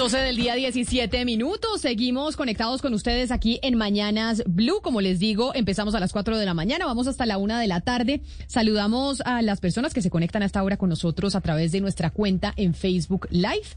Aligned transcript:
12 0.00 0.16
del 0.16 0.36
día, 0.36 0.54
17 0.54 1.26
minutos. 1.26 1.82
Seguimos 1.82 2.34
conectados 2.34 2.80
con 2.80 2.94
ustedes 2.94 3.30
aquí 3.30 3.60
en 3.62 3.76
Mañanas 3.76 4.42
Blue. 4.46 4.80
Como 4.80 5.02
les 5.02 5.18
digo, 5.18 5.54
empezamos 5.54 5.94
a 5.94 6.00
las 6.00 6.10
4 6.14 6.38
de 6.38 6.46
la 6.46 6.54
mañana, 6.54 6.86
vamos 6.86 7.06
hasta 7.06 7.26
la 7.26 7.36
1 7.36 7.58
de 7.58 7.66
la 7.66 7.82
tarde. 7.82 8.22
Saludamos 8.46 9.20
a 9.26 9.42
las 9.42 9.60
personas 9.60 9.92
que 9.92 10.00
se 10.00 10.08
conectan 10.08 10.42
hasta 10.42 10.58
ahora 10.58 10.78
con 10.78 10.88
nosotros 10.88 11.34
a 11.34 11.42
través 11.42 11.70
de 11.72 11.82
nuestra 11.82 12.08
cuenta 12.08 12.54
en 12.56 12.72
Facebook 12.72 13.28
Live, 13.28 13.68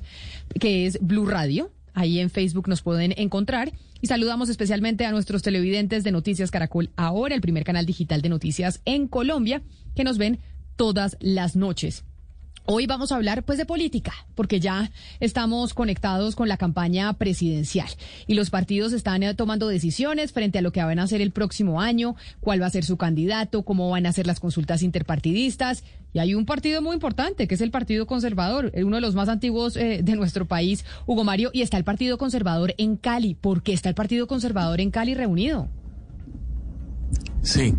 que 0.61 0.85
es 0.85 0.97
Blue 1.01 1.25
Radio. 1.25 1.71
Ahí 1.93 2.19
en 2.19 2.29
Facebook 2.29 2.69
nos 2.69 2.81
pueden 2.81 3.13
encontrar. 3.17 3.73
Y 3.99 4.07
saludamos 4.07 4.47
especialmente 4.47 5.05
a 5.05 5.11
nuestros 5.11 5.41
televidentes 5.41 6.05
de 6.05 6.13
Noticias 6.13 6.51
Caracol 6.51 6.89
Ahora, 6.95 7.35
el 7.35 7.41
primer 7.41 7.65
canal 7.65 7.85
digital 7.85 8.21
de 8.21 8.29
noticias 8.29 8.79
en 8.85 9.09
Colombia, 9.09 9.61
que 9.93 10.05
nos 10.05 10.17
ven 10.17 10.39
todas 10.77 11.17
las 11.19 11.57
noches. 11.57 12.05
Hoy 12.65 12.87
vamos 12.87 13.11
a 13.11 13.17
hablar 13.17 13.43
pues 13.43 13.57
de 13.57 13.65
política, 13.65 14.13
porque 14.35 14.61
ya 14.61 14.89
estamos 15.19 15.73
conectados 15.73 16.33
con 16.37 16.47
la 16.47 16.55
campaña 16.55 17.11
presidencial 17.11 17.89
y 18.25 18.35
los 18.35 18.51
partidos 18.51 18.93
están 18.93 19.21
eh, 19.21 19.33
tomando 19.33 19.67
decisiones 19.67 20.31
frente 20.31 20.59
a 20.59 20.61
lo 20.61 20.71
que 20.71 20.81
van 20.81 20.97
a 20.97 21.03
hacer 21.03 21.19
el 21.19 21.31
próximo 21.31 21.81
año, 21.81 22.15
cuál 22.39 22.61
va 22.61 22.67
a 22.67 22.69
ser 22.69 22.85
su 22.85 22.95
candidato, 22.95 23.63
cómo 23.63 23.89
van 23.89 24.05
a 24.05 24.13
ser 24.13 24.27
las 24.27 24.39
consultas 24.39 24.81
interpartidistas. 24.81 25.83
Y 26.13 26.19
hay 26.19 26.35
un 26.35 26.45
partido 26.45 26.81
muy 26.81 26.93
importante, 26.93 27.49
que 27.49 27.55
es 27.55 27.61
el 27.61 27.71
Partido 27.71 28.07
Conservador, 28.07 28.71
eh, 28.73 28.85
uno 28.85 28.95
de 28.95 29.01
los 29.01 29.13
más 29.13 29.27
antiguos 29.27 29.75
eh, 29.75 29.99
de 30.01 30.15
nuestro 30.15 30.45
país, 30.45 30.85
Hugo 31.05 31.25
Mario, 31.25 31.49
y 31.51 31.63
está 31.63 31.75
el 31.75 31.83
Partido 31.83 32.17
Conservador 32.17 32.75
en 32.77 32.95
Cali. 32.95 33.35
¿Por 33.35 33.61
qué 33.61 33.73
está 33.73 33.89
el 33.89 33.95
Partido 33.95 34.25
Conservador 34.25 34.79
en 34.79 34.89
Cali 34.89 35.15
reunido? 35.15 35.67
Sí, 37.41 37.73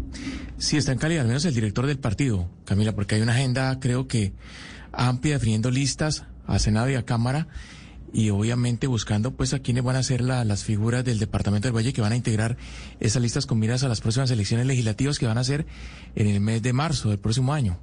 sí 0.59 0.77
está 0.77 0.93
en 0.93 0.99
Cali, 0.99 1.17
al 1.17 1.27
menos 1.27 1.47
el 1.47 1.55
director 1.55 1.87
del 1.87 1.99
partido, 1.99 2.51
Camila, 2.67 2.95
porque 2.95 3.15
hay 3.15 3.23
una 3.23 3.33
agenda, 3.33 3.81
creo 3.81 4.07
que 4.09 4.35
amplia, 4.97 5.35
definiendo 5.35 5.71
listas 5.71 6.25
a 6.47 6.59
Senado 6.59 6.91
y 6.91 6.95
a 6.95 7.05
Cámara 7.05 7.49
y 8.15 8.31
obviamente 8.31 8.87
buscando 8.87 9.33
pues 9.33 9.55
a 9.55 9.59
quienes 9.59 9.83
van 9.83 9.97
a 9.97 10.03
ser 10.03 10.21
las 10.21 10.63
figuras 10.63 11.05
del 11.05 11.19
Departamento 11.19 11.67
del 11.67 11.77
Valle 11.77 11.93
que 11.93 12.01
van 12.01 12.13
a 12.13 12.17
integrar 12.17 12.57
esas 13.01 13.21
listas 13.21 13.45
con 13.45 13.59
miras 13.59 13.83
a 13.83 13.89
las 13.89 14.01
próximas 14.01 14.31
elecciones 14.31 14.67
legislativas 14.67 15.19
que 15.19 15.27
van 15.27 15.37
a 15.37 15.45
ser 15.45 15.67
en 16.15 16.29
el 16.29 16.41
mes 16.41 16.63
de 16.63 16.73
marzo 16.73 17.09
del 17.09 17.19
próximo 17.19 17.53
año. 17.53 17.81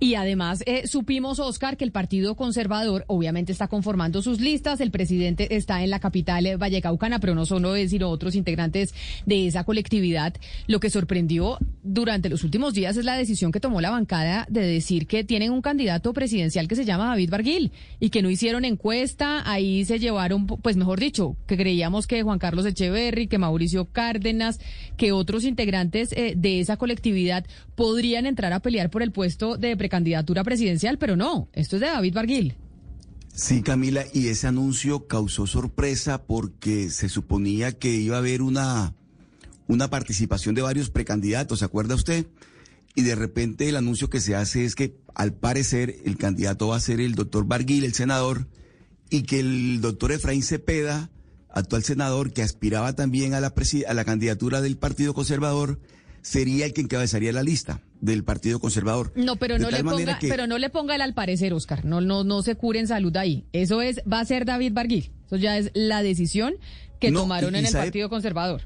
Y 0.00 0.14
además 0.14 0.62
eh, 0.66 0.86
supimos, 0.86 1.38
Oscar, 1.38 1.76
que 1.76 1.84
el 1.84 1.92
Partido 1.92 2.34
Conservador 2.36 3.04
obviamente 3.06 3.52
está 3.52 3.68
conformando 3.68 4.22
sus 4.22 4.40
listas, 4.40 4.80
el 4.80 4.90
presidente 4.90 5.56
está 5.56 5.82
en 5.82 5.90
la 5.90 6.00
capital 6.00 6.46
eh, 6.46 6.56
Vallecaucana, 6.56 7.20
pero 7.20 7.34
no 7.34 7.46
solo 7.46 7.76
él, 7.76 7.88
sino 7.88 8.08
otros 8.08 8.34
integrantes 8.34 8.94
de 9.26 9.46
esa 9.46 9.64
colectividad. 9.64 10.34
Lo 10.66 10.80
que 10.80 10.90
sorprendió 10.90 11.58
durante 11.82 12.28
los 12.28 12.44
últimos 12.44 12.74
días 12.74 12.96
es 12.96 13.04
la 13.04 13.16
decisión 13.16 13.52
que 13.52 13.60
tomó 13.60 13.80
la 13.80 13.90
bancada 13.90 14.46
de 14.48 14.60
decir 14.60 15.06
que 15.06 15.24
tienen 15.24 15.52
un 15.52 15.62
candidato 15.62 16.12
presidencial 16.12 16.68
que 16.68 16.76
se 16.76 16.84
llama 16.84 17.08
David 17.08 17.30
Barguil 17.30 17.72
y 18.00 18.10
que 18.10 18.22
no 18.22 18.30
hicieron 18.30 18.64
encuesta, 18.64 19.48
ahí 19.50 19.84
se 19.84 19.98
llevaron, 19.98 20.46
pues 20.46 20.76
mejor 20.76 21.00
dicho, 21.00 21.36
que 21.46 21.56
creíamos 21.56 22.06
que 22.06 22.22
Juan 22.22 22.38
Carlos 22.38 22.66
Echeverry, 22.66 23.26
que 23.26 23.38
Mauricio 23.38 23.86
Cárdenas, 23.86 24.60
que 24.96 25.12
otros 25.12 25.44
integrantes 25.44 26.12
eh, 26.12 26.34
de 26.36 26.60
esa 26.60 26.76
colectividad 26.76 27.44
podrían 27.74 28.26
entrar 28.26 28.52
a 28.52 28.60
pelear 28.60 28.90
por 28.90 29.02
el 29.02 29.12
puesto 29.12 29.47
de 29.56 29.76
precandidatura 29.76 30.44
presidencial, 30.44 30.98
pero 30.98 31.16
no, 31.16 31.48
esto 31.52 31.76
es 31.76 31.80
de 31.80 31.88
David 31.88 32.14
Barguil. 32.14 32.56
Sí, 33.34 33.62
Camila, 33.62 34.04
y 34.12 34.28
ese 34.28 34.48
anuncio 34.48 35.06
causó 35.06 35.46
sorpresa 35.46 36.24
porque 36.24 36.90
se 36.90 37.08
suponía 37.08 37.70
que 37.70 37.94
iba 37.94 38.16
a 38.16 38.18
haber 38.18 38.42
una, 38.42 38.94
una 39.68 39.88
participación 39.88 40.56
de 40.56 40.62
varios 40.62 40.90
precandidatos, 40.90 41.60
¿se 41.60 41.64
acuerda 41.64 41.94
usted? 41.94 42.26
Y 42.96 43.02
de 43.02 43.14
repente 43.14 43.68
el 43.68 43.76
anuncio 43.76 44.10
que 44.10 44.20
se 44.20 44.34
hace 44.34 44.64
es 44.64 44.74
que 44.74 44.96
al 45.14 45.34
parecer 45.34 45.98
el 46.04 46.16
candidato 46.16 46.66
va 46.66 46.76
a 46.76 46.80
ser 46.80 47.00
el 47.00 47.14
doctor 47.14 47.46
Barguil, 47.46 47.84
el 47.84 47.94
senador, 47.94 48.48
y 49.08 49.22
que 49.22 49.38
el 49.38 49.80
doctor 49.80 50.10
Efraín 50.10 50.42
Cepeda, 50.42 51.10
actual 51.48 51.84
senador, 51.84 52.32
que 52.32 52.42
aspiraba 52.42 52.94
también 52.94 53.34
a 53.34 53.40
la, 53.40 53.54
a 53.86 53.94
la 53.94 54.04
candidatura 54.04 54.60
del 54.60 54.76
Partido 54.76 55.14
Conservador, 55.14 55.78
sería 56.22 56.66
el 56.66 56.72
que 56.72 56.80
encabezaría 56.80 57.32
la 57.32 57.42
lista 57.42 57.80
del 58.00 58.24
Partido 58.24 58.60
Conservador. 58.60 59.12
No, 59.16 59.36
pero 59.36 59.58
no 59.58 59.70
le 59.70 59.82
ponga, 59.82 60.18
pero 60.20 60.46
no 60.46 60.58
le 60.58 60.70
ponga 60.70 60.94
el 60.94 61.00
al 61.00 61.14
parecer, 61.14 61.52
Oscar. 61.52 61.84
No, 61.84 62.00
no, 62.00 62.24
no 62.24 62.42
se 62.42 62.54
cure 62.54 62.80
en 62.80 62.86
salud 62.86 63.16
ahí. 63.16 63.46
Eso 63.52 63.82
es, 63.82 64.00
va 64.10 64.20
a 64.20 64.24
ser 64.24 64.44
David 64.44 64.72
Barguil. 64.72 65.12
Eso 65.26 65.36
ya 65.36 65.58
es 65.58 65.70
la 65.74 66.02
decisión 66.02 66.54
que 67.00 67.12
tomaron 67.12 67.54
en 67.54 67.66
el 67.66 67.72
Partido 67.72 68.08
Conservador. 68.08 68.62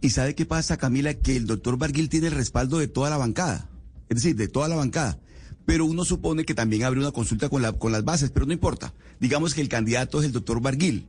¿Y 0.00 0.10
sabe 0.10 0.34
qué 0.34 0.44
pasa, 0.44 0.76
Camila? 0.76 1.14
Que 1.14 1.36
el 1.36 1.46
doctor 1.46 1.78
Barguil 1.78 2.08
tiene 2.08 2.26
el 2.26 2.34
respaldo 2.34 2.78
de 2.78 2.88
toda 2.88 3.10
la 3.10 3.16
bancada. 3.16 3.68
Es 4.08 4.16
decir, 4.16 4.36
de 4.36 4.48
toda 4.48 4.68
la 4.68 4.76
bancada 4.76 5.18
pero 5.66 5.86
uno 5.86 6.04
supone 6.04 6.44
que 6.44 6.54
también 6.54 6.84
abre 6.84 7.00
una 7.00 7.12
consulta 7.12 7.48
con, 7.48 7.62
la, 7.62 7.72
con 7.72 7.92
las 7.92 8.04
bases, 8.04 8.30
pero 8.30 8.46
no 8.46 8.52
importa. 8.52 8.92
Digamos 9.20 9.54
que 9.54 9.60
el 9.60 9.68
candidato 9.68 10.20
es 10.20 10.26
el 10.26 10.32
doctor 10.32 10.60
Barguil. 10.60 11.06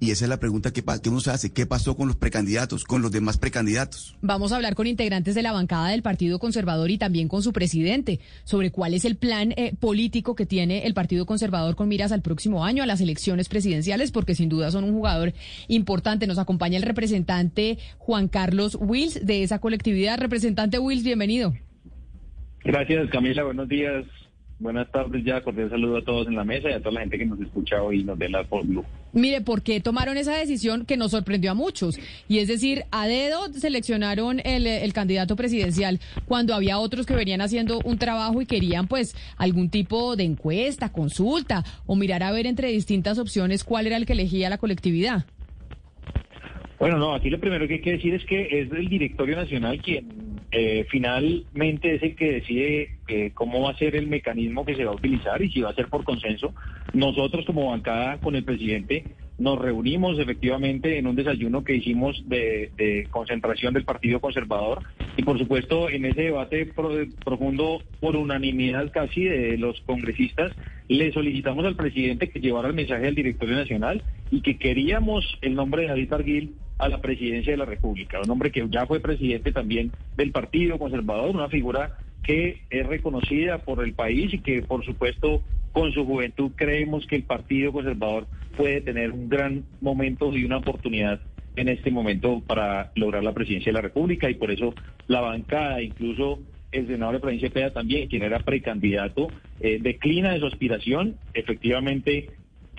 Y 0.00 0.12
esa 0.12 0.26
es 0.26 0.28
la 0.28 0.38
pregunta 0.38 0.72
que, 0.72 0.84
que, 1.02 1.08
uno 1.08 1.18
se 1.18 1.30
hace. 1.30 1.52
¿Qué 1.52 1.66
pasó 1.66 1.96
con 1.96 2.06
los 2.06 2.16
precandidatos, 2.16 2.84
con 2.84 3.02
los 3.02 3.10
demás 3.10 3.36
precandidatos? 3.36 4.16
Vamos 4.22 4.52
a 4.52 4.56
hablar 4.56 4.76
con 4.76 4.86
integrantes 4.86 5.34
de 5.34 5.42
la 5.42 5.52
bancada 5.52 5.88
del 5.88 6.02
Partido 6.02 6.38
Conservador 6.38 6.90
y 6.90 6.98
también 6.98 7.26
con 7.26 7.42
su 7.42 7.52
presidente 7.52 8.20
sobre 8.44 8.70
cuál 8.70 8.94
es 8.94 9.04
el 9.04 9.16
plan 9.16 9.52
eh, 9.56 9.74
político 9.78 10.36
que 10.36 10.46
tiene 10.46 10.86
el 10.86 10.94
Partido 10.94 11.26
Conservador 11.26 11.74
con 11.74 11.88
miras 11.88 12.12
al 12.12 12.22
próximo 12.22 12.64
año, 12.64 12.84
a 12.84 12.86
las 12.86 13.00
elecciones 13.00 13.48
presidenciales, 13.48 14.12
porque 14.12 14.36
sin 14.36 14.48
duda 14.48 14.70
son 14.70 14.84
un 14.84 14.92
jugador 14.92 15.32
importante. 15.66 16.28
Nos 16.28 16.38
acompaña 16.38 16.76
el 16.76 16.84
representante 16.84 17.78
Juan 17.98 18.28
Carlos 18.28 18.78
Wills 18.80 19.26
de 19.26 19.42
esa 19.42 19.58
colectividad. 19.58 20.18
Representante 20.18 20.78
Wills, 20.78 21.02
bienvenido. 21.02 21.54
Gracias, 22.62 23.10
Camila. 23.10 23.42
Buenos 23.42 23.68
días. 23.68 24.04
Buenas 24.60 24.90
tardes 24.90 25.24
ya. 25.24 25.40
Cordial 25.40 25.70
saludo 25.70 25.98
a 25.98 26.02
todos 26.02 26.26
en 26.26 26.34
la 26.34 26.44
mesa 26.44 26.68
y 26.68 26.72
a 26.72 26.80
toda 26.80 26.92
la 26.92 27.00
gente 27.00 27.16
que 27.16 27.26
nos 27.26 27.40
escucha 27.40 27.80
hoy 27.80 28.00
y 28.00 28.04
nos 28.04 28.18
ve 28.18 28.28
la 28.28 28.42
por 28.42 28.66
Blue. 28.66 28.84
Mire, 29.12 29.40
¿por 29.40 29.62
qué 29.62 29.80
tomaron 29.80 30.16
esa 30.16 30.36
decisión 30.36 30.84
que 30.84 30.96
nos 30.96 31.12
sorprendió 31.12 31.52
a 31.52 31.54
muchos? 31.54 31.98
Y 32.26 32.38
es 32.38 32.48
decir, 32.48 32.82
a 32.90 33.06
dedo 33.06 33.52
seleccionaron 33.52 34.40
el, 34.44 34.66
el 34.66 34.92
candidato 34.92 35.36
presidencial 35.36 36.00
cuando 36.26 36.54
había 36.54 36.78
otros 36.78 37.06
que 37.06 37.14
venían 37.14 37.40
haciendo 37.40 37.78
un 37.84 37.98
trabajo 37.98 38.42
y 38.42 38.46
querían 38.46 38.88
pues 38.88 39.14
algún 39.36 39.70
tipo 39.70 40.16
de 40.16 40.24
encuesta, 40.24 40.90
consulta 40.90 41.64
o 41.86 41.94
mirar 41.94 42.24
a 42.24 42.32
ver 42.32 42.46
entre 42.46 42.68
distintas 42.68 43.18
opciones 43.18 43.62
cuál 43.62 43.86
era 43.86 43.96
el 43.96 44.06
que 44.06 44.14
elegía 44.14 44.50
la 44.50 44.58
colectividad. 44.58 45.24
Bueno, 46.80 46.96
no, 46.96 47.14
aquí 47.14 47.30
lo 47.30 47.40
primero 47.40 47.66
que 47.66 47.74
hay 47.74 47.80
que 47.80 47.92
decir 47.92 48.14
es 48.14 48.24
que 48.24 48.60
es 48.60 48.70
el 48.72 48.88
directorio 48.88 49.36
nacional 49.36 49.80
quien 49.80 50.27
eh, 50.50 50.86
finalmente 50.90 51.94
es 51.94 52.02
el 52.02 52.16
que 52.16 52.32
decide 52.32 52.96
eh, 53.08 53.32
cómo 53.34 53.62
va 53.62 53.70
a 53.70 53.78
ser 53.78 53.96
el 53.96 54.06
mecanismo 54.06 54.64
que 54.64 54.74
se 54.74 54.84
va 54.84 54.92
a 54.92 54.94
utilizar 54.94 55.42
y 55.42 55.50
si 55.50 55.60
va 55.60 55.70
a 55.70 55.74
ser 55.74 55.88
por 55.88 56.04
consenso. 56.04 56.54
Nosotros 56.94 57.44
como 57.44 57.70
bancada 57.70 58.18
con 58.18 58.34
el 58.34 58.44
presidente 58.44 59.04
nos 59.38 59.58
reunimos 59.58 60.18
efectivamente 60.18 60.98
en 60.98 61.06
un 61.06 61.14
desayuno 61.14 61.62
que 61.62 61.76
hicimos 61.76 62.22
de, 62.26 63.06
concentración 63.10 63.72
del 63.72 63.84
Partido 63.84 64.20
Conservador 64.20 64.82
y 65.16 65.22
por 65.22 65.38
supuesto 65.38 65.88
en 65.88 66.06
ese 66.06 66.22
debate 66.22 66.66
profundo 67.24 67.80
por 68.00 68.16
unanimidad 68.16 68.90
casi 68.90 69.24
de 69.24 69.56
los 69.56 69.80
congresistas 69.82 70.52
le 70.88 71.12
solicitamos 71.12 71.64
al 71.66 71.76
presidente 71.76 72.30
que 72.30 72.40
llevara 72.40 72.68
el 72.68 72.74
mensaje 72.74 73.06
al 73.06 73.14
directorio 73.14 73.54
nacional 73.54 74.02
y 74.30 74.40
que 74.40 74.58
queríamos 74.58 75.24
el 75.40 75.54
nombre 75.54 75.82
de 75.82 75.88
David 75.88 76.12
Arguil 76.12 76.54
a 76.78 76.88
la 76.88 77.00
presidencia 77.00 77.52
de 77.52 77.58
la 77.58 77.64
República, 77.64 78.20
un 78.22 78.30
hombre 78.30 78.50
que 78.50 78.66
ya 78.70 78.86
fue 78.86 79.00
presidente 79.00 79.52
también 79.52 79.92
del 80.16 80.30
Partido 80.30 80.78
Conservador, 80.78 81.34
una 81.34 81.48
figura 81.48 81.98
que 82.22 82.62
es 82.70 82.86
reconocida 82.86 83.58
por 83.58 83.82
el 83.82 83.94
país 83.94 84.32
y 84.34 84.38
que 84.38 84.62
por 84.62 84.84
supuesto 84.84 85.42
con 85.72 85.92
su 85.92 86.04
juventud 86.04 86.52
creemos 86.56 87.06
que 87.06 87.16
el 87.16 87.22
Partido 87.24 87.72
Conservador 87.72 88.26
puede 88.56 88.80
tener 88.80 89.12
un 89.12 89.28
gran 89.28 89.64
momento 89.80 90.34
y 90.36 90.44
una 90.44 90.58
oportunidad 90.58 91.20
en 91.56 91.68
este 91.68 91.90
momento 91.90 92.40
para 92.46 92.92
lograr 92.94 93.22
la 93.22 93.32
presidencia 93.32 93.70
de 93.70 93.74
la 93.74 93.82
República. 93.82 94.30
Y 94.30 94.34
por 94.34 94.50
eso 94.50 94.74
la 95.06 95.20
bancada, 95.20 95.82
incluso 95.82 96.40
el 96.70 96.86
senador 96.86 97.14
de 97.14 97.20
provincia 97.20 97.48
de 97.48 97.54
Peda 97.54 97.72
también, 97.72 98.08
quien 98.08 98.22
era 98.22 98.40
precandidato, 98.40 99.28
eh, 99.60 99.78
declina 99.80 100.32
de 100.32 100.40
su 100.40 100.46
aspiración, 100.46 101.16
efectivamente 101.34 102.30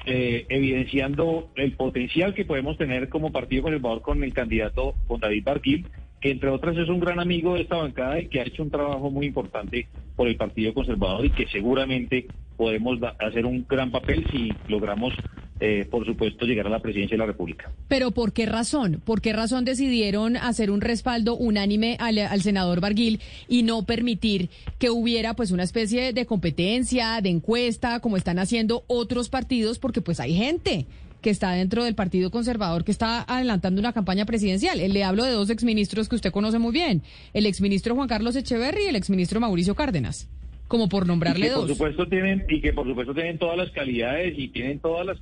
eh, 0.06 0.46
evidenciando 0.50 1.50
el 1.56 1.74
potencial 1.74 2.34
que 2.34 2.46
podemos 2.46 2.78
tener 2.78 3.10
como 3.10 3.32
Partido 3.32 3.64
Conservador 3.64 4.02
con 4.02 4.24
el 4.24 4.34
candidato, 4.34 4.96
con 5.08 5.20
David 5.20 5.44
Barquil, 5.44 5.88
que 6.22 6.32
entre 6.32 6.50
otras 6.50 6.78
es 6.78 6.90
un 6.90 7.00
gran 7.00 7.20
amigo 7.20 7.56
de 7.56 7.62
esta 7.62 7.78
bancada 7.78 8.20
y 8.20 8.28
que 8.28 8.42
ha 8.42 8.46
hecho 8.46 8.64
un 8.64 8.72
trabajo 8.72 9.10
muy 9.10 9.28
importante 9.28 9.88
por 10.16 10.28
el 10.28 10.36
Partido 10.36 10.74
Conservador 10.74 11.26
y 11.26 11.32
que 11.32 11.48
seguramente 11.48 12.28
podemos 12.58 13.00
hacer 13.20 13.46
un 13.46 13.66
gran 13.68 13.90
papel 13.90 14.26
si 14.32 14.52
logramos 14.68 15.14
eh, 15.62 15.86
por 15.90 16.06
supuesto, 16.06 16.46
llegar 16.46 16.68
a 16.68 16.70
la 16.70 16.80
presidencia 16.80 17.16
de 17.16 17.20
la 17.20 17.26
República. 17.26 17.70
Pero 17.90 18.12
¿por 18.12 18.32
qué 18.32 18.46
razón? 18.46 19.02
¿Por 19.04 19.22
qué 19.22 19.34
razón 19.34 19.66
decidieron 19.66 20.38
hacer 20.38 20.72
un 20.72 20.80
respaldo 20.80 21.36
unánime 21.36 21.98
al, 22.00 22.42
senador 22.42 22.80
Barguil 22.80 23.20
y 23.50 23.64
no 23.64 23.84
permitir 23.84 24.50
que 24.78 24.90
hubiera 24.90 25.34
pues 25.34 25.52
una 25.52 25.64
especie 25.64 26.14
de 26.14 26.26
competencia, 26.26 27.20
de 27.22 27.30
encuesta, 27.30 28.00
como 28.00 28.16
están 28.16 28.40
haciendo 28.40 28.84
otros 28.88 29.28
partidos? 29.28 29.80
Porque 29.80 30.00
pues 30.02 30.22
hay 30.22 30.34
gente 30.34 30.86
que 31.22 31.30
está 31.30 31.52
dentro 31.52 31.84
del 31.84 31.96
Partido 31.96 32.32
Conservador 32.32 32.86
que 32.86 32.92
está 32.92 33.26
adelantando 33.28 33.82
una 33.82 33.92
campaña 33.92 34.26
presidencial. 34.26 34.78
Le 34.80 35.04
hablo 35.04 35.26
de 35.26 35.32
dos 35.32 35.50
exministros 35.50 36.08
que 36.08 36.16
usted 36.16 36.32
conoce 36.32 36.60
muy 36.60 36.72
bien, 36.72 37.02
el 37.34 37.46
exministro 37.46 37.96
Juan 37.96 38.08
Carlos 38.08 38.38
Echeverry 38.38 38.86
y 38.86 38.88
el 38.88 38.96
exministro 38.96 39.42
Mauricio 39.42 39.76
Cárdenas 39.76 40.30
como 40.70 40.88
por 40.88 41.08
nombrarle 41.08 41.48
y 41.48 41.50
dos. 41.50 41.62
Por 41.62 41.70
supuesto 41.70 42.08
tienen 42.08 42.46
y 42.48 42.62
que 42.62 42.72
por 42.72 42.88
supuesto 42.88 43.14
tienen 43.14 43.38
todas 43.38 43.58
las 43.58 43.72
calidades 43.72 44.38
y 44.38 44.48
tienen 44.50 44.80
todas 44.80 45.06
las 45.06 45.18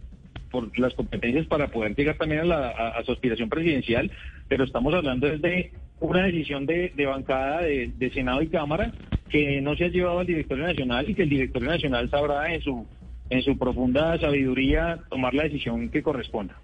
por 0.49 0.77
las 0.79 0.94
competencias 0.94 1.45
para 1.47 1.67
poder 1.67 1.95
llegar 1.95 2.17
también 2.17 2.41
a, 2.41 2.45
la, 2.45 2.69
a, 2.69 3.03
su 3.03 3.11
aspiración 3.11 3.49
presidencial, 3.49 4.11
pero 4.47 4.63
estamos 4.63 4.94
hablando 4.94 5.27
desde 5.27 5.71
una 5.99 6.23
decisión 6.23 6.65
de, 6.65 6.91
bancada 7.05 7.61
de, 7.61 7.91
de, 7.97 8.09
Senado 8.11 8.41
y 8.41 8.47
Cámara 8.47 8.91
que 9.29 9.61
no 9.61 9.75
se 9.75 9.85
ha 9.85 9.89
llevado 9.89 10.19
al 10.19 10.27
directorio 10.27 10.65
nacional 10.67 11.09
y 11.09 11.15
que 11.15 11.23
el 11.23 11.29
directorio 11.29 11.69
nacional 11.69 12.09
sabrá 12.09 12.53
en 12.53 12.61
su 12.61 12.85
en 13.29 13.41
su 13.41 13.57
profunda 13.57 14.17
sabiduría 14.19 14.99
tomar 15.09 15.33
la 15.33 15.44
decisión 15.44 15.89
que 15.89 16.01
corresponda. 16.01 16.55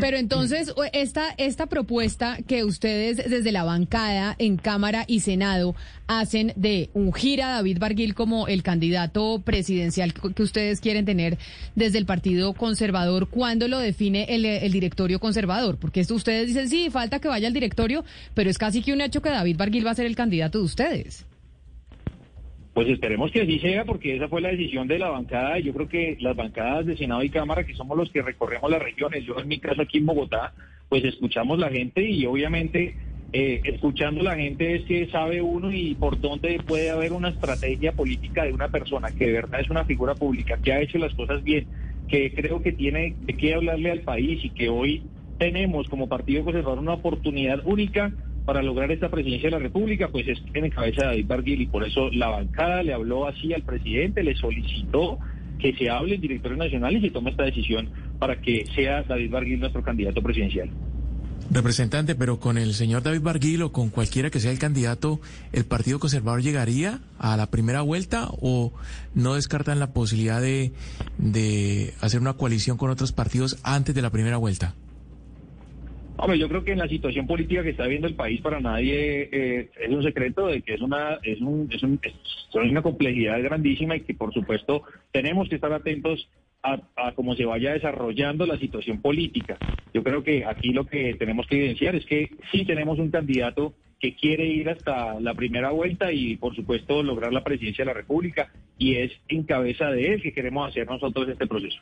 Pero 0.00 0.16
entonces, 0.16 0.72
esta, 0.92 1.34
esta 1.38 1.66
propuesta 1.66 2.38
que 2.46 2.64
ustedes 2.64 3.16
desde 3.28 3.52
la 3.52 3.64
bancada 3.64 4.34
en 4.38 4.56
Cámara 4.56 5.04
y 5.06 5.20
Senado 5.20 5.74
hacen 6.06 6.52
de 6.56 6.90
ungir 6.94 7.42
a 7.42 7.48
David 7.48 7.78
Barguil 7.78 8.14
como 8.14 8.48
el 8.48 8.62
candidato 8.62 9.40
presidencial 9.44 10.12
que 10.12 10.42
ustedes 10.42 10.80
quieren 10.80 11.04
tener 11.04 11.38
desde 11.74 11.98
el 11.98 12.06
Partido 12.06 12.52
Conservador, 12.52 13.28
¿cuándo 13.28 13.68
lo 13.68 13.78
define 13.78 14.26
el, 14.28 14.44
el 14.44 14.72
directorio 14.72 15.18
conservador? 15.18 15.78
Porque 15.78 16.00
esto 16.00 16.14
ustedes 16.14 16.48
dicen, 16.48 16.68
sí, 16.68 16.90
falta 16.90 17.18
que 17.18 17.28
vaya 17.28 17.48
al 17.48 17.54
directorio, 17.54 18.04
pero 18.34 18.50
es 18.50 18.58
casi 18.58 18.82
que 18.82 18.92
un 18.92 19.00
hecho 19.00 19.22
que 19.22 19.30
David 19.30 19.56
Barguil 19.56 19.86
va 19.86 19.92
a 19.92 19.94
ser 19.94 20.06
el 20.06 20.16
candidato 20.16 20.58
de 20.58 20.64
ustedes. 20.64 21.24
Pues 22.72 22.88
esperemos 22.88 23.30
que 23.30 23.42
así 23.42 23.58
sea, 23.58 23.84
porque 23.84 24.16
esa 24.16 24.28
fue 24.28 24.40
la 24.40 24.48
decisión 24.48 24.88
de 24.88 24.98
la 24.98 25.10
bancada. 25.10 25.58
Yo 25.58 25.74
creo 25.74 25.88
que 25.88 26.16
las 26.20 26.34
bancadas 26.34 26.86
de 26.86 26.96
Senado 26.96 27.22
y 27.22 27.28
Cámara, 27.28 27.64
que 27.64 27.74
somos 27.74 27.98
los 27.98 28.10
que 28.10 28.22
recorremos 28.22 28.70
las 28.70 28.82
regiones, 28.82 29.24
yo 29.24 29.38
en 29.38 29.48
mi 29.48 29.58
caso 29.60 29.82
aquí 29.82 29.98
en 29.98 30.06
Bogotá, 30.06 30.54
pues 30.88 31.04
escuchamos 31.04 31.58
la 31.58 31.68
gente 31.68 32.02
y 32.02 32.24
obviamente 32.24 32.96
eh, 33.34 33.60
escuchando 33.64 34.22
la 34.22 34.36
gente 34.36 34.76
es 34.76 34.84
que 34.84 35.06
sabe 35.08 35.40
uno 35.40 35.72
y 35.72 35.94
por 35.94 36.20
dónde 36.20 36.60
puede 36.66 36.90
haber 36.90 37.12
una 37.12 37.30
estrategia 37.30 37.92
política 37.92 38.44
de 38.44 38.52
una 38.52 38.68
persona 38.68 39.10
que 39.10 39.26
de 39.26 39.32
verdad 39.32 39.60
es 39.60 39.70
una 39.70 39.84
figura 39.84 40.14
pública, 40.14 40.58
que 40.62 40.72
ha 40.72 40.80
hecho 40.80 40.98
las 40.98 41.14
cosas 41.14 41.42
bien, 41.42 41.66
que 42.08 42.32
creo 42.34 42.62
que 42.62 42.72
tiene 42.72 43.16
qué 43.38 43.54
hablarle 43.54 43.90
al 43.90 44.00
país 44.00 44.44
y 44.44 44.50
que 44.50 44.68
hoy 44.68 45.02
tenemos 45.38 45.88
como 45.88 46.08
Partido 46.08 46.44
Conservador 46.44 46.78
una 46.78 46.94
oportunidad 46.94 47.62
única 47.64 48.12
para 48.44 48.62
lograr 48.62 48.90
esta 48.90 49.08
presidencia 49.08 49.48
de 49.48 49.56
la 49.56 49.62
República, 49.62 50.08
pues 50.08 50.26
es 50.28 50.38
en 50.52 50.70
cabeza 50.70 51.02
de 51.02 51.08
David 51.08 51.26
Barguil 51.26 51.60
y 51.62 51.66
por 51.66 51.84
eso 51.84 52.10
la 52.10 52.28
bancada 52.28 52.82
le 52.82 52.92
habló 52.92 53.26
así 53.26 53.52
al 53.52 53.62
presidente, 53.62 54.22
le 54.22 54.34
solicitó 54.34 55.18
que 55.58 55.74
se 55.74 55.88
hable 55.88 56.16
el 56.16 56.20
directorio 56.20 56.56
nacional 56.56 56.96
y 56.96 57.00
se 57.00 57.10
tome 57.10 57.30
esta 57.30 57.44
decisión 57.44 57.88
para 58.18 58.40
que 58.40 58.66
sea 58.74 59.02
David 59.04 59.30
Barguil 59.30 59.60
nuestro 59.60 59.82
candidato 59.82 60.20
presidencial. 60.22 60.70
Representante, 61.50 62.14
pero 62.14 62.40
con 62.40 62.56
el 62.56 62.72
señor 62.72 63.02
David 63.02 63.20
Barguil 63.20 63.62
o 63.62 63.72
con 63.72 63.90
cualquiera 63.90 64.30
que 64.30 64.40
sea 64.40 64.50
el 64.50 64.58
candidato, 64.58 65.20
¿el 65.52 65.64
Partido 65.64 65.98
Conservador 65.98 66.40
llegaría 66.42 67.00
a 67.18 67.36
la 67.36 67.50
primera 67.50 67.82
vuelta 67.82 68.28
o 68.40 68.72
no 69.14 69.34
descartan 69.34 69.78
la 69.78 69.92
posibilidad 69.92 70.40
de, 70.40 70.72
de 71.18 71.92
hacer 72.00 72.20
una 72.20 72.32
coalición 72.34 72.76
con 72.76 72.90
otros 72.90 73.12
partidos 73.12 73.58
antes 73.64 73.94
de 73.94 74.02
la 74.02 74.10
primera 74.10 74.38
vuelta? 74.38 74.74
Hombre, 76.16 76.38
yo 76.38 76.48
creo 76.48 76.62
que 76.62 76.72
en 76.72 76.78
la 76.78 76.88
situación 76.88 77.26
política 77.26 77.62
que 77.62 77.70
está 77.70 77.84
viviendo 77.84 78.06
el 78.06 78.14
país 78.14 78.40
para 78.40 78.60
nadie 78.60 79.28
eh, 79.32 79.70
es 79.80 79.90
un 79.90 80.02
secreto 80.02 80.46
de 80.46 80.62
que 80.62 80.74
es 80.74 80.80
una 80.80 81.18
es 81.22 81.40
un, 81.40 81.68
es, 81.70 81.82
un, 81.82 81.98
una 82.54 82.82
complejidad 82.82 83.42
grandísima 83.42 83.96
y 83.96 84.02
que 84.02 84.14
por 84.14 84.32
supuesto 84.32 84.82
tenemos 85.10 85.48
que 85.48 85.56
estar 85.56 85.72
atentos 85.72 86.28
a, 86.62 86.80
a, 86.96 87.12
cómo 87.12 87.34
se 87.34 87.44
vaya 87.44 87.72
desarrollando 87.72 88.46
la 88.46 88.58
situación 88.58 89.00
política. 89.00 89.58
Yo 89.92 90.04
creo 90.04 90.22
que 90.22 90.44
aquí 90.44 90.72
lo 90.72 90.84
que 90.86 91.14
tenemos 91.14 91.46
que 91.48 91.56
evidenciar 91.56 91.96
es 91.96 92.06
que 92.06 92.30
sí 92.52 92.64
tenemos 92.64 92.98
un 92.98 93.10
candidato 93.10 93.74
que 94.02 94.16
quiere 94.16 94.46
ir 94.46 94.68
hasta 94.68 95.18
la 95.20 95.32
primera 95.32 95.70
vuelta 95.70 96.12
y 96.12 96.36
por 96.36 96.54
supuesto 96.56 97.02
lograr 97.04 97.32
la 97.32 97.44
presidencia 97.44 97.84
de 97.84 97.92
la 97.92 97.94
República 97.94 98.50
y 98.76 98.96
es 98.96 99.12
en 99.28 99.44
cabeza 99.44 99.86
de 99.90 100.14
él 100.14 100.22
que 100.22 100.32
queremos 100.32 100.68
hacer 100.68 100.88
nosotros 100.88 101.28
este 101.28 101.46
proceso. 101.46 101.78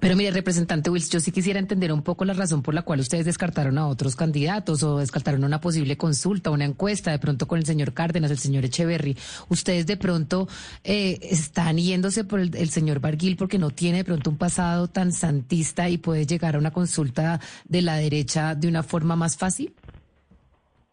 Pero 0.00 0.16
mire, 0.16 0.30
representante 0.30 0.90
Wills, 0.90 1.10
yo 1.10 1.20
sí 1.20 1.32
quisiera 1.32 1.58
entender 1.58 1.92
un 1.92 2.02
poco 2.02 2.24
la 2.24 2.32
razón 2.32 2.62
por 2.62 2.74
la 2.74 2.82
cual 2.82 3.00
ustedes 3.00 3.24
descartaron 3.24 3.78
a 3.78 3.88
otros 3.88 4.16
candidatos 4.16 4.82
o 4.82 4.98
descartaron 4.98 5.44
una 5.44 5.60
posible 5.60 5.96
consulta, 5.96 6.50
una 6.50 6.64
encuesta, 6.64 7.10
de 7.10 7.18
pronto 7.18 7.48
con 7.48 7.58
el 7.58 7.66
señor 7.66 7.92
Cárdenas, 7.92 8.30
el 8.30 8.38
señor 8.38 8.64
Echeverry. 8.64 9.16
Ustedes 9.48 9.86
de 9.86 9.96
pronto 9.96 10.48
eh, 10.84 11.18
están 11.22 11.78
yéndose 11.78 12.24
por 12.24 12.40
el, 12.40 12.68
señor 12.68 13.00
Barguil 13.00 13.36
porque 13.36 13.58
no 13.58 13.70
tiene 13.70 13.98
de 13.98 14.04
pronto 14.04 14.30
un 14.30 14.36
pasado 14.36 14.88
tan 14.88 15.12
santista 15.12 15.88
y 15.88 15.98
puede 15.98 16.26
llegar 16.26 16.56
a 16.56 16.58
una 16.58 16.70
consulta 16.70 17.40
de 17.64 17.82
la 17.82 17.96
derecha 17.96 18.54
de 18.54 18.68
una 18.68 18.82
forma 18.82 19.16
más 19.16 19.36
fácil. 19.36 19.72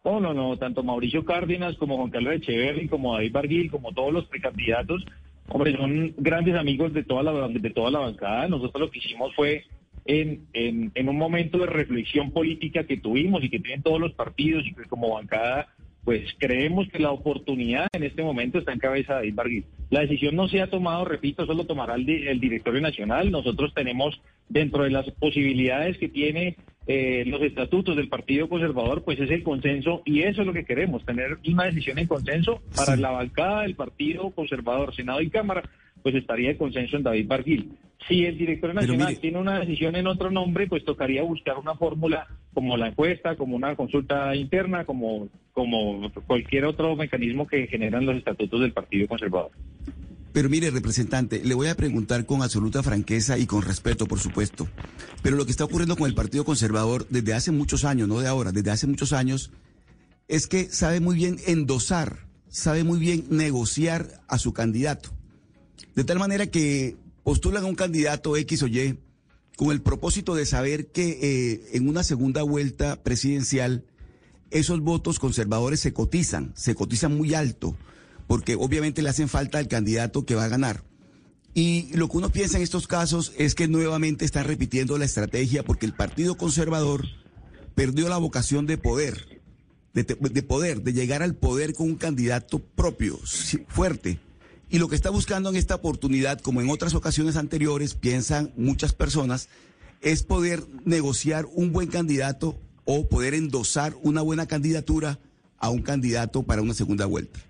Oh, 0.02 0.20
no, 0.20 0.32
no, 0.32 0.56
tanto 0.56 0.84
Mauricio 0.84 1.24
Cárdenas 1.24 1.76
como 1.76 1.96
Juan 1.96 2.10
Carlos 2.10 2.34
Echeverry, 2.34 2.88
como 2.88 3.14
David 3.14 3.32
Barguil, 3.32 3.70
como 3.70 3.92
todos 3.92 4.12
los 4.12 4.24
precandidatos 4.26 5.04
Hombre, 5.48 5.76
son 5.76 6.14
grandes 6.16 6.54
amigos 6.54 6.92
de 6.92 7.04
toda 7.04 7.22
la, 7.22 7.48
de 7.48 7.70
toda 7.70 7.90
la 7.90 8.00
bancada. 8.00 8.48
Nosotros 8.48 8.80
lo 8.80 8.90
que 8.90 8.98
hicimos 8.98 9.34
fue 9.34 9.64
en, 10.04 10.46
en, 10.52 11.08
un 11.08 11.16
momento 11.16 11.58
de 11.58 11.66
reflexión 11.66 12.30
política 12.30 12.84
que 12.84 12.96
tuvimos 12.96 13.42
y 13.42 13.50
que 13.50 13.60
tienen 13.60 13.82
todos 13.82 14.00
los 14.00 14.12
partidos 14.14 14.66
y 14.66 14.74
que 14.74 14.84
como 14.84 15.14
bancada, 15.14 15.68
pues 16.04 16.22
creemos 16.38 16.88
que 16.88 16.98
la 16.98 17.10
oportunidad 17.10 17.88
en 17.92 18.04
este 18.04 18.22
momento 18.22 18.58
está 18.58 18.72
en 18.72 18.78
cabeza 18.78 19.20
de 19.20 19.32
David. 19.32 19.64
La 19.90 20.00
decisión 20.00 20.36
no 20.36 20.48
se 20.48 20.60
ha 20.60 20.70
tomado, 20.70 21.04
repito, 21.04 21.44
eso 21.44 21.54
lo 21.54 21.64
tomará 21.64 21.94
el, 21.94 22.08
el 22.08 22.40
directorio 22.40 22.80
nacional. 22.80 23.30
Nosotros 23.30 23.72
tenemos 23.74 24.20
dentro 24.48 24.84
de 24.84 24.90
las 24.90 25.10
posibilidades 25.12 25.98
que 25.98 26.08
tiene 26.08 26.56
eh, 26.86 27.24
los 27.26 27.42
estatutos 27.42 27.96
del 27.96 28.08
Partido 28.08 28.48
Conservador, 28.48 29.02
pues 29.02 29.18
es 29.18 29.30
el 29.30 29.42
consenso 29.42 30.02
y 30.04 30.22
eso 30.22 30.42
es 30.42 30.46
lo 30.46 30.52
que 30.52 30.64
queremos, 30.64 31.04
tener 31.04 31.38
una 31.48 31.64
decisión 31.64 31.98
en 31.98 32.06
consenso 32.06 32.62
para 32.76 32.96
la 32.96 33.10
bancada 33.10 33.62
del 33.62 33.74
Partido 33.74 34.30
Conservador, 34.30 34.94
Senado 34.94 35.20
y 35.20 35.28
Cámara, 35.28 35.68
pues 36.02 36.14
estaría 36.14 36.50
el 36.50 36.56
consenso 36.56 36.96
en 36.96 37.02
David 37.02 37.26
Barguil. 37.26 37.72
Si 38.06 38.24
el 38.24 38.38
director 38.38 38.72
nacional 38.72 39.18
tiene 39.18 39.38
una 39.38 39.58
decisión 39.58 39.96
en 39.96 40.06
otro 40.06 40.30
nombre, 40.30 40.68
pues 40.68 40.84
tocaría 40.84 41.22
buscar 41.24 41.58
una 41.58 41.74
fórmula 41.74 42.28
como 42.54 42.76
la 42.76 42.88
encuesta, 42.88 43.34
como 43.34 43.56
una 43.56 43.74
consulta 43.74 44.36
interna, 44.36 44.84
como, 44.84 45.28
como 45.52 46.08
cualquier 46.26 46.66
otro 46.66 46.94
mecanismo 46.94 47.48
que 47.48 47.66
generan 47.66 48.06
los 48.06 48.16
estatutos 48.16 48.60
del 48.60 48.72
Partido 48.72 49.08
Conservador. 49.08 49.50
Pero 50.36 50.50
mire, 50.50 50.70
representante, 50.70 51.42
le 51.42 51.54
voy 51.54 51.68
a 51.68 51.76
preguntar 51.78 52.26
con 52.26 52.42
absoluta 52.42 52.82
franqueza 52.82 53.38
y 53.38 53.46
con 53.46 53.62
respeto, 53.62 54.04
por 54.04 54.20
supuesto. 54.20 54.68
Pero 55.22 55.34
lo 55.34 55.46
que 55.46 55.50
está 55.50 55.64
ocurriendo 55.64 55.96
con 55.96 56.06
el 56.06 56.14
Partido 56.14 56.44
Conservador 56.44 57.06
desde 57.08 57.32
hace 57.32 57.52
muchos 57.52 57.86
años, 57.86 58.06
no 58.06 58.20
de 58.20 58.28
ahora, 58.28 58.52
desde 58.52 58.70
hace 58.70 58.86
muchos 58.86 59.14
años, 59.14 59.50
es 60.28 60.46
que 60.46 60.68
sabe 60.68 61.00
muy 61.00 61.16
bien 61.16 61.38
endosar, 61.46 62.26
sabe 62.50 62.84
muy 62.84 62.98
bien 62.98 63.24
negociar 63.30 64.20
a 64.28 64.36
su 64.36 64.52
candidato. 64.52 65.08
De 65.94 66.04
tal 66.04 66.18
manera 66.18 66.48
que 66.48 66.98
postulan 67.24 67.64
a 67.64 67.68
un 67.68 67.74
candidato 67.74 68.36
X 68.36 68.62
o 68.62 68.66
Y 68.66 68.98
con 69.56 69.70
el 69.70 69.80
propósito 69.80 70.34
de 70.34 70.44
saber 70.44 70.88
que 70.88 71.18
eh, 71.22 71.70
en 71.72 71.88
una 71.88 72.02
segunda 72.02 72.42
vuelta 72.42 73.02
presidencial 73.02 73.86
esos 74.50 74.80
votos 74.80 75.18
conservadores 75.18 75.80
se 75.80 75.94
cotizan, 75.94 76.52
se 76.54 76.74
cotizan 76.74 77.16
muy 77.16 77.32
alto 77.32 77.74
porque 78.26 78.54
obviamente 78.54 79.02
le 79.02 79.08
hacen 79.08 79.28
falta 79.28 79.58
al 79.58 79.68
candidato 79.68 80.24
que 80.24 80.34
va 80.34 80.44
a 80.44 80.48
ganar. 80.48 80.82
Y 81.54 81.88
lo 81.94 82.08
que 82.08 82.18
uno 82.18 82.30
piensa 82.30 82.58
en 82.58 82.62
estos 82.62 82.86
casos 82.86 83.32
es 83.38 83.54
que 83.54 83.66
nuevamente 83.66 84.24
está 84.24 84.42
repitiendo 84.42 84.98
la 84.98 85.06
estrategia 85.06 85.62
porque 85.62 85.86
el 85.86 85.94
Partido 85.94 86.36
Conservador 86.36 87.06
perdió 87.74 88.08
la 88.08 88.18
vocación 88.18 88.66
de 88.66 88.76
poder, 88.76 89.40
de, 89.94 90.04
poder, 90.42 90.82
de 90.82 90.92
llegar 90.92 91.22
al 91.22 91.34
poder 91.34 91.72
con 91.72 91.86
un 91.86 91.96
candidato 91.96 92.58
propio, 92.58 93.18
fuerte. 93.68 94.18
Y 94.68 94.78
lo 94.78 94.88
que 94.88 94.96
está 94.96 95.10
buscando 95.10 95.48
en 95.48 95.56
esta 95.56 95.76
oportunidad, 95.76 96.40
como 96.40 96.60
en 96.60 96.68
otras 96.68 96.94
ocasiones 96.94 97.36
anteriores, 97.36 97.94
piensan 97.94 98.52
muchas 98.56 98.92
personas, 98.92 99.48
es 100.02 100.24
poder 100.24 100.66
negociar 100.84 101.46
un 101.54 101.72
buen 101.72 101.88
candidato 101.88 102.58
o 102.84 103.08
poder 103.08 103.32
endosar 103.32 103.96
una 104.02 104.20
buena 104.22 104.46
candidatura 104.46 105.18
a 105.58 105.70
un 105.70 105.82
candidato 105.82 106.42
para 106.42 106.62
una 106.62 106.74
segunda 106.74 107.06
vuelta. 107.06 107.40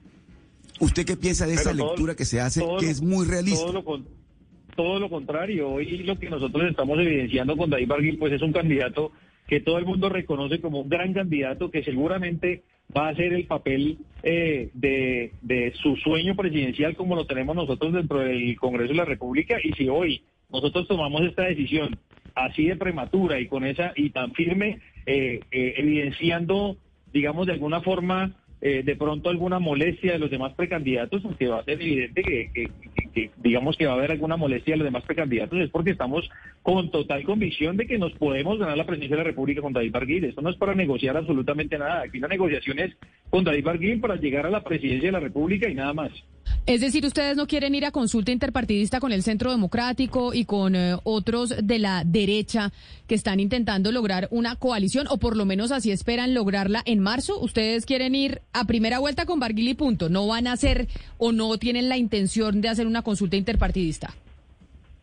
¿Usted 0.81 1.05
qué 1.07 1.17
piensa 1.17 1.47
de 1.47 1.55
esa 1.55 1.73
todo- 1.73 1.87
lectura 1.89 2.15
que 2.15 2.25
se 2.25 2.41
hace, 2.41 2.61
que 2.61 2.67
lo- 2.67 2.79
es 2.81 3.01
muy 3.03 3.27
realista? 3.27 3.61
Todo 3.63 3.73
lo, 3.73 3.85
con- 3.85 4.07
todo 4.75 5.01
lo 5.01 5.09
contrario. 5.09 5.71
Hoy 5.71 5.99
lo 5.99 6.19
que 6.19 6.29
nosotros 6.29 6.65
estamos 6.71 6.99
evidenciando 6.99 7.57
con 7.57 7.71
David 7.71 7.89
Barguil, 7.89 8.19
pues 8.19 8.33
es 8.33 8.43
un 8.43 8.53
candidato 8.53 9.13
que 9.49 9.61
todo 9.61 9.79
el 9.79 9.87
mundo 9.87 10.09
reconoce 10.09 10.61
como 10.61 10.81
un 10.81 10.89
gran 10.89 11.15
candidato 11.15 11.71
que 11.71 11.83
seguramente 11.85 12.63
va 12.97 13.07
a 13.09 13.11
hacer 13.13 13.33
el 13.33 13.47
papel 13.47 13.99
eh, 14.23 14.71
de, 14.75 15.33
de 15.43 15.73
su 15.83 15.97
sueño 15.97 16.35
presidencial 16.37 16.95
como 16.97 17.15
lo 17.17 17.27
tenemos 17.27 17.55
nosotros 17.57 17.93
dentro 17.93 18.19
del 18.21 18.57
Congreso 18.59 18.91
de 18.93 18.97
la 18.99 19.05
República. 19.05 19.57
Y 19.63 19.73
si 19.73 19.89
hoy 19.89 20.23
nosotros 20.51 20.87
tomamos 20.89 21.23
esta 21.23 21.43
decisión 21.45 21.99
así 22.35 22.67
de 22.67 22.77
prematura 22.77 23.41
y 23.41 23.47
con 23.49 23.65
esa 23.65 23.93
y 23.97 24.11
tan 24.11 24.33
firme, 24.35 24.81
eh, 25.07 25.41
eh, 25.51 25.75
evidenciando, 25.79 26.77
digamos, 27.13 27.47
de 27.47 27.55
alguna 27.55 27.81
forma, 27.81 28.35
eh, 28.61 28.83
de 28.83 28.97
pronto 28.97 29.29
alguna 29.29 29.59
molestia 29.59 30.13
de 30.13 30.19
los 30.19 30.31
demás 30.31 30.55
precandidatos, 30.55 31.23
porque 31.23 31.47
va 31.47 31.61
a 31.61 31.65
ser 31.65 31.75
evidente 31.81 32.23
que, 32.23 32.51
que- 32.55 32.67
que- 32.95 33.11
que, 33.13 33.31
digamos 33.37 33.77
que 33.77 33.87
va 33.87 33.93
a 33.93 33.97
haber 33.97 34.11
alguna 34.13 34.37
molestia 34.37 34.73
de 34.75 34.79
los 34.79 34.85
demás 34.87 35.05
precandidatos, 35.05 35.59
es 35.61 35.71
porque 35.71 35.91
estamos 35.91 36.29
con 36.63 36.91
total 36.91 37.23
convicción 37.25 37.77
de 37.77 37.87
que 37.87 37.99
nos 37.99 38.13
podemos 38.15 38.59
ganar 38.59 38.77
la 38.77 38.85
presidencia 38.87 39.17
de 39.17 39.23
la 39.23 39.29
República 39.29 39.61
con 39.63 39.73
David 39.73 39.93
Barguil. 39.93 40.25
Esto 40.25 40.43
no 40.43 40.51
es 40.51 40.57
para 40.57 40.75
negociar 40.75 41.17
absolutamente 41.17 41.79
nada. 41.79 42.03
Aquí 42.03 42.19
la 42.19 42.29
negociación 42.29 42.79
es 42.79 42.97
con 43.37 43.45
David 43.45 43.65
Barguil 43.65 44.01
para 44.01 44.17
llegar 44.17 44.47
a 44.47 44.51
la 44.51 44.65
presidencia 44.65 45.09
de 45.09 45.13
la 45.13 45.21
República 45.21 45.69
y 45.69 45.75
nada 45.75 45.93
más. 45.93 46.11
Es 46.65 46.81
decir, 46.81 47.05
ustedes 47.05 47.37
no 47.37 47.47
quieren 47.47 47.75
ir 47.75 47.85
a 47.85 47.91
consulta 47.91 48.33
interpartidista 48.33 48.99
con 48.99 49.13
el 49.13 49.23
Centro 49.23 49.51
Democrático 49.51 50.33
y 50.33 50.47
con 50.47 50.75
eh, 50.75 50.95
otros 51.05 51.55
de 51.63 51.79
la 51.79 52.03
derecha 52.05 52.73
que 53.07 53.15
están 53.15 53.39
intentando 53.41 53.93
lograr 53.93 54.29
una 54.31 54.57
coalición, 54.57 55.07
o 55.11 55.19
por 55.19 55.37
lo 55.37 55.45
menos 55.45 55.71
así 55.71 55.91
esperan 55.91 56.33
lograrla 56.33 56.83
en 56.87 57.01
marzo. 57.01 57.39
Ustedes 57.39 57.85
quieren 57.85 58.15
ir 58.15 58.41
a 58.55 58.65
primera 58.65 59.01
vuelta 59.01 59.27
con 59.27 59.39
Barguil 59.39 59.69
y 59.69 59.75
punto. 59.75 60.09
No 60.09 60.27
van 60.27 60.47
a 60.47 60.53
hacer 60.53 60.89
o 61.19 61.31
no 61.33 61.59
tienen 61.59 61.91
la 61.91 61.99
intención 61.99 62.63
de 62.63 62.71
hacer 62.71 62.87
una 62.87 63.03
consulta 63.03 63.37
interpartidista. 63.37 64.15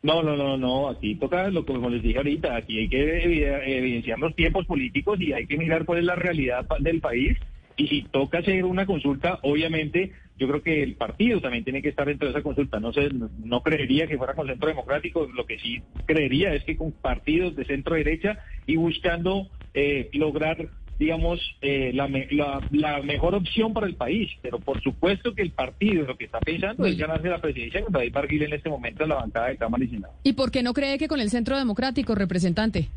No, 0.02 0.24
no, 0.24 0.36
no, 0.36 0.58
no, 0.58 0.90
aquí 0.90 1.16
toca 1.16 1.50
lo 1.50 1.64
que 1.66 1.74
como 1.74 1.90
les 1.90 2.02
dije 2.02 2.18
ahorita, 2.18 2.56
aquí 2.56 2.80
hay 2.80 2.90
que 2.90 3.26
evi- 3.26 3.62
evidenciar 3.68 4.18
los 4.18 4.36
tiempos 4.36 4.66
políticos 4.66 5.22
y 5.22 5.34
hay 5.34 5.46
que 5.46 5.56
mirar 5.56 5.86
cuál 5.86 6.00
es 6.00 6.06
la 6.06 6.16
realidad 6.16 6.66
del 6.80 7.00
país 7.00 7.38
y 7.78 7.88
si 7.88 8.04
toca 8.04 8.40
hacer 8.40 8.66
una 8.66 8.86
consulta, 8.86 9.40
obviamente 9.44 10.12
yo 10.38 10.48
creo 10.48 10.62
que 10.64 10.82
el 10.84 10.96
partido 10.96 11.40
también 11.42 11.64
tiene 11.64 11.82
que 11.82 11.90
estar 11.90 12.08
dentro 12.08 12.28
de 12.28 12.32
esa 12.34 12.42
consulta, 12.42 12.80
no 12.80 12.92
sé, 12.92 13.10
no, 13.12 13.62
creería 13.62 14.08
que 14.08 14.18
fuera 14.18 14.34
con 14.34 14.48
centro 14.48 14.68
democrático, 14.68 15.28
lo 15.34 15.46
que 15.46 15.60
sí 15.60 15.82
creería 16.06 16.54
es 16.54 16.64
que 16.64 16.76
con 16.76 16.92
partidos 16.92 17.56
de 17.56 17.66
centro 17.66 17.96
derecha 17.96 18.40
y 18.66 18.76
buscando 18.76 19.50
eh, 19.74 20.10
lograr 20.14 20.70
digamos, 21.00 21.40
eh, 21.62 21.92
la, 21.94 22.08
me- 22.08 22.28
la, 22.30 22.62
la 22.72 23.02
mejor 23.02 23.34
opción 23.34 23.74
para 23.74 23.88
el 23.88 23.96
país. 23.96 24.30
Pero 24.44 24.60
por 24.60 24.82
supuesto 24.82 25.34
que 25.34 25.42
el 25.42 25.50
partido 25.52 26.06
lo 26.06 26.16
que 26.16 26.26
está 26.26 26.40
pensando 26.40 26.86
es 26.86 26.96
ganarse 26.98 27.28
la 27.30 27.42
presidencia 27.42 27.82
con 27.82 27.92
David 27.92 28.14
Barguil 28.14 28.44
en 28.44 28.54
este 28.54 28.70
momento 28.70 29.04
en 29.04 29.10
la 29.10 29.16
bancada 29.16 29.48
de 29.50 29.58
Cámara 29.58 29.84
y 29.84 29.88
Senado. 29.88 30.14
¿Y 30.24 30.34
por 30.34 30.52
qué 30.52 30.62
no 30.62 30.72
cree 30.74 30.98
que 31.00 31.08
con 31.08 31.20
el 31.20 31.30
Centro 31.32 31.58
Democrático, 31.58 32.14
representante? 32.16 32.88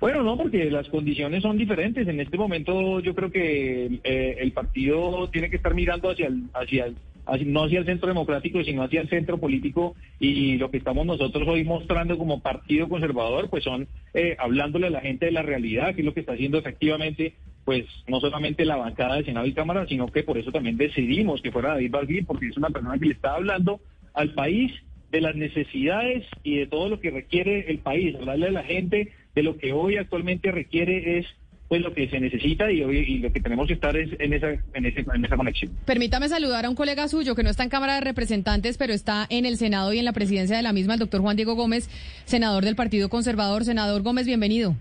Bueno, 0.00 0.22
no, 0.22 0.36
porque 0.38 0.70
las 0.70 0.88
condiciones 0.88 1.42
son 1.42 1.58
diferentes. 1.58 2.08
En 2.08 2.20
este 2.20 2.38
momento 2.38 3.00
yo 3.00 3.14
creo 3.14 3.30
que 3.30 4.00
eh, 4.02 4.36
el 4.40 4.52
partido 4.52 5.28
tiene 5.30 5.50
que 5.50 5.56
estar 5.56 5.74
mirando 5.74 6.08
hacia 6.10 6.26
el, 6.28 6.44
hacia 6.54 6.86
el- 6.86 6.96
hacia- 7.26 7.46
no 7.46 7.64
hacia 7.64 7.80
el 7.80 7.84
centro 7.84 8.08
democrático, 8.08 8.64
sino 8.64 8.82
hacia 8.82 9.02
el 9.02 9.10
centro 9.10 9.36
político 9.38 9.94
y 10.18 10.56
lo 10.56 10.70
que 10.70 10.78
estamos 10.78 11.04
nosotros 11.04 11.46
hoy 11.46 11.64
mostrando 11.64 12.16
como 12.16 12.40
partido 12.40 12.88
conservador, 12.88 13.50
pues 13.50 13.62
son 13.62 13.88
eh, 14.14 14.36
hablándole 14.38 14.86
a 14.86 14.90
la 14.90 15.00
gente 15.02 15.26
de 15.26 15.32
la 15.32 15.42
realidad, 15.42 15.94
que 15.94 16.00
es 16.00 16.06
lo 16.06 16.14
que 16.14 16.20
está 16.20 16.32
haciendo 16.32 16.56
efectivamente, 16.58 17.34
pues 17.66 17.84
no 18.08 18.20
solamente 18.20 18.64
la 18.64 18.76
bancada 18.76 19.16
de 19.16 19.24
Senado 19.24 19.46
y 19.46 19.52
Cámara, 19.52 19.86
sino 19.86 20.06
que 20.08 20.22
por 20.22 20.38
eso 20.38 20.50
también 20.50 20.78
decidimos 20.78 21.42
que 21.42 21.52
fuera 21.52 21.70
David 21.74 21.90
Barguil, 21.90 22.24
porque 22.24 22.46
es 22.46 22.56
una 22.56 22.70
persona 22.70 22.98
que 22.98 23.04
le 23.06 23.12
está 23.12 23.34
hablando 23.34 23.80
al 24.14 24.32
país 24.32 24.72
de 25.12 25.20
las 25.20 25.34
necesidades 25.36 26.24
y 26.42 26.56
de 26.56 26.66
todo 26.68 26.88
lo 26.88 27.00
que 27.00 27.10
requiere 27.10 27.70
el 27.70 27.80
país, 27.80 28.14
hablarle 28.16 28.46
a 28.46 28.52
la 28.52 28.62
gente 28.62 29.12
de 29.34 29.42
lo 29.42 29.56
que 29.56 29.72
hoy 29.72 29.96
actualmente 29.96 30.50
requiere 30.50 31.18
es 31.18 31.26
pues 31.68 31.82
lo 31.82 31.94
que 31.94 32.08
se 32.08 32.18
necesita 32.18 32.72
y 32.72 32.82
hoy 32.82 32.98
y 32.98 33.18
lo 33.18 33.32
que 33.32 33.40
tenemos 33.40 33.68
que 33.68 33.74
estar 33.74 33.96
es 33.96 34.10
en 34.18 34.32
esa 34.32 34.50
en, 34.74 34.86
esa 35.24 35.36
conexión. 35.36 35.70
Permítame 35.84 36.28
saludar 36.28 36.66
a 36.66 36.68
un 36.68 36.74
colega 36.74 37.06
suyo 37.06 37.36
que 37.36 37.44
no 37.44 37.50
está 37.50 37.62
en 37.62 37.68
Cámara 37.68 37.94
de 37.94 38.00
Representantes, 38.00 38.76
pero 38.76 38.92
está 38.92 39.26
en 39.30 39.46
el 39.46 39.56
Senado 39.56 39.92
y 39.92 40.00
en 40.00 40.04
la 40.04 40.12
presidencia 40.12 40.56
de 40.56 40.62
la 40.62 40.72
misma, 40.72 40.94
el 40.94 41.00
doctor 41.00 41.20
Juan 41.20 41.36
Diego 41.36 41.54
Gómez, 41.54 41.88
senador 42.24 42.64
del 42.64 42.74
Partido 42.74 43.08
Conservador. 43.08 43.64
Senador 43.64 44.02
Gómez, 44.02 44.26
bienvenido. 44.26 44.74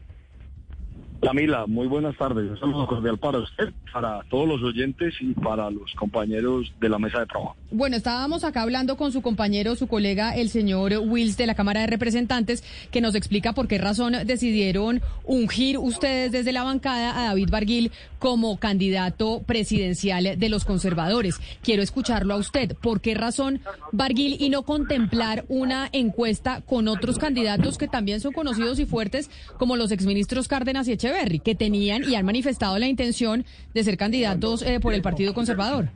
Camila, 1.21 1.65
muy 1.67 1.87
buenas 1.87 2.15
tardes. 2.15 2.49
Un 2.49 2.59
saludo 2.59 2.87
cordial 2.87 3.17
para 3.17 3.39
usted, 3.39 3.73
para 3.91 4.21
todos 4.29 4.47
los 4.47 4.63
oyentes 4.63 5.15
y 5.19 5.33
para 5.33 5.69
los 5.69 5.93
compañeros 5.95 6.71
de 6.79 6.87
la 6.87 6.97
mesa 6.97 7.19
de 7.19 7.25
trabajo. 7.25 7.57
Bueno, 7.71 7.97
estábamos 7.97 8.45
acá 8.45 8.61
hablando 8.61 8.95
con 8.95 9.11
su 9.11 9.21
compañero, 9.21 9.75
su 9.75 9.87
colega, 9.87 10.35
el 10.35 10.49
señor 10.49 10.93
Wills 10.97 11.35
de 11.35 11.45
la 11.45 11.55
Cámara 11.55 11.81
de 11.81 11.87
Representantes, 11.87 12.63
que 12.89 13.01
nos 13.01 13.15
explica 13.15 13.53
por 13.53 13.67
qué 13.67 13.77
razón 13.77 14.15
decidieron 14.25 15.01
ungir 15.25 15.77
ustedes 15.77 16.31
desde 16.31 16.53
la 16.53 16.63
bancada 16.63 17.19
a 17.19 17.27
David 17.27 17.49
Barguil 17.51 17.91
como 18.17 18.57
candidato 18.57 19.41
presidencial 19.45 20.39
de 20.39 20.49
los 20.49 20.63
conservadores. 20.63 21.39
Quiero 21.61 21.83
escucharlo 21.83 22.33
a 22.33 22.37
usted. 22.37 22.75
¿Por 22.75 23.01
qué 23.01 23.13
razón 23.13 23.59
Barguil 23.91 24.37
y 24.39 24.49
no 24.49 24.63
contemplar 24.63 25.45
una 25.49 25.89
encuesta 25.91 26.61
con 26.61 26.87
otros 26.87 27.19
candidatos 27.19 27.77
que 27.77 27.87
también 27.87 28.21
son 28.21 28.31
conocidos 28.31 28.79
y 28.79 28.85
fuertes, 28.85 29.29
como 29.57 29.75
los 29.75 29.91
exministros 29.91 30.47
Cárdenas 30.47 30.87
y 30.87 30.93
Echeverry, 31.09 31.39
que 31.39 31.55
tenían 31.55 32.03
y 32.03 32.15
han 32.15 32.25
manifestado 32.25 32.77
la 32.79 32.87
intención 32.87 33.45
de 33.73 33.83
ser 33.83 33.97
candidatos 33.97 34.61
eh, 34.61 34.79
por 34.79 34.93
el 34.93 35.01
Partido 35.01 35.33
Conservador? 35.33 35.89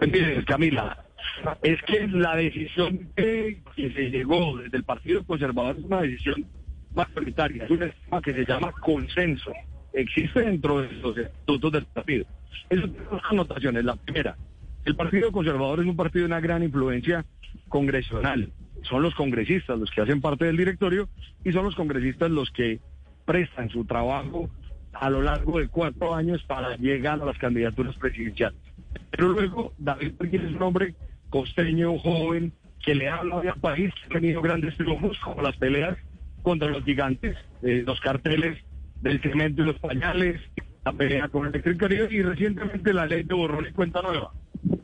Entiendes, 0.00 0.44
Camila, 0.44 1.04
es 1.62 1.80
que 1.82 2.06
la 2.08 2.36
decisión 2.36 3.08
que, 3.16 3.60
que 3.76 3.92
se 3.92 4.10
llegó 4.10 4.56
desde 4.58 4.76
el 4.76 4.84
Partido 4.84 5.24
Conservador 5.24 5.76
es 5.78 5.84
una 5.84 6.02
decisión 6.02 6.46
mayoritaria, 6.94 7.64
es 7.64 7.70
un 7.70 7.82
esquema 7.82 8.22
que 8.22 8.34
se 8.34 8.44
llama 8.44 8.72
consenso. 8.72 9.52
Existe 9.92 10.40
dentro 10.40 10.82
de 10.82 10.92
los 10.92 11.16
estatutos 11.16 11.72
del 11.72 11.84
partido. 11.86 12.26
Eso 12.68 12.88
tiene 12.88 13.04
dos 13.10 13.22
anotaciones. 13.30 13.84
La 13.84 13.96
primera, 13.96 14.36
el 14.84 14.96
Partido 14.96 15.32
Conservador 15.32 15.80
es 15.80 15.86
un 15.86 15.96
partido 15.96 16.22
de 16.22 16.26
una 16.26 16.40
gran 16.40 16.62
influencia 16.62 17.24
congresional. 17.68 18.50
Son 18.82 19.02
los 19.02 19.14
congresistas 19.14 19.78
los 19.78 19.90
que 19.90 20.00
hacen 20.00 20.20
parte 20.20 20.44
del 20.44 20.56
directorio 20.56 21.08
y 21.44 21.52
son 21.52 21.64
los 21.64 21.74
congresistas 21.74 22.30
los 22.30 22.50
que 22.50 22.80
prestan 23.28 23.68
su 23.68 23.84
trabajo 23.84 24.48
a 24.94 25.10
lo 25.10 25.20
largo 25.20 25.58
de 25.58 25.68
cuatro 25.68 26.14
años 26.14 26.42
para 26.44 26.74
llegar 26.78 27.20
a 27.20 27.26
las 27.26 27.36
candidaturas 27.36 27.94
presidenciales. 27.96 28.58
Pero 29.10 29.28
luego 29.28 29.74
David 29.76 30.14
Barguil 30.18 30.46
es 30.46 30.54
un 30.54 30.62
hombre 30.62 30.94
costeño, 31.28 31.98
joven, 31.98 32.54
que 32.82 32.94
le 32.94 33.10
habla 33.10 33.40
al 33.40 33.60
país, 33.60 33.92
que 33.94 34.06
ha 34.06 34.20
tenido 34.20 34.40
grandes 34.40 34.74
triunfos 34.78 35.18
como 35.18 35.42
las 35.42 35.54
peleas 35.58 35.98
contra 36.42 36.68
los 36.68 36.82
gigantes, 36.84 37.36
eh, 37.62 37.84
los 37.86 38.00
carteles 38.00 38.64
del 39.02 39.20
cemento 39.20 39.60
y 39.60 39.66
los 39.66 39.78
pañales, 39.78 40.40
la 40.86 40.92
pelea 40.92 41.28
con 41.28 41.42
el 41.42 41.50
electricario 41.50 42.10
y 42.10 42.22
recientemente 42.22 42.94
la 42.94 43.04
ley 43.04 43.24
de 43.24 43.34
borrón 43.34 43.66
y 43.68 43.72
cuenta 43.72 44.00
nueva, 44.00 44.32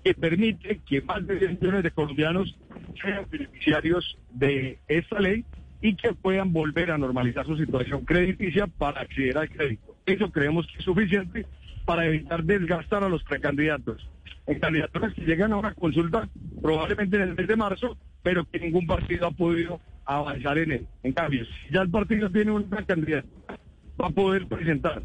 que 0.05 0.13
permite 0.13 0.83
que 0.87 1.01
más 1.01 1.27
de 1.27 1.37
10 1.37 1.63
millones 1.63 1.83
de 1.83 1.91
colombianos 1.93 2.55
sean 3.01 3.25
beneficiarios 3.31 4.19
de 4.33 4.79
esta 4.87 5.19
ley 5.19 5.47
y 5.85 5.97
que 5.97 6.15
puedan 6.15 6.51
volver 6.51 6.91
a 6.91 6.97
normalizar 6.97 7.45
su 7.45 7.59
situación 7.59 8.07
crediticia 8.07 8.67
para 8.67 9.03
acceder 9.03 9.37
al 9.37 9.51
crédito. 9.51 9.95
Eso 10.07 10.33
creemos 10.33 10.67
que 10.67 10.79
es 10.79 10.85
suficiente 10.85 11.45
para 11.85 12.07
evitar 12.07 12.43
desgastar 12.43 13.05
a 13.05 13.09
los 13.11 13.23
precandidatos. 13.23 14.09
En 14.47 14.61
candidaturas 14.61 15.13
que 15.13 15.27
llegan 15.27 15.53
a 15.53 15.59
una 15.59 15.75
consulta 15.75 16.27
probablemente 16.63 17.17
en 17.17 17.23
el 17.25 17.35
mes 17.35 17.47
de 17.47 17.57
marzo, 17.57 17.99
pero 18.23 18.47
que 18.47 18.61
ningún 18.61 18.87
partido 18.87 19.27
ha 19.27 19.31
podido 19.31 19.79
avanzar 20.07 20.57
en 20.57 20.73
él. 20.73 20.87
En 21.03 21.13
cambio, 21.13 21.45
si 21.45 21.75
ya 21.75 21.83
el 21.83 21.91
partido 21.91 22.31
tiene 22.31 22.53
una 22.53 22.83
candidatura, 22.87 23.59
va 24.01 24.07
a 24.07 24.11
poder 24.11 24.47
presentar 24.47 25.03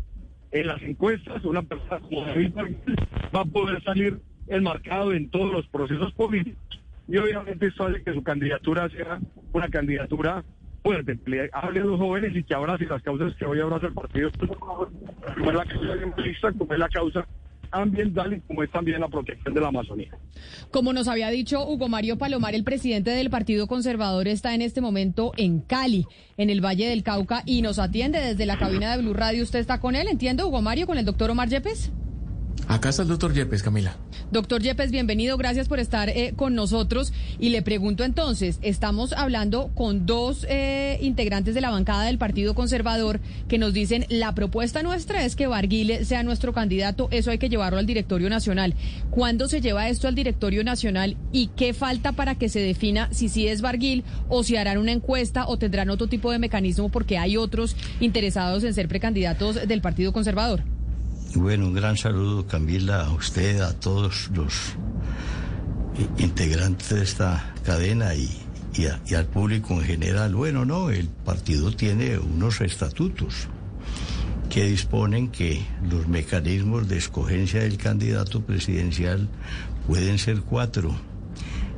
en 0.51 0.65
las 0.65 0.81
encuestas 0.81 1.43
una 1.43 1.61
persona 1.61 1.99
como 1.99 2.25
David 2.25 2.53
va 3.35 3.41
a 3.41 3.45
poder 3.45 3.83
salir 3.83 4.17
enmarcado 4.47 5.11
en 5.11 5.29
todos 5.29 5.51
los 5.51 5.67
procesos 5.67 6.13
políticos 6.13 6.79
y 7.09 7.17
obviamente 7.17 7.67
esto 7.67 7.87
hace 7.87 8.01
que 8.01 8.13
su 8.13 8.23
candidatura 8.23 8.87
sea 8.89 9.19
una 9.51 9.67
candidatura 9.67 10.45
fuerte, 10.81 11.17
que 11.23 11.29
le 11.29 11.49
hable 11.53 11.79
a 11.81 11.83
los 11.83 11.99
jóvenes 11.99 12.35
y 12.35 12.43
que 12.43 12.53
abrace 12.53 12.85
las 12.85 13.01
causas 13.01 13.33
que 13.35 13.45
hoy 13.45 13.59
abraza 13.59 13.87
el 13.87 13.93
partido, 13.93 14.29
como 14.37 15.51
es 15.51 15.55
la 15.55 15.65
causa 15.65 16.51
como 16.57 16.73
es 16.73 16.79
la 16.79 16.89
causa 16.89 17.25
ambiental 17.71 18.33
y 18.33 18.41
como 18.41 18.63
es 18.63 18.71
también 18.71 18.99
la 18.99 19.07
protección 19.07 19.53
de 19.53 19.61
la 19.61 19.67
Amazonía. 19.67 20.09
Como 20.71 20.93
nos 20.93 21.07
había 21.07 21.29
dicho 21.29 21.67
Hugo 21.67 21.87
Mario 21.87 22.17
Palomar, 22.17 22.55
el 22.55 22.63
presidente 22.63 23.11
del 23.11 23.29
Partido 23.29 23.67
Conservador 23.67 24.27
está 24.27 24.55
en 24.55 24.61
este 24.61 24.81
momento 24.81 25.33
en 25.37 25.61
Cali, 25.61 26.05
en 26.37 26.49
el 26.49 26.63
Valle 26.63 26.87
del 26.87 27.03
Cauca, 27.03 27.43
y 27.45 27.61
nos 27.61 27.79
atiende 27.79 28.19
desde 28.19 28.45
la 28.45 28.57
cabina 28.57 28.95
de 28.95 29.01
Blue 29.01 29.13
Radio. 29.13 29.43
¿Usted 29.43 29.59
está 29.59 29.79
con 29.79 29.95
él? 29.95 30.07
¿Entiende, 30.07 30.43
Hugo 30.43 30.61
Mario, 30.61 30.87
con 30.87 30.97
el 30.97 31.05
doctor 31.05 31.29
Omar 31.29 31.49
Yepes? 31.49 31.91
Acá 32.69 32.89
está 32.89 33.01
el 33.01 33.07
doctor 33.07 33.33
Yepes, 33.33 33.63
Camila. 33.63 33.97
Doctor 34.31 34.61
Yepes, 34.61 34.91
bienvenido, 34.91 35.37
gracias 35.37 35.67
por 35.67 35.79
estar 35.79 36.07
eh, 36.09 36.33
con 36.35 36.53
nosotros. 36.53 37.11
Y 37.39 37.49
le 37.49 37.63
pregunto 37.63 38.03
entonces, 38.03 38.59
estamos 38.61 39.11
hablando 39.13 39.71
con 39.73 40.05
dos 40.05 40.45
eh, 40.47 40.99
integrantes 41.01 41.55
de 41.55 41.61
la 41.61 41.71
bancada 41.71 42.03
del 42.03 42.19
Partido 42.19 42.53
Conservador 42.53 43.21
que 43.47 43.57
nos 43.57 43.73
dicen, 43.73 44.05
la 44.09 44.35
propuesta 44.35 44.83
nuestra 44.83 45.25
es 45.25 45.35
que 45.35 45.47
Barguile 45.47 46.05
sea 46.05 46.21
nuestro 46.21 46.53
candidato, 46.53 47.07
eso 47.09 47.31
hay 47.31 47.39
que 47.39 47.49
llevarlo 47.49 47.79
al 47.79 47.87
directorio 47.87 48.29
nacional. 48.29 48.75
¿Cuándo 49.09 49.47
se 49.47 49.61
lleva 49.61 49.89
esto 49.89 50.07
al 50.07 50.13
directorio 50.13 50.63
nacional 50.63 51.17
y 51.31 51.47
qué 51.47 51.73
falta 51.73 52.11
para 52.11 52.35
que 52.35 52.49
se 52.49 52.59
defina 52.59 53.09
si 53.11 53.29
sí 53.29 53.47
es 53.47 53.61
Barguil 53.61 54.03
o 54.27 54.43
si 54.43 54.57
harán 54.57 54.77
una 54.77 54.91
encuesta 54.91 55.47
o 55.47 55.57
tendrán 55.57 55.89
otro 55.89 56.05
tipo 56.05 56.31
de 56.31 56.37
mecanismo 56.37 56.89
porque 56.89 57.17
hay 57.17 57.35
otros 57.35 57.75
interesados 57.99 58.63
en 58.63 58.75
ser 58.75 58.87
precandidatos 58.87 59.67
del 59.67 59.81
Partido 59.81 60.13
Conservador? 60.13 60.63
Bueno, 61.35 61.67
un 61.67 61.75
gran 61.75 61.95
saludo 61.95 62.47
Camila, 62.47 63.05
a 63.05 63.11
usted, 63.11 63.61
a 63.61 63.73
todos 63.73 64.31
los 64.33 64.73
integrantes 66.17 66.89
de 66.89 67.03
esta 67.03 67.53
cadena 67.63 68.15
y, 68.15 68.29
al 69.15 69.25
público 69.27 69.75
en 69.75 69.81
general. 69.81 70.33
Bueno, 70.33 70.65
no, 70.65 70.89
el 70.89 71.07
partido 71.07 71.71
tiene 71.71 72.17
unos 72.17 72.61
estatutos 72.61 73.47
que 74.49 74.65
disponen 74.65 75.29
que 75.29 75.63
los 75.87 76.07
mecanismos 76.07 76.87
de 76.87 76.97
escogencia 76.97 77.61
del 77.61 77.77
candidato 77.77 78.41
presidencial 78.41 79.29
pueden 79.85 80.17
ser 80.17 80.41
cuatro. 80.41 80.95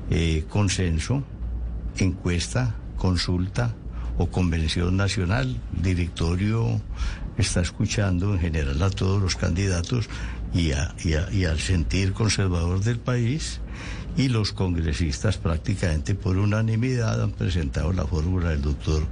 Eh, 0.09 0.45
consenso, 0.49 1.23
encuesta, 1.97 2.75
consulta 2.95 3.75
o 4.17 4.27
convención 4.27 4.95
nacional, 4.95 5.59
directorio 5.73 6.81
está 7.41 7.61
escuchando 7.61 8.33
en 8.33 8.39
general 8.39 8.81
a 8.81 8.89
todos 8.89 9.21
los 9.21 9.35
candidatos 9.35 10.09
y, 10.53 10.71
al 10.73 11.59
sentir 11.59 12.13
conservador 12.13 12.81
del 12.81 12.99
país 12.99 13.61
y 14.17 14.27
los 14.27 14.51
congresistas 14.51 15.37
prácticamente 15.37 16.15
por 16.15 16.37
unanimidad 16.37 17.21
han 17.21 17.31
presentado 17.31 17.93
la 17.93 18.05
fórmula 18.05 18.49
del 18.49 18.61
doctor 18.61 19.03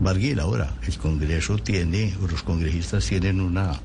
Barguil. 0.00 0.40
Ahora, 0.40 0.74
el 0.86 0.98
Congreso 0.98 1.58
tiene, 1.58 2.14
o 2.22 2.26
los 2.26 2.42
congresistas 2.42 3.06
tienen 3.06 3.40
una 3.40 3.80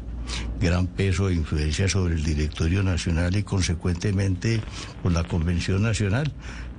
gran 0.59 0.87
peso 0.87 1.29
e 1.29 1.35
influencia 1.35 1.87
sobre 1.87 2.15
el 2.15 2.23
directorio 2.23 2.83
nacional 2.83 3.35
y 3.35 3.43
consecuentemente 3.43 4.61
por 5.03 5.11
la 5.11 5.23
Convención 5.23 5.83
Nacional. 5.83 6.31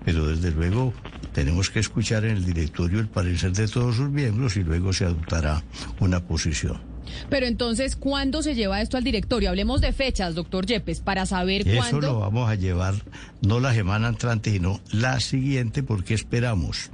Pero 0.05 0.27
desde 0.27 0.51
luego 0.51 0.93
tenemos 1.33 1.71
que 1.71 1.81
escuchar 1.81 2.25
en 2.25 2.37
el 2.37 2.45
directorio 2.45 2.99
el 2.99 3.09
parecer 3.09 3.53
de 3.53 3.69
todos 3.69 3.97
sus 3.97 4.11
miembros 4.11 4.57
y 4.57 4.65
luego 4.65 4.93
se 4.93 5.05
adoptará 5.05 5.63
una 6.01 6.21
posición. 6.21 6.88
Pero 7.29 7.47
entonces, 7.47 7.97
¿cuándo 7.97 8.43
se 8.43 8.55
lleva 8.55 8.81
esto 8.81 8.97
al 8.97 9.05
directorio? 9.05 9.51
Hablemos 9.51 9.81
de 9.81 9.93
fechas, 9.93 10.35
doctor 10.35 10.67
Yepes, 10.67 11.01
para 11.01 11.27
saber 11.27 11.65
cuándo. 11.65 11.99
Eso 11.99 12.01
lo 12.01 12.19
vamos 12.21 12.49
a 12.49 12.55
llevar 12.55 12.95
no 13.43 13.61
la 13.61 13.75
semana 13.75 14.09
entrante, 14.09 14.53
sino 14.53 14.81
la 14.93 15.21
siguiente, 15.21 15.83
porque 15.83 16.15
esperamos 16.15 16.91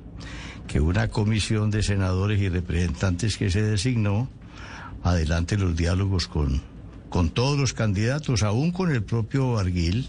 que 0.66 0.80
una 0.80 1.09
comisión 1.09 1.71
de 1.71 1.83
senadores 1.83 2.40
y 2.40 2.49
representantes 2.49 3.37
que 3.37 3.50
se 3.50 3.62
designó 3.62 4.28
adelante 5.02 5.59
los 5.59 5.76
diálogos 5.76 6.26
con, 6.26 6.62
con 7.11 7.30
todos 7.30 7.59
los 7.59 7.73
candidatos, 7.75 8.42
aún 8.42 8.73
con 8.73 8.90
el 8.90 9.02
propio 9.02 9.59
Arguil 9.59 10.09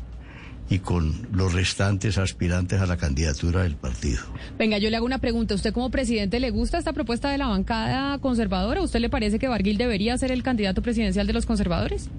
y 0.69 0.79
con 0.79 1.27
los 1.31 1.53
restantes 1.53 2.17
aspirantes 2.17 2.81
a 2.81 2.85
la 2.85 2.97
candidatura 2.97 3.63
del 3.63 3.75
partido. 3.75 4.21
Venga, 4.57 4.77
yo 4.77 4.89
le 4.89 4.97
hago 4.97 5.05
una 5.05 5.19
pregunta. 5.19 5.53
¿Usted 5.55 5.73
como 5.73 5.91
presidente 5.91 6.39
le 6.39 6.49
gusta 6.49 6.77
esta 6.77 6.93
propuesta 6.93 7.29
de 7.29 7.37
la 7.37 7.47
bancada 7.47 8.17
conservadora? 8.19 8.81
¿Usted 8.81 8.99
le 8.99 9.09
parece 9.09 9.39
que 9.39 9.47
Barguil 9.47 9.77
debería 9.77 10.17
ser 10.17 10.31
el 10.31 10.43
candidato 10.43 10.81
presidencial 10.81 11.27
de 11.27 11.33
los 11.33 11.45
conservadores? 11.45 12.09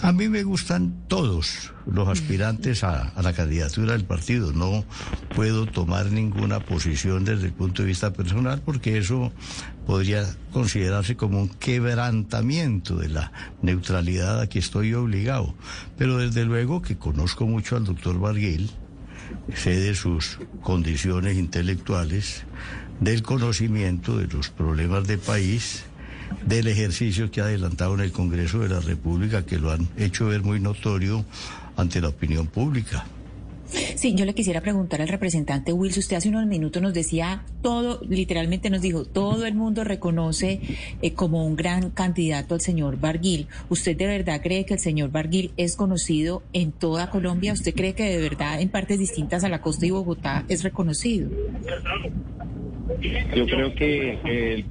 A 0.00 0.10
mí 0.10 0.28
me 0.28 0.42
gustan 0.42 0.94
todos 1.06 1.72
los 1.86 2.08
aspirantes 2.08 2.82
a, 2.82 3.12
la 3.22 3.32
candidatura 3.32 3.92
del 3.92 4.04
partido. 4.04 4.52
No 4.52 4.84
puedo 5.34 5.66
tomar 5.66 6.10
ninguna 6.10 6.60
posición 6.60 7.24
desde 7.24 7.46
el 7.46 7.52
punto 7.52 7.82
de 7.82 7.88
vista 7.88 8.12
personal 8.12 8.62
porque 8.64 8.98
eso 8.98 9.32
podría 9.86 10.24
considerarse 10.52 11.16
como 11.16 11.40
un 11.40 11.48
quebrantamiento 11.48 12.96
de 12.96 13.08
la 13.08 13.32
neutralidad 13.62 14.40
a 14.40 14.48
que 14.48 14.58
estoy 14.58 14.94
obligado. 14.94 15.54
Pero 15.98 16.18
desde 16.18 16.44
luego 16.44 16.82
que 16.82 16.96
conozco 16.96 17.46
mucho 17.46 17.76
al 17.76 17.84
doctor 17.84 18.18
Barguil, 18.18 18.70
sé 19.54 19.80
de 19.80 19.94
sus 19.94 20.38
condiciones 20.62 21.36
intelectuales, 21.36 22.44
del 23.00 23.22
conocimiento 23.22 24.16
de 24.16 24.28
los 24.28 24.50
problemas 24.50 25.06
de 25.06 25.18
país 25.18 25.84
del 26.46 26.68
ejercicio 26.68 27.30
que 27.30 27.40
ha 27.40 27.44
adelantado 27.44 27.94
en 27.94 28.00
el 28.00 28.12
Congreso 28.12 28.60
de 28.60 28.68
la 28.68 28.80
República, 28.80 29.44
que 29.44 29.58
lo 29.58 29.70
han 29.70 29.88
hecho 29.96 30.26
ver 30.26 30.42
muy 30.42 30.60
notorio 30.60 31.24
ante 31.76 32.00
la 32.00 32.08
opinión 32.08 32.46
pública. 32.46 33.04
Sí, 33.72 34.14
yo 34.14 34.24
le 34.24 34.34
quisiera 34.34 34.60
preguntar 34.60 35.00
al 35.00 35.08
representante 35.08 35.72
Wills, 35.72 35.96
usted 35.96 36.16
hace 36.16 36.28
unos 36.28 36.46
minutos 36.46 36.82
nos 36.82 36.92
decía 36.92 37.44
todo, 37.62 38.00
literalmente 38.08 38.68
nos 38.70 38.82
dijo, 38.82 39.04
todo 39.04 39.46
el 39.46 39.54
mundo 39.54 39.84
reconoce 39.84 40.60
eh, 41.00 41.14
como 41.14 41.46
un 41.46 41.56
gran 41.56 41.90
candidato 41.90 42.54
al 42.54 42.60
señor 42.60 42.98
Barguil. 43.00 43.46
¿Usted 43.68 43.96
de 43.96 44.06
verdad 44.06 44.40
cree 44.42 44.66
que 44.66 44.74
el 44.74 44.80
señor 44.80 45.10
Barguil 45.10 45.52
es 45.56 45.76
conocido 45.76 46.42
en 46.52 46.72
toda 46.72 47.10
Colombia? 47.10 47.52
¿Usted 47.52 47.74
cree 47.74 47.94
que 47.94 48.04
de 48.04 48.18
verdad 48.18 48.60
en 48.60 48.68
partes 48.68 48.98
distintas 48.98 49.44
a 49.44 49.48
la 49.48 49.60
costa 49.60 49.86
y 49.86 49.90
Bogotá 49.90 50.44
es 50.48 50.62
reconocido? 50.62 51.30
Yo 53.34 53.46
creo 53.46 53.74
que 53.74 54.18
eh, 54.24 54.64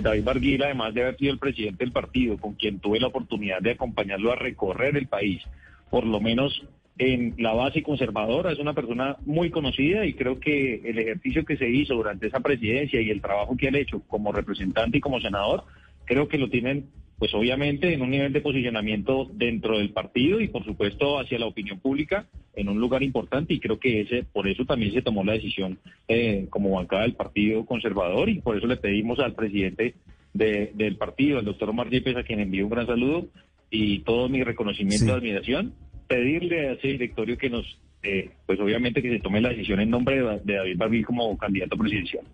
David 0.00 0.24
Barguil, 0.24 0.62
además 0.62 0.94
de 0.94 1.02
haber 1.02 1.16
sido 1.16 1.32
el 1.32 1.38
presidente 1.38 1.84
del 1.84 1.92
partido, 1.92 2.36
con 2.38 2.54
quien 2.54 2.78
tuve 2.78 3.00
la 3.00 3.08
oportunidad 3.08 3.60
de 3.60 3.72
acompañarlo 3.72 4.32
a 4.32 4.36
recorrer 4.36 4.96
el 4.96 5.08
país, 5.08 5.42
por 5.90 6.04
lo 6.04 6.20
menos 6.20 6.64
en 6.98 7.34
la 7.38 7.52
base 7.52 7.82
conservadora, 7.82 8.52
es 8.52 8.58
una 8.58 8.72
persona 8.72 9.16
muy 9.26 9.50
conocida 9.50 10.06
y 10.06 10.14
creo 10.14 10.40
que 10.40 10.80
el 10.84 10.98
ejercicio 10.98 11.44
que 11.44 11.56
se 11.56 11.68
hizo 11.68 11.94
durante 11.94 12.28
esa 12.28 12.40
presidencia 12.40 13.00
y 13.00 13.10
el 13.10 13.20
trabajo 13.20 13.56
que 13.56 13.68
han 13.68 13.74
hecho 13.74 14.00
como 14.08 14.32
representante 14.32 14.98
y 14.98 15.00
como 15.00 15.20
senador, 15.20 15.64
creo 16.04 16.28
que 16.28 16.38
lo 16.38 16.48
tienen 16.48 16.86
pues 17.18 17.32
obviamente 17.34 17.94
en 17.94 18.02
un 18.02 18.10
nivel 18.10 18.32
de 18.32 18.42
posicionamiento 18.42 19.28
dentro 19.32 19.78
del 19.78 19.90
partido 19.90 20.40
y 20.40 20.48
por 20.48 20.64
supuesto 20.64 21.18
hacia 21.18 21.38
la 21.38 21.46
opinión 21.46 21.78
pública 21.78 22.26
en 22.54 22.68
un 22.68 22.78
lugar 22.78 23.02
importante 23.02 23.54
y 23.54 23.60
creo 23.60 23.78
que 23.78 24.02
ese 24.02 24.24
por 24.24 24.46
eso 24.46 24.66
también 24.66 24.92
se 24.92 25.02
tomó 25.02 25.24
la 25.24 25.32
decisión 25.32 25.78
eh, 26.08 26.46
como 26.50 26.72
bancada 26.72 27.02
del 27.02 27.14
Partido 27.14 27.64
Conservador 27.64 28.28
y 28.28 28.40
por 28.40 28.56
eso 28.56 28.66
le 28.66 28.76
pedimos 28.76 29.18
al 29.18 29.34
presidente 29.34 29.94
del 30.34 30.96
partido, 30.96 31.38
al 31.38 31.46
doctor 31.46 31.70
Omar 31.70 31.88
Yepes, 31.88 32.16
a 32.16 32.22
quien 32.22 32.40
envío 32.40 32.64
un 32.64 32.70
gran 32.70 32.86
saludo 32.86 33.26
y 33.70 34.00
todo 34.00 34.28
mi 34.28 34.42
reconocimiento 34.44 35.06
y 35.06 35.10
admiración, 35.10 35.72
pedirle 36.06 36.68
a 36.68 36.72
ese 36.72 36.88
directorio 36.88 37.36
que 37.36 37.50
nos, 37.50 37.78
eh, 38.02 38.30
pues 38.46 38.58
obviamente 38.60 39.02
que 39.02 39.10
se 39.10 39.20
tome 39.20 39.40
la 39.40 39.50
decisión 39.50 39.80
en 39.80 39.90
nombre 39.90 40.16
de, 40.16 40.54
David 40.54 40.76
Barbil 40.76 41.06
como 41.06 41.36
candidato 41.36 41.76
presidencial. 41.76 42.24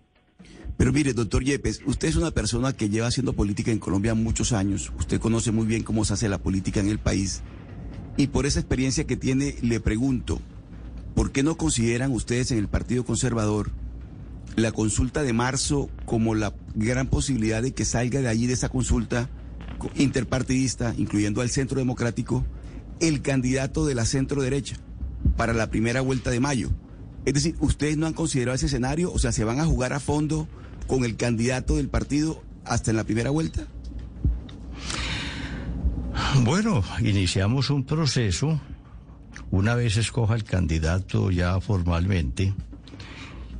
Pero 0.77 0.91
mire, 0.91 1.13
doctor 1.13 1.43
Yepes, 1.43 1.81
usted 1.85 2.07
es 2.07 2.15
una 2.15 2.31
persona 2.31 2.73
que 2.73 2.89
lleva 2.89 3.07
haciendo 3.07 3.33
política 3.33 3.71
en 3.71 3.79
Colombia 3.79 4.15
muchos 4.15 4.53
años. 4.53 4.91
Usted 4.97 5.19
conoce 5.19 5.51
muy 5.51 5.67
bien 5.67 5.83
cómo 5.83 6.03
se 6.03 6.13
hace 6.13 6.29
la 6.29 6.39
política 6.39 6.79
en 6.79 6.89
el 6.89 6.99
país. 6.99 7.43
Y 8.17 8.27
por 8.27 8.45
esa 8.45 8.59
experiencia 8.59 9.05
que 9.05 9.15
tiene, 9.15 9.55
le 9.61 9.79
pregunto, 9.79 10.39
¿por 11.15 11.31
qué 11.31 11.43
no 11.43 11.57
consideran 11.57 12.11
ustedes 12.11 12.51
en 12.51 12.57
el 12.57 12.67
Partido 12.67 13.05
Conservador 13.05 13.71
la 14.55 14.71
consulta 14.71 15.23
de 15.23 15.33
marzo 15.33 15.89
como 16.05 16.35
la 16.35 16.53
gran 16.75 17.07
posibilidad 17.07 17.61
de 17.61 17.73
que 17.73 17.85
salga 17.85 18.21
de 18.21 18.27
allí 18.27 18.47
de 18.47 18.53
esa 18.53 18.69
consulta 18.69 19.29
interpartidista, 19.95 20.93
incluyendo 20.97 21.41
al 21.41 21.49
Centro 21.49 21.77
Democrático, 21.79 22.45
el 23.07 23.21
candidato 23.21 23.85
de 23.85 23.95
la 23.95 24.05
centro 24.05 24.41
derecha 24.41 24.77
para 25.37 25.53
la 25.53 25.69
primera 25.69 26.01
vuelta 26.01 26.29
de 26.29 26.39
mayo? 26.39 26.69
Es 27.25 27.33
decir, 27.33 27.55
¿ustedes 27.59 27.97
no 27.97 28.07
han 28.07 28.13
considerado 28.13 28.55
ese 28.55 28.65
escenario? 28.65 29.11
O 29.11 29.19
sea, 29.19 29.31
¿se 29.31 29.43
van 29.43 29.59
a 29.59 29.65
jugar 29.65 29.93
a 29.93 29.99
fondo 29.99 30.47
con 30.87 31.05
el 31.05 31.15
candidato 31.15 31.75
del 31.75 31.89
partido 31.89 32.41
hasta 32.65 32.91
en 32.91 32.97
la 32.97 33.03
primera 33.03 33.29
vuelta? 33.29 33.67
Bueno, 36.43 36.83
iniciamos 37.01 37.69
un 37.69 37.85
proceso. 37.85 38.59
Una 39.51 39.75
vez 39.75 39.97
escoja 39.97 40.35
el 40.35 40.43
candidato 40.43 41.31
ya 41.31 41.59
formalmente 41.59 42.53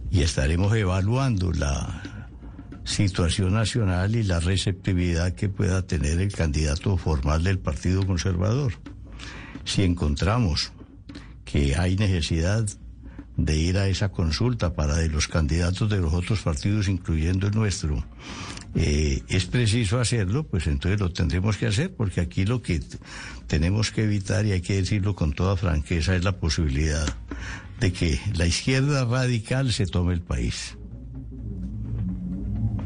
y 0.09 0.21
estaremos 0.21 0.75
evaluando 0.75 1.51
la 1.51 2.29
situación 2.83 3.53
nacional 3.53 4.15
y 4.15 4.23
la 4.23 4.39
receptividad 4.39 5.33
que 5.33 5.49
pueda 5.49 5.83
tener 5.83 6.19
el 6.19 6.31
candidato 6.31 6.97
formal 6.97 7.43
del 7.43 7.59
Partido 7.59 8.05
Conservador. 8.05 8.73
Si 9.65 9.83
encontramos 9.83 10.71
que 11.45 11.75
hay 11.75 11.95
necesidad 11.95 12.65
de 13.37 13.57
ir 13.57 13.77
a 13.77 13.87
esa 13.87 14.09
consulta 14.09 14.73
para 14.73 14.95
de 14.95 15.09
los 15.09 15.27
candidatos 15.27 15.89
de 15.89 15.97
los 15.97 16.13
otros 16.13 16.41
partidos, 16.41 16.87
incluyendo 16.87 17.47
el 17.47 17.55
nuestro, 17.55 18.03
eh, 18.75 19.23
es 19.27 19.45
preciso 19.45 19.99
hacerlo, 19.99 20.43
pues 20.43 20.67
entonces 20.67 20.99
lo 20.99 21.11
tendremos 21.11 21.57
que 21.57 21.67
hacer, 21.67 21.93
porque 21.95 22.21
aquí 22.21 22.45
lo 22.45 22.61
que 22.61 22.81
tenemos 23.47 23.91
que 23.91 24.03
evitar, 24.03 24.45
y 24.45 24.51
hay 24.51 24.61
que 24.61 24.75
decirlo 24.75 25.15
con 25.15 25.33
toda 25.33 25.57
franqueza, 25.57 26.15
es 26.15 26.23
la 26.23 26.37
posibilidad 26.39 27.05
de 27.79 27.91
que 27.91 28.19
la 28.35 28.45
izquierda 28.45 29.05
radical 29.05 29.73
se 29.73 29.85
tome 29.85 30.13
el 30.13 30.21
país. 30.21 30.77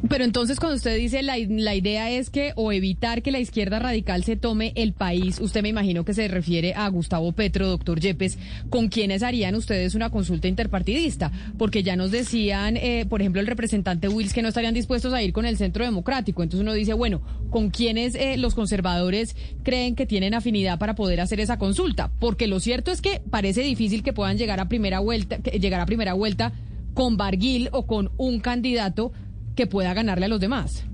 Pero 0.09 0.23
entonces 0.23 0.59
cuando 0.59 0.77
usted 0.77 0.95
dice 0.95 1.21
la, 1.21 1.35
la 1.37 1.75
idea 1.75 2.09
es 2.11 2.29
que 2.29 2.53
o 2.55 2.71
evitar 2.71 3.21
que 3.21 3.31
la 3.31 3.39
izquierda 3.39 3.79
radical 3.79 4.23
se 4.23 4.35
tome 4.35 4.71
el 4.75 4.93
país, 4.93 5.39
usted 5.39 5.61
me 5.61 5.69
imagino 5.69 6.05
que 6.05 6.13
se 6.13 6.27
refiere 6.27 6.73
a 6.75 6.87
Gustavo 6.89 7.31
Petro, 7.33 7.67
doctor 7.67 7.99
Yepes, 7.99 8.37
¿con 8.69 8.87
quiénes 8.89 9.23
harían 9.23 9.55
ustedes 9.55 9.95
una 9.95 10.09
consulta 10.09 10.47
interpartidista? 10.47 11.31
Porque 11.57 11.83
ya 11.83 11.95
nos 11.95 12.11
decían, 12.11 12.77
eh, 12.77 13.05
por 13.09 13.21
ejemplo, 13.21 13.41
el 13.41 13.47
representante 13.47 14.07
Wills 14.07 14.33
que 14.33 14.41
no 14.41 14.49
estarían 14.49 14.73
dispuestos 14.73 15.13
a 15.13 15.21
ir 15.23 15.33
con 15.33 15.45
el 15.45 15.57
Centro 15.57 15.83
Democrático. 15.83 16.43
Entonces 16.43 16.61
uno 16.61 16.73
dice, 16.73 16.93
bueno, 16.93 17.21
¿con 17.49 17.69
quiénes 17.69 18.15
eh, 18.15 18.37
los 18.37 18.55
conservadores 18.55 19.35
creen 19.63 19.95
que 19.95 20.05
tienen 20.05 20.33
afinidad 20.33 20.79
para 20.79 20.95
poder 20.95 21.19
hacer 21.21 21.39
esa 21.39 21.57
consulta? 21.57 22.11
Porque 22.19 22.47
lo 22.47 22.59
cierto 22.59 22.91
es 22.91 23.01
que 23.01 23.21
parece 23.29 23.61
difícil 23.61 24.03
que 24.03 24.13
puedan 24.13 24.37
llegar 24.37 24.59
a 24.59 24.69
primera 24.69 24.99
vuelta, 24.99 25.39
que- 25.39 25.59
llegar 25.59 25.81
a 25.81 25.85
primera 25.85 26.13
vuelta 26.13 26.53
con 26.93 27.17
Barguil 27.17 27.69
o 27.73 27.85
con 27.85 28.09
un 28.17 28.39
candidato 28.39 29.11
que 29.57 29.67
pueda 29.67 29.93
ganarle 29.93 30.27
a 30.27 30.29
los 30.29 30.39
demás. 30.39 30.85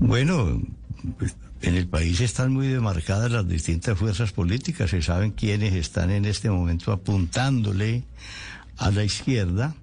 Bueno, 0.00 0.60
pues, 1.18 1.36
en 1.62 1.76
el 1.76 1.86
país 1.86 2.20
están 2.20 2.52
muy 2.52 2.66
demarcadas 2.66 3.30
las 3.30 3.46
distintas 3.46 3.96
fuerzas 3.96 4.32
políticas. 4.32 4.90
Se 4.90 5.02
saben 5.02 5.30
quiénes 5.30 5.74
están 5.74 6.10
en 6.10 6.24
este 6.24 6.50
momento 6.50 6.90
apuntándole 6.90 8.02
a 8.78 8.90
la 8.90 9.04
izquierda, 9.04 9.76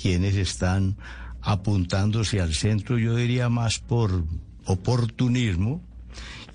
quiénes 0.00 0.36
están 0.36 0.96
apuntándose 1.42 2.40
al 2.40 2.54
centro, 2.54 2.98
yo 2.98 3.16
diría 3.16 3.48
más 3.48 3.78
por 3.80 4.24
oportunismo, 4.66 5.82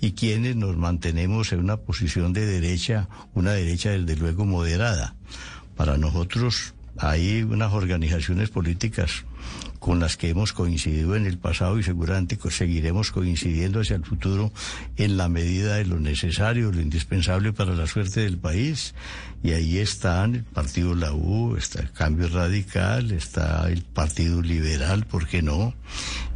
y 0.00 0.12
quienes 0.12 0.56
nos 0.56 0.76
mantenemos 0.76 1.52
en 1.52 1.60
una 1.60 1.78
posición 1.78 2.32
de 2.32 2.46
derecha, 2.46 3.08
una 3.34 3.52
derecha 3.52 3.90
desde 3.90 4.16
luego 4.16 4.44
moderada. 4.44 5.14
Para 5.74 5.96
nosotros 5.96 6.74
hay 6.98 7.42
unas 7.42 7.72
organizaciones 7.72 8.50
políticas 8.50 9.24
con 9.86 10.00
las 10.00 10.16
que 10.16 10.30
hemos 10.30 10.52
coincidido 10.52 11.14
en 11.14 11.26
el 11.26 11.38
pasado 11.38 11.78
y 11.78 11.84
seguramente 11.84 12.36
seguiremos 12.50 13.12
coincidiendo 13.12 13.78
hacia 13.78 13.94
el 13.94 14.04
futuro 14.04 14.52
en 14.96 15.16
la 15.16 15.28
medida 15.28 15.76
de 15.76 15.86
lo 15.86 16.00
necesario, 16.00 16.72
lo 16.72 16.80
indispensable 16.80 17.52
para 17.52 17.72
la 17.72 17.86
suerte 17.86 18.22
del 18.22 18.36
país. 18.36 18.96
Y 19.44 19.52
ahí 19.52 19.78
están 19.78 20.34
el 20.34 20.42
Partido 20.42 20.96
La 20.96 21.12
U, 21.12 21.54
está 21.54 21.82
el 21.82 21.92
Cambio 21.92 22.26
Radical, 22.26 23.12
está 23.12 23.70
el 23.70 23.82
Partido 23.82 24.42
Liberal, 24.42 25.06
¿por 25.06 25.28
qué 25.28 25.40
no? 25.40 25.72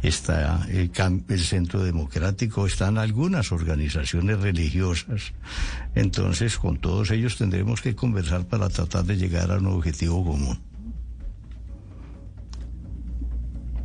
Está 0.01 0.65
el, 0.69 0.89
el 1.27 1.39
Centro 1.41 1.83
Democrático, 1.83 2.65
están 2.65 2.97
algunas 2.97 3.51
organizaciones 3.51 4.39
religiosas. 4.39 5.33
Entonces, 5.93 6.57
con 6.57 6.77
todos 6.77 7.11
ellos 7.11 7.35
tendremos 7.35 7.81
que 7.81 7.95
conversar 7.97 8.47
para 8.47 8.69
tratar 8.69 9.03
de 9.03 9.17
llegar 9.17 9.51
a 9.51 9.57
un 9.57 9.65
objetivo 9.65 10.23
común. 10.23 10.70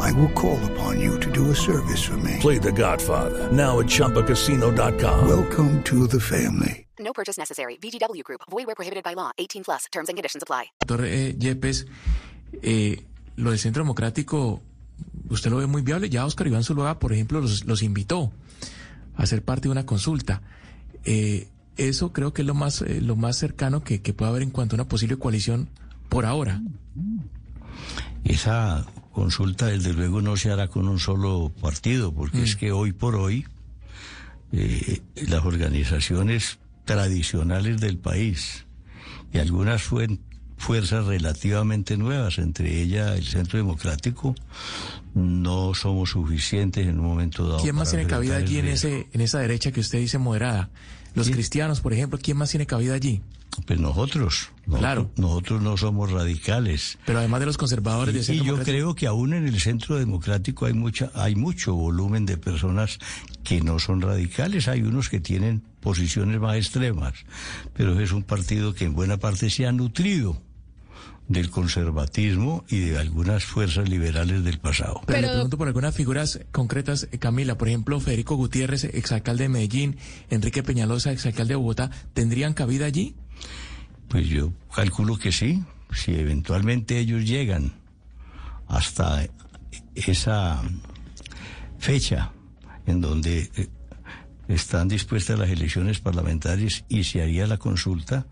I 0.00 0.12
will 0.12 0.30
call 0.32 0.58
upon 0.72 1.00
you 1.00 1.18
to 1.20 1.30
do 1.30 1.50
a 1.50 1.54
service 1.54 2.02
for 2.02 2.16
me. 2.16 2.36
Play 2.40 2.58
The 2.58 2.72
Godfather 2.72 3.50
now 3.52 3.78
at 3.80 3.86
ChumbaCasino.com. 3.86 5.28
Welcome 5.28 5.82
to 5.84 6.06
the 6.06 6.20
family. 6.20 6.86
No 6.98 7.12
purchase 7.12 7.38
necessary. 7.38 7.76
VGW 7.76 8.22
Group. 8.24 8.40
Void 8.50 8.66
where 8.66 8.74
prohibited 8.74 9.04
by 9.04 9.14
law. 9.14 9.30
18 9.38 9.64
plus. 9.64 9.86
Terms 9.92 10.08
and 10.08 10.16
conditions 10.16 10.42
apply. 10.42 10.72
doctor 10.80 11.04
eh, 11.04 11.36
Yepes, 11.38 11.86
eh, 12.62 13.04
lo 13.36 13.50
del 13.50 13.58
Centro 13.58 13.82
Democrático, 13.82 14.60
usted 15.30 15.50
lo 15.50 15.58
ve 15.58 15.66
muy 15.66 15.82
viable. 15.82 16.08
Ya 16.08 16.24
Oscar 16.24 16.46
Iván 16.46 16.64
Zuluaga, 16.64 16.98
por 16.98 17.12
ejemplo, 17.12 17.40
los, 17.40 17.64
los 17.64 17.82
invitó 17.82 18.32
a 19.16 19.26
ser 19.26 19.42
parte 19.42 19.68
de 19.68 19.72
una 19.72 19.86
consulta. 19.86 20.42
Eh, 21.04 21.48
eso 21.76 22.12
creo 22.12 22.32
que 22.32 22.42
es 22.42 22.46
lo 22.46 22.54
más, 22.54 22.82
eh, 22.82 23.00
lo 23.00 23.16
más 23.16 23.36
cercano 23.36 23.84
que, 23.84 24.02
que 24.02 24.12
puede 24.12 24.30
haber 24.30 24.42
en 24.42 24.50
cuanto 24.50 24.74
a 24.74 24.76
una 24.76 24.88
posible 24.88 25.16
coalición 25.16 25.68
por 26.08 26.26
ahora. 26.26 26.60
Esa 28.24 28.84
consulta, 29.22 29.66
desde 29.66 29.92
luego, 29.92 30.20
no 30.22 30.36
se 30.36 30.50
hará 30.52 30.68
con 30.68 30.86
un 30.88 31.00
solo 31.00 31.50
partido, 31.60 32.12
porque 32.12 32.42
es 32.44 32.54
que 32.56 32.70
hoy 32.72 32.92
por 32.92 33.16
hoy 33.16 33.44
eh, 34.52 35.00
las 35.26 35.44
organizaciones 35.44 36.58
tradicionales 36.84 37.80
del 37.80 37.98
país 37.98 38.64
y 39.32 39.38
algunas 39.38 39.82
fuen- 39.82 40.20
fuerzas 40.56 41.06
relativamente 41.06 41.96
nuevas, 41.96 42.38
entre 42.38 42.80
ellas 42.80 43.16
el 43.18 43.24
Centro 43.26 43.58
Democrático, 43.58 44.34
no 45.14 45.74
somos 45.74 46.10
suficientes 46.10 46.86
en 46.86 47.00
un 47.00 47.06
momento 47.06 47.46
dado. 47.46 47.62
¿Quién 47.62 47.74
más 47.74 47.90
tiene 47.90 48.06
cabida 48.06 48.36
allí 48.36 48.58
en, 48.58 48.68
ese, 48.68 49.08
en 49.12 49.20
esa 49.20 49.38
derecha 49.40 49.72
que 49.72 49.80
usted 49.80 49.98
dice 49.98 50.18
moderada? 50.18 50.70
Los 51.14 51.28
cristianos, 51.30 51.80
por 51.80 51.92
ejemplo, 51.92 52.18
¿quién 52.22 52.36
más 52.36 52.50
tiene 52.50 52.66
cabida 52.66 52.94
allí? 52.94 53.20
Pues 53.66 53.78
nosotros, 53.80 54.50
nosotros, 54.66 54.78
Claro. 54.80 55.10
nosotros 55.16 55.60
no 55.62 55.76
somos 55.76 56.10
radicales. 56.10 56.98
Pero 57.04 57.18
además 57.18 57.40
de 57.40 57.46
los 57.46 57.58
conservadores 57.58 58.14
de 58.14 58.20
Y, 58.20 58.24
Centro 58.24 58.44
y 58.44 58.46
yo 58.46 58.58
creo 58.62 58.94
que 58.94 59.06
aún 59.06 59.34
en 59.34 59.46
el 59.46 59.60
centro 59.60 59.96
democrático 59.96 60.66
hay 60.66 60.72
mucha, 60.72 61.10
hay 61.14 61.34
mucho 61.34 61.74
volumen 61.74 62.24
de 62.26 62.38
personas 62.38 62.98
que 63.44 63.60
no 63.60 63.78
son 63.78 64.00
radicales. 64.00 64.68
Hay 64.68 64.82
unos 64.82 65.08
que 65.08 65.20
tienen 65.20 65.62
posiciones 65.80 66.40
más 66.40 66.56
extremas, 66.56 67.14
pero 67.74 67.98
es 68.00 68.12
un 68.12 68.22
partido 68.22 68.74
que 68.74 68.84
en 68.84 68.94
buena 68.94 69.16
parte 69.18 69.50
se 69.50 69.66
ha 69.66 69.72
nutrido 69.72 70.40
del 71.28 71.50
conservatismo 71.50 72.64
y 72.70 72.78
de 72.78 72.96
algunas 72.98 73.44
fuerzas 73.44 73.86
liberales 73.86 74.44
del 74.44 74.58
pasado. 74.58 74.94
Pero, 75.06 75.18
Pero- 75.18 75.20
le 75.26 75.32
pregunto 75.34 75.58
por 75.58 75.66
algunas 75.68 75.94
figuras 75.94 76.40
concretas, 76.52 77.06
eh, 77.12 77.18
Camila, 77.18 77.58
por 77.58 77.68
ejemplo, 77.68 78.00
Federico 78.00 78.34
Gutiérrez, 78.36 78.84
exalcalde 78.84 79.42
de 79.44 79.48
Medellín, 79.50 79.98
Enrique 80.30 80.62
Peñalosa, 80.62 81.12
exalcalde 81.12 81.52
de 81.52 81.56
Bogotá, 81.56 81.90
¿tendrían 82.14 82.54
cabida 82.54 82.86
allí? 82.86 83.14
Pues 84.08 84.26
yo 84.28 84.52
calculo 84.74 85.18
que 85.18 85.32
sí, 85.32 85.62
si 85.92 86.14
eventualmente 86.14 86.98
ellos 86.98 87.24
llegan 87.24 87.72
hasta 88.66 89.26
esa 89.94 90.62
fecha 91.78 92.32
en 92.86 93.00
donde 93.00 93.50
eh, 93.56 93.68
están 94.48 94.88
dispuestas 94.88 95.38
las 95.38 95.50
elecciones 95.50 96.00
parlamentarias 96.00 96.84
y 96.88 97.04
se 97.04 97.22
haría 97.22 97.46
la 97.46 97.58
consulta, 97.58 98.26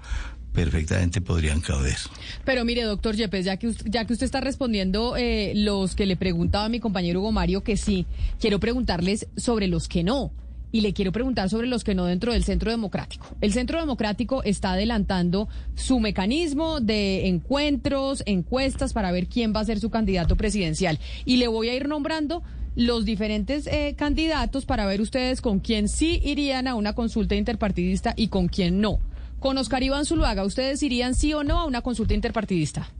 perfectamente 0.52 1.20
podrían 1.20 1.60
caber. 1.60 1.96
Pero 2.44 2.64
mire, 2.64 2.82
doctor 2.82 3.14
Yepes, 3.14 3.44
ya 3.44 3.58
que 3.58 3.68
usted, 3.68 3.86
ya 3.90 4.06
que 4.06 4.14
usted 4.14 4.24
está 4.24 4.40
respondiendo 4.40 5.16
eh, 5.16 5.52
los 5.54 5.94
que 5.94 6.06
le 6.06 6.16
preguntaba 6.16 6.64
a 6.64 6.68
mi 6.70 6.80
compañero 6.80 7.20
Hugo 7.20 7.32
Mario 7.32 7.62
que 7.62 7.76
sí, 7.76 8.06
quiero 8.40 8.58
preguntarles 8.58 9.28
sobre 9.36 9.68
los 9.68 9.88
que 9.88 10.02
no. 10.02 10.32
Y 10.72 10.80
le 10.80 10.92
quiero 10.92 11.12
preguntar 11.12 11.48
sobre 11.48 11.68
los 11.68 11.84
que 11.84 11.94
no 11.94 12.04
dentro 12.04 12.32
del 12.32 12.44
Centro 12.44 12.70
Democrático. 12.70 13.26
El 13.40 13.52
Centro 13.52 13.78
Democrático 13.78 14.42
está 14.42 14.72
adelantando 14.72 15.48
su 15.74 16.00
mecanismo 16.00 16.80
de 16.80 17.28
encuentros, 17.28 18.22
encuestas 18.26 18.92
para 18.92 19.12
ver 19.12 19.26
quién 19.28 19.54
va 19.54 19.60
a 19.60 19.64
ser 19.64 19.80
su 19.80 19.90
candidato 19.90 20.36
presidencial. 20.36 20.98
Y 21.24 21.36
le 21.36 21.48
voy 21.48 21.68
a 21.68 21.74
ir 21.74 21.88
nombrando 21.88 22.42
los 22.74 23.06
diferentes 23.06 23.66
eh, 23.68 23.94
candidatos 23.96 24.66
para 24.66 24.84
ver 24.84 25.00
ustedes 25.00 25.40
con 25.40 25.60
quién 25.60 25.88
sí 25.88 26.20
irían 26.22 26.68
a 26.68 26.74
una 26.74 26.92
consulta 26.94 27.34
interpartidista 27.34 28.12
y 28.16 28.28
con 28.28 28.48
quién 28.48 28.80
no. 28.82 28.98
Con 29.40 29.56
Oscar 29.58 29.82
Iván 29.82 30.04
Zuluaga, 30.04 30.44
¿ustedes 30.44 30.82
irían 30.82 31.14
sí 31.14 31.32
o 31.32 31.42
no 31.44 31.58
a 31.60 31.64
una 31.64 31.80
consulta 31.80 32.12
interpartidista? 32.12 32.90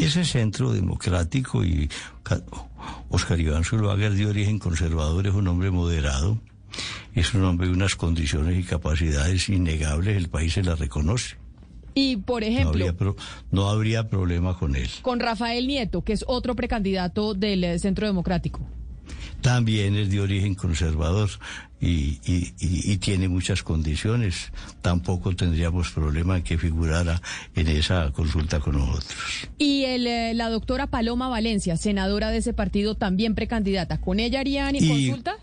Ese 0.00 0.24
centro 0.24 0.72
democrático 0.72 1.62
y 1.64 1.90
Ca- 2.22 2.42
Oscar 3.10 3.38
Iván 3.38 3.64
Zuluaga 3.64 4.08
de 4.08 4.24
origen 4.24 4.58
conservador, 4.58 5.26
es 5.26 5.34
un 5.34 5.46
hombre 5.48 5.70
moderado, 5.70 6.38
es 7.14 7.34
un 7.34 7.44
hombre 7.44 7.66
de 7.68 7.72
unas 7.74 7.94
condiciones 7.96 8.58
y 8.58 8.62
capacidades 8.62 9.48
innegables, 9.48 10.16
el 10.16 10.28
país 10.28 10.52
se 10.54 10.62
las 10.62 10.78
reconoce. 10.78 11.36
Y, 11.94 12.16
por 12.16 12.40
No 12.42 12.48
ejemplo, 12.48 12.70
habría, 12.70 12.92
pro- 12.96 13.16
no 13.50 13.68
habría 13.68 14.08
problema 14.08 14.58
con 14.58 14.76
él. 14.76 14.88
con 15.02 15.20
Rafael 15.20 15.66
Nieto, 15.66 16.02
que 16.02 16.14
es 16.14 16.24
otro 16.26 16.56
precandidato 16.56 17.34
del 17.34 17.64
eh, 17.64 17.78
Centro 17.78 18.06
Democrático. 18.06 18.60
También 19.42 19.96
es 19.96 20.08
de 20.10 20.20
origen 20.20 20.54
conservador 20.54 21.28
y, 21.80 22.20
y- 22.24 22.54
y- 22.60 22.92
y 22.92 22.96
tiene 22.98 23.28
muchas 23.28 23.62
condiciones. 23.64 24.52
Tampoco 24.82 25.34
tendríamos 25.34 25.90
problema 25.90 26.36
en 26.36 26.44
que 26.44 26.56
figurara 26.58 27.20
en 27.56 27.66
esa 27.68 28.12
consulta 28.12 28.60
con 28.60 28.76
nosotros. 28.78 29.48
Y 29.58 29.84
el, 29.84 30.06
eh, 30.06 30.32
la 30.34 30.48
doctora 30.48 30.86
Paloma 30.86 31.28
Valencia, 31.28 31.76
senadora 31.76 32.30
de 32.30 32.38
ese 32.38 32.52
partido, 32.52 32.94
también 32.94 33.34
precandidata. 33.34 34.00
¿Con 34.00 34.20
ella 34.20 34.40
harían 34.40 34.76
Y- 34.76 34.86
consulta? 34.88 35.34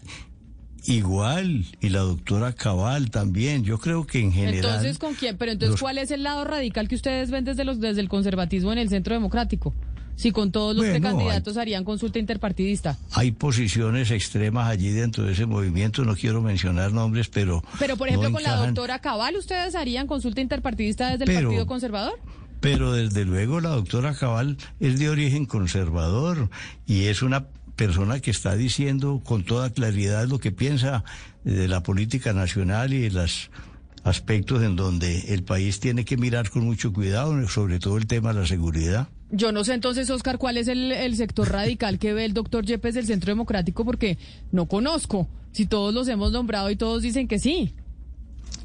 Igual, 0.86 1.66
y 1.82 1.90
la 1.90 2.00
doctora 2.00 2.54
Cabal 2.54 3.10
también. 3.12 3.64
Yo 3.64 3.78
creo 3.78 4.06
que 4.06 4.20
en 4.20 4.32
general... 4.32 4.56
Entonces, 4.66 4.98
¿con 5.00 5.14
quién? 5.16 5.38
Pero 5.38 5.52
entonces, 5.52 5.72
los- 5.74 5.82
¿cuál 5.82 5.98
es 5.98 6.12
el 6.12 6.24
lado 6.24 6.44
radical 6.46 6.88
que 6.88 6.96
ustedes 6.96 7.32
ven 7.32 7.46
desde, 7.46 7.64
los, 7.66 7.80
desde 7.80 8.02
el 8.02 8.10
conservatismo 8.10 8.72
en 8.72 8.78
el 8.80 8.90
Centro 8.90 9.14
Democrático? 9.14 9.74
si 10.16 10.34
con 10.34 10.52
todos 10.52 10.76
los 10.76 10.84
Bueno, 10.86 11.00
precandidatos 11.00 11.56
harían 11.56 11.86
consulta 11.86 12.20
interpartidista. 12.20 12.98
Hay 13.14 13.32
posiciones 13.32 14.12
extremas 14.12 14.68
allí 14.68 14.90
dentro 14.90 15.24
de 15.24 15.32
ese 15.32 15.46
movimiento, 15.46 16.04
no 16.04 16.14
quiero 16.14 16.42
mencionar 16.42 16.92
nombres, 16.92 17.30
pero... 17.30 17.64
Pero, 17.80 17.96
por 17.96 18.10
ejemplo, 18.10 18.28
no 18.28 18.34
con 18.36 18.44
la 18.44 18.58
doctora 18.58 19.00
Cabal, 19.00 19.38
¿ustedes 19.38 19.76
harían 19.76 20.08
consulta 20.08 20.42
interpartidista 20.42 21.16
desde 21.16 21.24
el 21.34 21.42
Partido 21.46 21.66
Conservador? 21.66 22.20
Pero 22.60 22.92
desde 22.92 23.24
luego 23.24 23.62
la 23.62 23.70
doctora 23.70 24.14
Cabal 24.14 24.58
es 24.82 25.00
de 25.00 25.10
origen 25.10 25.46
conservador 25.46 26.50
y 26.86 27.06
es 27.06 27.22
una 27.22 27.46
persona 27.80 28.20
que 28.20 28.30
está 28.30 28.58
diciendo 28.58 29.22
con 29.24 29.46
toda 29.46 29.70
claridad 29.70 30.28
lo 30.28 30.38
que 30.38 30.52
piensa 30.52 31.06
de 31.46 31.70
la 31.70 31.82
política 31.82 32.34
nacional 32.34 32.92
y 32.92 33.00
de 33.00 33.12
los 33.12 33.52
aspectos 34.04 34.62
en 34.64 34.76
donde 34.76 35.34
el 35.34 35.44
país 35.44 35.80
tiene 35.80 36.04
que 36.04 36.18
mirar 36.18 36.50
con 36.50 36.66
mucho 36.66 36.92
cuidado, 36.92 37.48
sobre 37.48 37.80
todo 37.80 37.96
el 37.96 38.06
tema 38.06 38.34
de 38.34 38.42
la 38.42 38.46
seguridad. 38.46 39.08
Yo 39.32 39.54
no 39.54 39.64
sé 39.64 39.76
entonces, 39.76 40.10
Oscar, 40.10 40.38
cuál 40.38 40.58
es 40.58 40.68
el, 40.68 40.92
el 40.92 41.16
sector 41.16 41.50
radical 41.50 42.00
que 42.00 42.12
ve 42.14 42.26
el 42.26 42.34
doctor 42.34 42.66
Yepes 42.66 42.96
del 42.96 43.06
Centro 43.06 43.32
Democrático, 43.32 43.86
porque 43.86 44.18
no 44.52 44.66
conozco. 44.66 45.30
Si 45.54 45.66
todos 45.66 45.94
los 45.94 46.10
hemos 46.10 46.34
nombrado 46.34 46.70
y 46.70 46.76
todos 46.76 47.02
dicen 47.02 47.30
que 47.30 47.40
sí. 47.40 47.76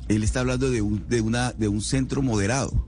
Él 0.09 0.25
está 0.25 0.41
hablando 0.41 0.73
de 0.73 0.83
un, 0.83 1.09
de 1.09 1.21
una, 1.21 1.53
de 1.53 1.69
un 1.69 1.83
centro 1.83 2.21
moderado. 2.21 2.85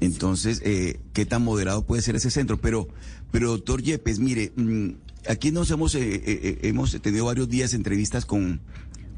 Entonces, 0.00 0.60
eh, 0.66 1.00
¿qué 1.14 1.24
tan 1.24 1.42
moderado 1.42 1.86
puede 1.86 2.02
ser 2.02 2.14
ese 2.14 2.30
centro? 2.30 2.60
Pero, 2.60 2.88
pero 3.30 3.48
doctor 3.48 3.82
Yepes, 3.82 4.18
mire, 4.18 4.52
mm, 4.54 5.05
aquí 5.28 5.50
nos 5.52 5.70
hemos, 5.70 5.94
eh, 5.94 6.14
eh, 6.14 6.22
eh, 6.26 6.58
hemos 6.62 7.00
tenido 7.00 7.26
varios 7.26 7.48
días 7.48 7.74
entrevistas 7.74 8.24
con, 8.26 8.60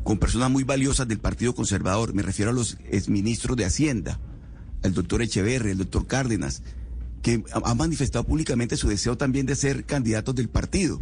con 0.04 0.18
personas 0.18 0.50
muy 0.50 0.64
valiosas 0.64 1.08
del 1.08 1.18
Partido 1.18 1.54
Conservador. 1.54 2.14
Me 2.14 2.22
refiero 2.22 2.50
a 2.50 2.54
los 2.54 2.78
exministros 2.90 3.56
de 3.56 3.64
Hacienda, 3.64 4.20
el 4.82 4.94
doctor 4.94 5.22
Echeverri, 5.22 5.70
el 5.72 5.78
doctor 5.78 6.06
Cárdenas, 6.06 6.62
que 7.22 7.42
ha- 7.52 7.70
han 7.70 7.76
manifestado 7.76 8.24
públicamente 8.24 8.76
su 8.76 8.88
deseo 8.88 9.16
también 9.16 9.46
de 9.46 9.56
ser 9.56 9.84
candidatos 9.84 10.34
del 10.34 10.48
partido. 10.48 11.00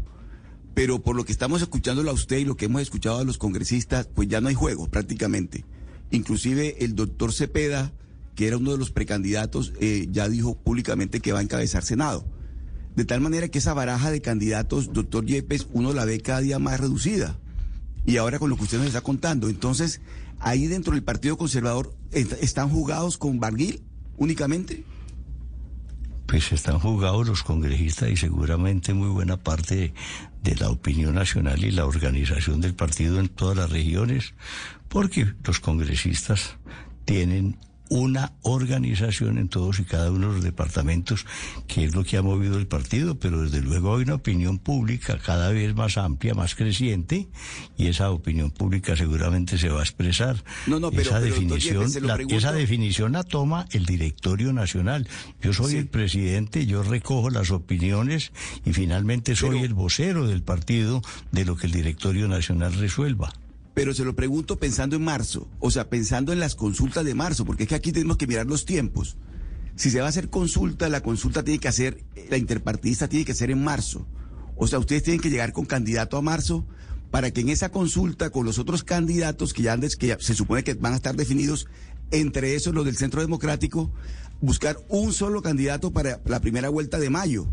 Pero 0.74 1.00
por 1.02 1.16
lo 1.16 1.24
que 1.24 1.32
estamos 1.32 1.62
escuchándolo 1.62 2.10
a 2.10 2.14
usted 2.14 2.38
y 2.38 2.44
lo 2.44 2.56
que 2.56 2.66
hemos 2.66 2.82
escuchado 2.82 3.18
a 3.18 3.24
los 3.24 3.38
congresistas, 3.38 4.08
pues 4.14 4.28
ya 4.28 4.40
no 4.40 4.48
hay 4.48 4.54
juego 4.54 4.88
prácticamente. 4.88 5.64
Inclusive 6.10 6.84
el 6.84 6.94
doctor 6.94 7.32
Cepeda, 7.32 7.92
que 8.34 8.46
era 8.46 8.58
uno 8.58 8.72
de 8.72 8.78
los 8.78 8.90
precandidatos, 8.90 9.72
eh, 9.80 10.06
ya 10.10 10.28
dijo 10.28 10.54
públicamente 10.54 11.20
que 11.20 11.32
va 11.32 11.38
a 11.38 11.42
encabezar 11.42 11.82
Senado. 11.82 12.26
De 12.96 13.04
tal 13.04 13.20
manera 13.20 13.48
que 13.48 13.58
esa 13.58 13.74
baraja 13.74 14.10
de 14.10 14.20
candidatos, 14.22 14.92
doctor 14.92 15.24
Yepes, 15.26 15.68
uno 15.72 15.92
la 15.92 16.04
ve 16.06 16.20
cada 16.20 16.40
día 16.40 16.58
más 16.58 16.80
reducida. 16.80 17.36
Y 18.06 18.16
ahora 18.16 18.38
con 18.38 18.48
lo 18.50 18.56
que 18.56 18.64
usted 18.64 18.78
nos 18.78 18.86
está 18.88 19.00
contando, 19.02 19.48
entonces, 19.48 20.00
ahí 20.40 20.66
dentro 20.66 20.94
del 20.94 21.02
Partido 21.02 21.36
Conservador, 21.36 21.94
est- 22.12 22.32
¿están 22.42 22.70
jugados 22.70 23.18
con 23.18 23.38
Barguil 23.38 23.82
únicamente? 24.16 24.84
Pues 26.26 26.50
están 26.52 26.78
jugados 26.80 27.26
los 27.28 27.42
congresistas 27.42 28.10
y 28.10 28.16
seguramente 28.16 28.94
muy 28.94 29.08
buena 29.08 29.36
parte 29.36 29.92
de 30.42 30.54
la 30.56 30.70
opinión 30.70 31.14
nacional 31.14 31.62
y 31.64 31.70
la 31.70 31.86
organización 31.86 32.60
del 32.60 32.74
partido 32.74 33.20
en 33.20 33.28
todas 33.28 33.56
las 33.56 33.70
regiones, 33.70 34.34
porque 34.88 35.34
los 35.44 35.60
congresistas 35.60 36.56
tienen 37.04 37.56
una 37.88 38.32
organización 38.42 39.38
en 39.38 39.48
todos 39.48 39.78
y 39.80 39.84
cada 39.84 40.10
uno 40.10 40.28
de 40.28 40.34
los 40.34 40.44
departamentos, 40.44 41.24
que 41.66 41.84
es 41.84 41.94
lo 41.94 42.04
que 42.04 42.16
ha 42.16 42.22
movido 42.22 42.58
el 42.58 42.66
partido, 42.66 43.18
pero 43.18 43.42
desde 43.42 43.60
luego 43.62 43.96
hay 43.96 44.02
una 44.02 44.14
opinión 44.14 44.58
pública 44.58 45.18
cada 45.18 45.50
vez 45.50 45.74
más 45.74 45.96
amplia, 45.98 46.34
más 46.34 46.54
creciente, 46.54 47.28
y 47.76 47.86
esa 47.86 48.10
opinión 48.10 48.50
pública 48.50 48.96
seguramente 48.96 49.58
se 49.58 49.68
va 49.68 49.80
a 49.80 49.82
expresar. 49.82 50.42
No, 50.66 50.80
no, 50.80 50.90
pero- 50.90 51.02
esa 51.02 51.20
pero, 51.20 51.26
definición, 51.34 51.90
la- 52.02 52.18
esa 52.28 52.52
definición 52.52 53.12
la 53.12 53.22
toma 53.24 53.66
el 53.72 53.86
directorio 53.86 54.52
nacional. 54.52 55.06
Yo 55.42 55.52
soy 55.52 55.72
Sí. 55.72 55.76
el 55.78 55.88
presidente, 55.88 56.66
yo 56.66 56.82
recojo 56.82 57.30
las 57.30 57.50
opiniones 57.50 58.32
y 58.64 58.72
finalmente 58.72 59.36
soy 59.36 59.60
el 59.60 59.74
vocero 59.74 60.26
del 60.26 60.42
partido 60.42 61.02
de 61.32 61.44
lo 61.44 61.56
que 61.56 61.66
el 61.66 61.72
directorio 61.72 62.28
nacional 62.28 62.74
resuelva. 62.74 63.32
Pero 63.76 63.92
se 63.92 64.06
lo 64.06 64.16
pregunto 64.16 64.58
pensando 64.58 64.96
en 64.96 65.04
marzo, 65.04 65.50
o 65.60 65.70
sea, 65.70 65.90
pensando 65.90 66.32
en 66.32 66.40
las 66.40 66.54
consultas 66.54 67.04
de 67.04 67.14
marzo, 67.14 67.44
porque 67.44 67.64
es 67.64 67.68
que 67.68 67.74
aquí 67.74 67.92
tenemos 67.92 68.16
que 68.16 68.26
mirar 68.26 68.46
los 68.46 68.64
tiempos. 68.64 69.18
Si 69.74 69.90
se 69.90 70.00
va 70.00 70.06
a 70.06 70.08
hacer 70.08 70.30
consulta, 70.30 70.88
la 70.88 71.02
consulta 71.02 71.44
tiene 71.44 71.60
que 71.60 71.68
hacer, 71.68 72.02
la 72.30 72.38
interpartidista 72.38 73.06
tiene 73.06 73.26
que 73.26 73.34
ser 73.34 73.50
en 73.50 73.62
marzo. 73.62 74.06
O 74.56 74.66
sea, 74.66 74.78
ustedes 74.78 75.02
tienen 75.02 75.20
que 75.20 75.28
llegar 75.28 75.52
con 75.52 75.66
candidato 75.66 76.16
a 76.16 76.22
marzo 76.22 76.66
para 77.10 77.30
que 77.32 77.42
en 77.42 77.50
esa 77.50 77.68
consulta 77.68 78.30
con 78.30 78.46
los 78.46 78.58
otros 78.58 78.82
candidatos 78.82 79.52
que 79.52 79.64
ya, 79.64 79.74
han 79.74 79.82
que 79.82 80.16
se 80.20 80.34
supone 80.34 80.64
que 80.64 80.72
van 80.72 80.94
a 80.94 80.96
estar 80.96 81.14
definidos, 81.14 81.66
entre 82.12 82.54
esos 82.54 82.74
los 82.74 82.86
del 82.86 82.96
Centro 82.96 83.20
Democrático, 83.20 83.92
buscar 84.40 84.78
un 84.88 85.12
solo 85.12 85.42
candidato 85.42 85.92
para 85.92 86.22
la 86.24 86.40
primera 86.40 86.70
vuelta 86.70 86.98
de 86.98 87.10
mayo. 87.10 87.46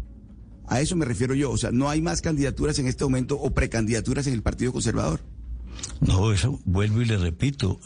A 0.67 0.79
eso 0.79 0.95
me 0.95 1.03
refiero 1.03 1.35
yo. 1.35 1.51
O 1.51 1.57
sea, 1.57 1.71
no 1.71 1.89
hay 1.89 2.01
más 2.01 2.21
candidaturas 2.21 2.79
en 2.79 2.87
este 2.87 3.03
momento 3.03 3.37
o 3.37 3.53
precandidaturas 3.53 4.25
en 4.27 4.35
el 4.35 4.41
Partido 4.41 4.71
Conservador. 4.71 5.32
No, 6.01 6.31
eso 6.31 6.59
vuelvo 6.65 7.01
y 7.01 7.05
le 7.05 7.17
repito. 7.17 7.79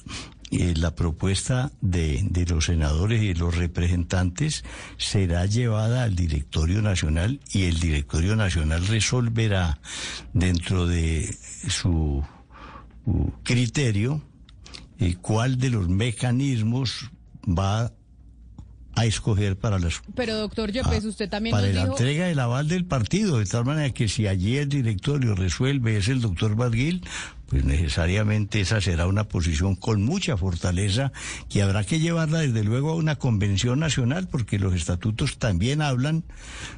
eh, 0.50 0.74
la 0.78 0.96
propuesta 0.96 1.72
de, 1.82 2.22
de 2.30 2.46
los 2.46 2.66
senadores 2.68 3.22
y 3.22 3.34
los 3.34 3.56
representantes 3.58 4.64
será 4.98 5.46
llevada 5.46 6.04
al 6.04 6.16
directorio 6.16 6.82
nacional 6.82 7.42
y 7.52 7.64
el 7.64 7.80
directorio 7.82 8.36
nacional 8.38 8.88
resolverá 8.88 9.80
dentro 10.34 10.88
de 10.88 11.36
su 11.68 12.24
criterio 13.44 14.22
eh, 15.00 15.16
cuál 15.22 15.58
de 15.60 15.70
los 15.70 15.90
mecanismos 15.90 17.10
va 17.46 17.92
a 18.96 19.06
escoger 19.06 19.58
para 19.58 19.78
las 19.80 20.02
Pero, 20.16 20.36
doctor 20.38 20.72
Yepes, 20.72 21.06
Ah, 21.06 21.08
usted 21.08 21.30
también 21.30 21.52
para 21.54 21.68
nos 21.68 21.76
la 21.76 21.82
dijo... 21.84 21.94
entrega 21.98 22.28
del 22.28 22.40
aval 22.40 22.68
del 22.68 22.86
partido, 22.86 23.38
de 23.38 23.46
tal 23.46 23.64
manera 23.66 23.94
que 23.94 24.08
si 24.08 24.26
allí 24.28 24.58
el 24.58 24.70
directorio 24.70 25.36
resuelve 25.36 25.98
es 25.98 26.08
el 26.08 26.20
doctor 26.20 26.56
Barguil, 26.56 27.04
pues 27.48 27.64
necesariamente 27.66 28.60
esa 28.62 28.82
será 28.82 29.08
una 29.08 29.24
posición 29.28 29.76
con 29.76 30.04
mucha 30.04 30.36
fortaleza 30.38 31.12
que 31.50 31.62
habrá 31.62 31.84
que 31.84 32.00
llevarla 32.00 32.40
desde 32.40 32.64
luego 32.64 32.92
a 32.92 32.96
una 32.96 33.16
convención 33.16 33.80
nacional, 33.80 34.28
porque 34.30 34.60
los 34.60 34.74
estatutos 34.76 35.38
también 35.38 35.82
hablan 35.82 36.24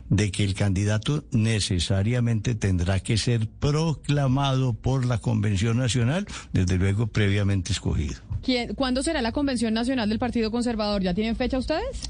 de 0.10 0.32
que 0.32 0.43
el 0.43 0.53
candidato 0.53 1.25
necesariamente 1.32 2.55
tendrá 2.55 2.99
que 2.99 3.17
ser 3.17 3.47
proclamado 3.47 4.73
por 4.73 5.05
la 5.05 5.17
convención 5.17 5.77
nacional, 5.77 6.25
desde 6.53 6.77
luego 6.77 7.08
previamente 7.08 7.71
escogido. 7.73 8.15
¿Quién- 8.43 8.73
¿Cuándo 8.75 9.03
será 9.03 9.21
la 9.21 9.32
Convención 9.32 9.73
Nacional 9.73 10.08
del 10.10 10.19
Partido 10.19 10.49
Conservador? 10.51 11.01
¿Ya 11.01 11.13
tienen 11.13 11.36
fecha 11.36 11.58
ustedes? 11.58 12.10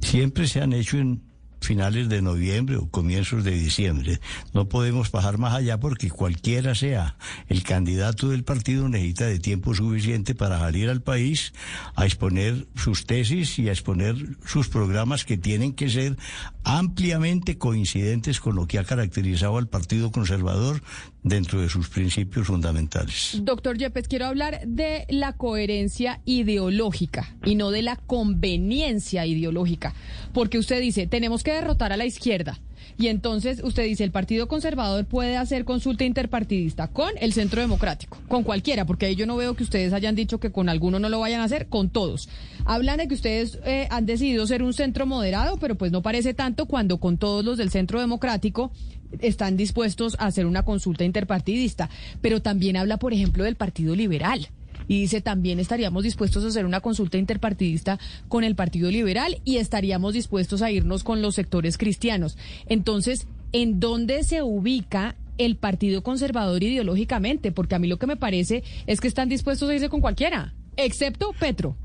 siempre 0.00 0.48
se 0.48 0.60
han 0.60 0.72
hecho 0.72 0.98
en 0.98 1.22
finales 1.62 2.08
de 2.08 2.22
noviembre 2.22 2.76
o 2.76 2.88
comienzos 2.88 3.44
de 3.44 3.52
diciembre. 3.52 4.20
No 4.52 4.68
podemos 4.68 5.10
bajar 5.10 5.38
más 5.38 5.54
allá 5.54 5.78
porque 5.80 6.10
cualquiera 6.10 6.74
sea 6.74 7.16
el 7.48 7.62
candidato 7.62 8.28
del 8.28 8.44
partido 8.44 8.88
necesita 8.88 9.26
de 9.26 9.38
tiempo 9.38 9.74
suficiente 9.74 10.34
para 10.34 10.58
salir 10.58 10.90
al 10.90 11.02
país 11.02 11.52
a 11.94 12.04
exponer 12.04 12.66
sus 12.74 13.06
tesis 13.06 13.58
y 13.58 13.68
a 13.68 13.72
exponer 13.72 14.16
sus 14.44 14.68
programas 14.68 15.24
que 15.24 15.38
tienen 15.38 15.72
que 15.72 15.88
ser 15.88 16.16
ampliamente 16.64 17.58
coincidentes 17.58 18.40
con 18.40 18.56
lo 18.56 18.66
que 18.66 18.78
ha 18.78 18.84
caracterizado 18.84 19.58
al 19.58 19.68
Partido 19.68 20.10
Conservador 20.10 20.82
dentro 21.22 21.60
de 21.60 21.68
sus 21.68 21.88
principios 21.88 22.46
fundamentales. 22.46 23.38
Doctor 23.42 23.78
Yepes, 23.78 24.08
quiero 24.08 24.26
hablar 24.26 24.60
de 24.66 25.06
la 25.08 25.34
coherencia 25.34 26.20
ideológica 26.24 27.36
y 27.44 27.54
no 27.54 27.70
de 27.70 27.82
la 27.82 27.96
conveniencia 27.96 29.24
ideológica, 29.26 29.94
porque 30.32 30.58
usted 30.58 30.80
dice, 30.80 31.06
tenemos 31.06 31.42
que 31.42 31.52
derrotar 31.52 31.92
a 31.92 31.96
la 31.96 32.06
izquierda. 32.06 32.58
Y 32.98 33.06
entonces 33.08 33.62
usted 33.64 33.84
dice, 33.84 34.04
el 34.04 34.10
Partido 34.10 34.48
Conservador 34.48 35.04
puede 35.06 35.36
hacer 35.36 35.64
consulta 35.64 36.04
interpartidista 36.04 36.88
con 36.88 37.10
el 37.20 37.32
Centro 37.32 37.60
Democrático, 37.60 38.18
con 38.28 38.42
cualquiera, 38.42 38.84
porque 38.84 39.06
ahí 39.06 39.16
yo 39.16 39.26
no 39.26 39.36
veo 39.36 39.54
que 39.54 39.62
ustedes 39.62 39.92
hayan 39.92 40.14
dicho 40.14 40.40
que 40.40 40.52
con 40.52 40.68
alguno 40.68 40.98
no 40.98 41.08
lo 41.08 41.20
vayan 41.20 41.40
a 41.40 41.44
hacer, 41.44 41.68
con 41.68 41.88
todos. 41.88 42.28
Hablan 42.64 42.98
de 42.98 43.08
que 43.08 43.14
ustedes 43.14 43.58
eh, 43.64 43.88
han 43.90 44.06
decidido 44.06 44.46
ser 44.46 44.62
un 44.62 44.72
centro 44.72 45.06
moderado, 45.06 45.56
pero 45.58 45.76
pues 45.76 45.90
no 45.90 46.02
parece 46.02 46.34
tanto 46.34 46.66
cuando 46.66 46.98
con 46.98 47.18
todos 47.18 47.44
los 47.44 47.56
del 47.56 47.70
Centro 47.70 48.00
Democrático 48.00 48.72
están 49.20 49.56
dispuestos 49.56 50.16
a 50.18 50.26
hacer 50.26 50.46
una 50.46 50.64
consulta 50.64 51.04
interpartidista. 51.04 51.90
Pero 52.20 52.42
también 52.42 52.76
habla, 52.76 52.96
por 52.98 53.12
ejemplo, 53.12 53.44
del 53.44 53.56
Partido 53.56 53.94
Liberal. 53.94 54.48
Y 54.88 55.00
dice, 55.00 55.20
también 55.20 55.60
estaríamos 55.60 56.02
dispuestos 56.02 56.44
a 56.44 56.48
hacer 56.48 56.66
una 56.66 56.80
consulta 56.80 57.18
interpartidista 57.18 57.98
con 58.28 58.44
el 58.44 58.54
Partido 58.54 58.90
Liberal 58.90 59.40
y 59.44 59.56
estaríamos 59.56 60.14
dispuestos 60.14 60.62
a 60.62 60.70
irnos 60.70 61.04
con 61.04 61.22
los 61.22 61.34
sectores 61.34 61.78
cristianos. 61.78 62.36
Entonces, 62.66 63.26
¿en 63.52 63.80
dónde 63.80 64.24
se 64.24 64.42
ubica 64.42 65.16
el 65.38 65.56
Partido 65.56 66.02
Conservador 66.02 66.62
ideológicamente? 66.62 67.52
Porque 67.52 67.74
a 67.74 67.78
mí 67.78 67.88
lo 67.88 67.98
que 67.98 68.06
me 68.06 68.16
parece 68.16 68.64
es 68.86 69.00
que 69.00 69.08
están 69.08 69.28
dispuestos 69.28 69.70
a 69.70 69.74
irse 69.74 69.88
con 69.88 70.00
cualquiera, 70.00 70.54
excepto 70.76 71.32
Petro. 71.38 71.76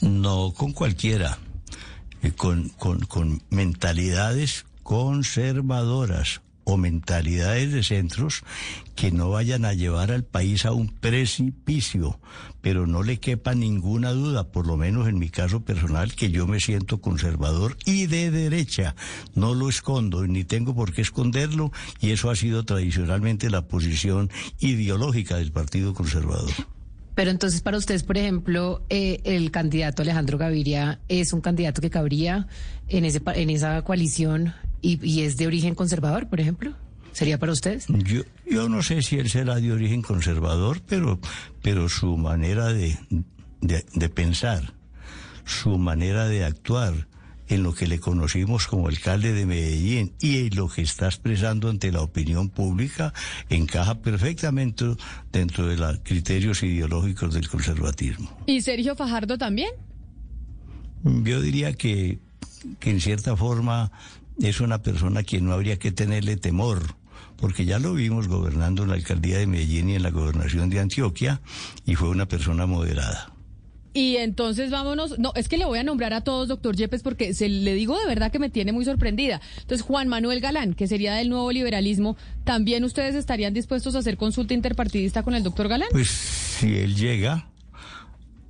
No 0.00 0.52
con 0.52 0.72
cualquiera, 0.72 1.38
eh, 2.22 2.32
con, 2.32 2.70
con, 2.70 3.00
con 3.00 3.42
mentalidades 3.50 4.64
conservadoras, 4.90 6.42
o 6.64 6.76
mentalidades 6.76 7.70
de 7.70 7.84
centros 7.84 8.42
que 8.96 9.12
no 9.12 9.30
vayan 9.30 9.64
a 9.64 9.72
llevar 9.72 10.10
al 10.10 10.24
país 10.24 10.66
a 10.66 10.72
un 10.72 10.88
precipicio, 10.88 12.18
pero 12.60 12.88
no 12.88 13.04
le 13.04 13.20
quepa 13.20 13.54
ninguna 13.54 14.10
duda, 14.10 14.50
por 14.50 14.66
lo 14.66 14.76
menos 14.76 15.06
en 15.06 15.20
mi 15.20 15.28
caso 15.28 15.60
personal, 15.60 16.16
que 16.16 16.32
yo 16.32 16.48
me 16.48 16.58
siento 16.58 17.00
conservador 17.00 17.76
y 17.86 18.06
de 18.06 18.32
derecha. 18.32 18.96
No 19.36 19.54
lo 19.54 19.68
escondo, 19.68 20.26
ni 20.26 20.42
tengo 20.42 20.74
por 20.74 20.92
qué 20.92 21.02
esconderlo, 21.02 21.70
y 22.00 22.10
eso 22.10 22.28
ha 22.28 22.34
sido 22.34 22.64
tradicionalmente 22.64 23.48
la 23.48 23.68
posición 23.68 24.28
ideológica 24.58 25.36
del 25.36 25.52
Partido 25.52 25.94
Conservador. 25.94 26.50
Pero 27.14 27.30
entonces 27.30 27.60
para 27.60 27.76
ustedes, 27.76 28.02
por 28.02 28.16
ejemplo, 28.16 28.82
eh, 28.88 29.20
el 29.24 29.50
candidato 29.50 30.02
Alejandro 30.02 30.38
Gaviria 30.38 31.00
es 31.08 31.32
un 31.32 31.40
candidato 31.40 31.80
que 31.80 31.90
cabría 31.90 32.46
en, 32.88 33.04
ese, 33.04 33.20
en 33.34 33.50
esa 33.50 33.82
coalición 33.82 34.54
y, 34.80 35.04
y 35.06 35.22
es 35.22 35.36
de 35.36 35.46
origen 35.46 35.74
conservador, 35.74 36.28
por 36.28 36.40
ejemplo. 36.40 36.74
¿Sería 37.12 37.38
para 37.38 37.52
ustedes? 37.52 37.86
Yo, 37.88 38.22
yo 38.48 38.68
no 38.68 38.82
sé 38.82 39.02
si 39.02 39.18
él 39.18 39.28
será 39.28 39.56
de 39.56 39.72
origen 39.72 40.00
conservador, 40.00 40.80
pero, 40.86 41.18
pero 41.60 41.88
su 41.88 42.16
manera 42.16 42.72
de, 42.72 42.96
de 43.60 44.08
pensar, 44.08 44.74
su 45.44 45.76
manera 45.76 46.28
de 46.28 46.44
actuar 46.44 47.08
en 47.50 47.64
lo 47.64 47.74
que 47.74 47.86
le 47.86 47.98
conocimos 47.98 48.66
como 48.66 48.88
alcalde 48.88 49.32
de 49.32 49.44
Medellín 49.44 50.14
y 50.20 50.46
en 50.46 50.56
lo 50.56 50.68
que 50.68 50.82
está 50.82 51.06
expresando 51.06 51.68
ante 51.68 51.90
la 51.90 52.00
opinión 52.00 52.48
pública 52.48 53.12
encaja 53.48 54.00
perfectamente 54.00 54.84
dentro 55.32 55.66
de 55.66 55.76
los 55.76 55.98
criterios 56.04 56.62
ideológicos 56.62 57.34
del 57.34 57.48
conservatismo. 57.48 58.30
¿Y 58.46 58.60
Sergio 58.62 58.94
Fajardo 58.94 59.36
también? 59.36 59.70
Yo 61.02 61.40
diría 61.40 61.72
que, 61.72 62.20
que 62.78 62.90
en 62.90 63.00
cierta 63.00 63.36
forma 63.36 63.90
es 64.40 64.60
una 64.60 64.82
persona 64.82 65.20
a 65.20 65.22
quien 65.24 65.44
no 65.44 65.52
habría 65.52 65.78
que 65.78 65.90
tenerle 65.90 66.36
temor, 66.36 66.94
porque 67.36 67.64
ya 67.64 67.80
lo 67.80 67.94
vimos 67.94 68.28
gobernando 68.28 68.84
en 68.84 68.90
la 68.90 68.94
alcaldía 68.94 69.38
de 69.38 69.46
Medellín 69.46 69.90
y 69.90 69.96
en 69.96 70.02
la 70.04 70.10
gobernación 70.10 70.70
de 70.70 70.80
Antioquia, 70.80 71.40
y 71.84 71.96
fue 71.96 72.10
una 72.10 72.26
persona 72.26 72.66
moderada. 72.66 73.32
Y 73.92 74.16
entonces 74.18 74.70
vámonos, 74.70 75.18
no, 75.18 75.32
es 75.34 75.48
que 75.48 75.58
le 75.58 75.64
voy 75.64 75.78
a 75.80 75.82
nombrar 75.82 76.12
a 76.12 76.20
todos, 76.20 76.46
doctor 76.46 76.76
Yepes, 76.76 77.02
porque 77.02 77.34
se 77.34 77.48
le 77.48 77.74
digo 77.74 77.98
de 77.98 78.06
verdad 78.06 78.30
que 78.30 78.38
me 78.38 78.48
tiene 78.48 78.70
muy 78.70 78.84
sorprendida. 78.84 79.40
Entonces, 79.62 79.82
Juan 79.84 80.06
Manuel 80.06 80.40
Galán, 80.40 80.74
que 80.74 80.86
sería 80.86 81.14
del 81.14 81.28
nuevo 81.28 81.50
liberalismo, 81.50 82.16
¿también 82.44 82.84
ustedes 82.84 83.16
estarían 83.16 83.52
dispuestos 83.52 83.96
a 83.96 83.98
hacer 83.98 84.16
consulta 84.16 84.54
interpartidista 84.54 85.24
con 85.24 85.34
el 85.34 85.42
doctor 85.42 85.66
Galán? 85.66 85.88
Pues 85.90 86.08
si 86.08 86.76
él 86.78 86.94
llega 86.94 87.48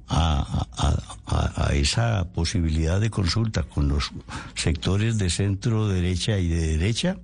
a, 0.08 0.66
a- 0.76 1.16
a- 1.26 1.68
a 1.68 1.74
esa 1.74 2.28
posibilidad 2.32 3.00
de 3.00 3.08
consulta 3.10 3.62
con 3.62 3.88
los 3.88 4.10
sectores 4.54 5.18
de 5.18 5.30
centro 5.30 5.88
derecha 5.88 6.38
y 6.38 6.48
de 6.48 6.76
derecha, 6.76 7.16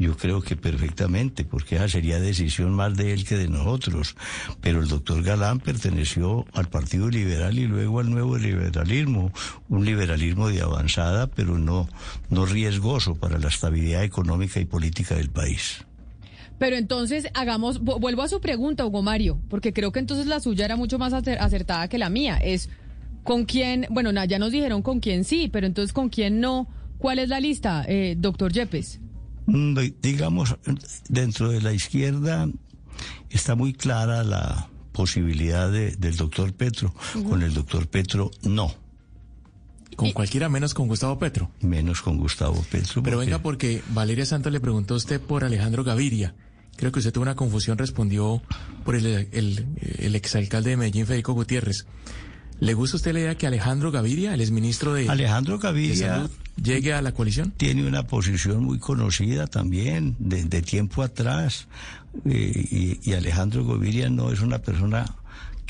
yo 0.00 0.16
creo 0.16 0.40
que 0.40 0.56
perfectamente, 0.56 1.44
porque 1.44 1.76
esa 1.76 1.88
sería 1.88 2.18
decisión 2.18 2.72
más 2.74 2.96
de 2.96 3.12
él 3.12 3.24
que 3.24 3.36
de 3.36 3.48
nosotros. 3.48 4.16
Pero 4.60 4.80
el 4.80 4.88
doctor 4.88 5.22
Galán 5.22 5.60
perteneció 5.60 6.46
al 6.54 6.68
Partido 6.68 7.08
Liberal 7.08 7.58
y 7.58 7.66
luego 7.66 8.00
al 8.00 8.10
nuevo 8.10 8.36
liberalismo, 8.38 9.30
un 9.68 9.84
liberalismo 9.84 10.48
de 10.48 10.62
avanzada, 10.62 11.26
pero 11.28 11.58
no, 11.58 11.88
no 12.30 12.46
riesgoso 12.46 13.14
para 13.14 13.38
la 13.38 13.48
estabilidad 13.48 14.02
económica 14.02 14.58
y 14.58 14.64
política 14.64 15.14
del 15.14 15.30
país. 15.30 15.84
Pero 16.58 16.76
entonces 16.76 17.26
hagamos, 17.34 17.80
vu- 17.80 17.98
vuelvo 18.00 18.22
a 18.22 18.28
su 18.28 18.40
pregunta, 18.40 18.84
Hugo 18.84 19.02
Mario, 19.02 19.38
porque 19.48 19.72
creo 19.72 19.92
que 19.92 19.98
entonces 20.00 20.26
la 20.26 20.40
suya 20.40 20.64
era 20.66 20.76
mucho 20.76 20.98
más 20.98 21.12
acer- 21.12 21.38
acertada 21.40 21.88
que 21.88 21.96
la 21.98 22.10
mía. 22.10 22.36
Es 22.36 22.68
con 23.24 23.44
quién, 23.44 23.86
bueno, 23.90 24.12
ya 24.24 24.38
nos 24.38 24.52
dijeron 24.52 24.82
con 24.82 25.00
quién 25.00 25.24
sí, 25.24 25.48
pero 25.52 25.66
entonces 25.66 25.92
con 25.92 26.08
quién 26.08 26.40
no. 26.40 26.68
¿Cuál 26.98 27.18
es 27.18 27.30
la 27.30 27.40
lista, 27.40 27.82
eh, 27.88 28.14
doctor 28.18 28.52
Yepes? 28.52 28.99
Di- 29.52 29.94
digamos, 30.02 30.56
dentro 31.08 31.48
de 31.50 31.60
la 31.60 31.72
izquierda 31.72 32.48
está 33.30 33.54
muy 33.54 33.72
clara 33.72 34.22
la 34.24 34.68
posibilidad 34.92 35.70
de- 35.70 35.96
del 35.96 36.16
doctor 36.16 36.52
Petro. 36.52 36.94
Con 37.28 37.42
el 37.42 37.54
doctor 37.54 37.86
Petro, 37.88 38.30
no. 38.42 38.74
Con 39.96 40.12
cualquiera 40.12 40.48
menos 40.48 40.72
con 40.72 40.88
Gustavo 40.88 41.18
Petro. 41.18 41.50
Menos 41.60 42.00
con 42.00 42.16
Gustavo 42.16 42.64
Petro. 42.70 43.02
Pero 43.02 43.16
porque- 43.16 43.26
venga, 43.26 43.42
porque 43.42 43.82
Valeria 43.90 44.24
Santos 44.24 44.52
le 44.52 44.60
preguntó 44.60 44.94
a 44.94 44.96
usted 44.98 45.20
por 45.20 45.44
Alejandro 45.44 45.84
Gaviria. 45.84 46.34
Creo 46.76 46.92
que 46.92 47.00
usted 47.00 47.12
tuvo 47.12 47.22
una 47.22 47.34
confusión, 47.36 47.76
respondió 47.76 48.40
por 48.84 48.94
el, 48.94 49.04
el, 49.32 49.66
el 49.98 50.14
exalcalde 50.14 50.70
de 50.70 50.76
Medellín, 50.78 51.06
Federico 51.06 51.34
Gutiérrez. 51.34 51.86
¿Le 52.60 52.74
gusta 52.74 52.96
a 52.96 52.98
usted 52.98 53.12
la 53.14 53.20
idea 53.20 53.34
que 53.36 53.46
Alejandro 53.46 53.90
Gaviria, 53.90 54.34
el 54.34 54.40
exministro 54.40 54.92
de, 54.92 55.08
Alejandro 55.08 55.56
de 55.56 55.62
Gaviria 55.62 56.14
Salud, 56.14 56.30
llegue 56.62 56.92
a 56.92 57.00
la 57.00 57.12
coalición? 57.12 57.52
tiene 57.56 57.86
una 57.86 58.06
posición 58.06 58.64
muy 58.64 58.78
conocida 58.78 59.46
también 59.46 60.14
de, 60.18 60.44
de 60.44 60.60
tiempo 60.60 61.02
atrás 61.02 61.68
eh, 62.26 62.98
y, 63.02 63.10
y 63.10 63.14
Alejandro 63.14 63.64
Gaviria 63.64 64.10
no 64.10 64.30
es 64.30 64.40
una 64.40 64.58
persona 64.58 65.06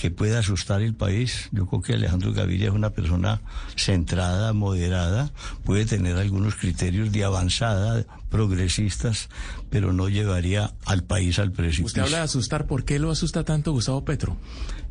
que 0.00 0.10
pueda 0.10 0.38
asustar 0.38 0.80
el 0.80 0.94
país. 0.94 1.48
Yo 1.52 1.66
creo 1.66 1.82
que 1.82 1.92
Alejandro 1.92 2.32
Gaviria 2.32 2.68
es 2.68 2.74
una 2.74 2.90
persona 2.90 3.42
centrada, 3.76 4.52
moderada, 4.54 5.30
puede 5.64 5.84
tener 5.84 6.16
algunos 6.16 6.54
criterios 6.54 7.12
de 7.12 7.24
avanzada, 7.24 8.06
progresistas, 8.30 9.28
pero 9.68 9.92
no 9.92 10.08
llevaría 10.08 10.72
al 10.86 11.04
país 11.04 11.38
al 11.38 11.52
precipicio. 11.52 11.86
Usted 11.86 12.02
habla 12.02 12.18
de 12.18 12.22
asustar. 12.24 12.66
¿Por 12.66 12.84
qué 12.84 12.98
lo 12.98 13.10
asusta 13.10 13.44
tanto 13.44 13.72
Gustavo 13.72 14.04
Petro? 14.04 14.36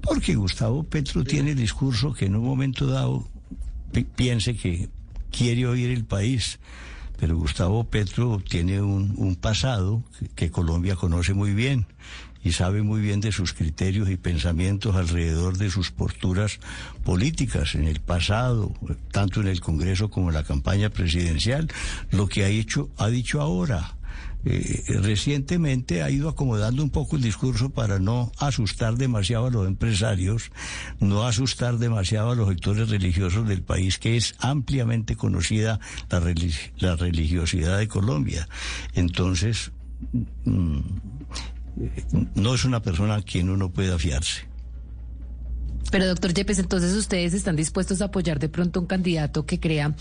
Porque 0.02 0.36
Gustavo 0.36 0.84
Petro 0.84 1.24
tiene 1.24 1.52
el 1.52 1.58
discurso 1.58 2.14
que 2.14 2.26
en 2.26 2.36
un 2.36 2.44
momento 2.46 2.86
dado 2.88 3.28
pi- 3.92 4.04
piense 4.04 4.56
que 4.56 4.90
quiere 5.32 5.66
oír 5.68 5.90
el 5.90 6.06
país. 6.06 6.60
Pero 7.20 7.36
Gustavo 7.36 7.84
Petro 7.84 8.42
tiene 8.48 8.82
un, 8.82 9.14
un 9.18 9.36
pasado 9.36 10.04
que, 10.18 10.28
que 10.30 10.52
Colombia 10.52 10.96
conoce 10.96 11.34
muy 11.34 11.54
bien 11.54 11.86
y 12.44 12.54
sabe 12.54 12.82
muy 12.84 13.02
bien 13.02 13.20
de 13.22 13.32
sus 13.32 13.54
criterios 13.54 14.10
y 14.10 14.18
pensamientos 14.18 14.96
alrededor 14.96 15.58
de 15.58 15.70
sus 15.70 15.92
posturas 15.92 16.60
políticas 17.04 17.76
en 17.76 17.86
el 17.88 18.00
pasado, 18.00 18.74
tanto 19.12 19.42
en 19.42 19.48
el 19.48 19.60
Congreso 19.62 20.10
como 20.10 20.30
en 20.30 20.36
la 20.36 20.44
campaña 20.44 20.90
presidencial, 20.90 21.68
lo 22.12 22.28
que 22.28 22.44
ha 22.46 22.48
hecho, 22.50 22.90
ha 22.98 23.08
dicho 23.10 23.42
ahora. 23.42 23.96
Eh, 24.46 24.84
recientemente 25.02 26.02
ha 26.02 26.10
ido 26.10 26.30
acomodando 26.30 26.82
un 26.82 26.92
poco 26.92 27.18
el 27.18 27.22
discurso 27.22 27.72
para 27.72 28.00
no 28.00 28.32
asustar 28.38 28.96
demasiado 28.96 29.48
a 29.48 29.52
los 29.52 29.68
empresarios, 29.68 30.52
no 31.02 31.28
asustar 31.28 31.78
demasiado 31.78 32.32
a 32.32 32.36
los 32.36 32.48
sectores 32.48 32.88
religiosos 32.90 33.46
del 33.50 33.64
país, 33.64 34.00
que 34.00 34.16
es 34.16 34.36
ampliamente 34.40 35.18
conocida 35.18 35.82
la, 36.10 36.22
relig- 36.22 36.72
la 36.78 36.96
religiosidad 36.96 37.78
de 37.80 37.90
Colombia. 37.90 38.48
Entonces, 38.94 39.72
mm, 40.46 40.78
eh, 40.78 41.19
no 42.36 42.54
es 42.56 42.66
una 42.66 42.82
persona 42.82 43.16
a 43.16 43.22
quien 43.22 43.50
uno 43.50 43.72
pueda 43.72 43.98
fiarse. 43.98 44.48
Pero 45.92 46.06
doctor 46.06 46.36
Yepes, 46.36 46.60
entonces 46.60 46.94
ustedes 46.96 47.34
están 47.34 47.56
dispuestos 47.56 48.02
a 48.04 48.06
apoyar 48.06 48.38
de 48.38 48.48
pronto 48.48 48.80
un 48.80 48.86
candidato 48.86 49.48
que 49.48 49.60
crea 49.60 49.96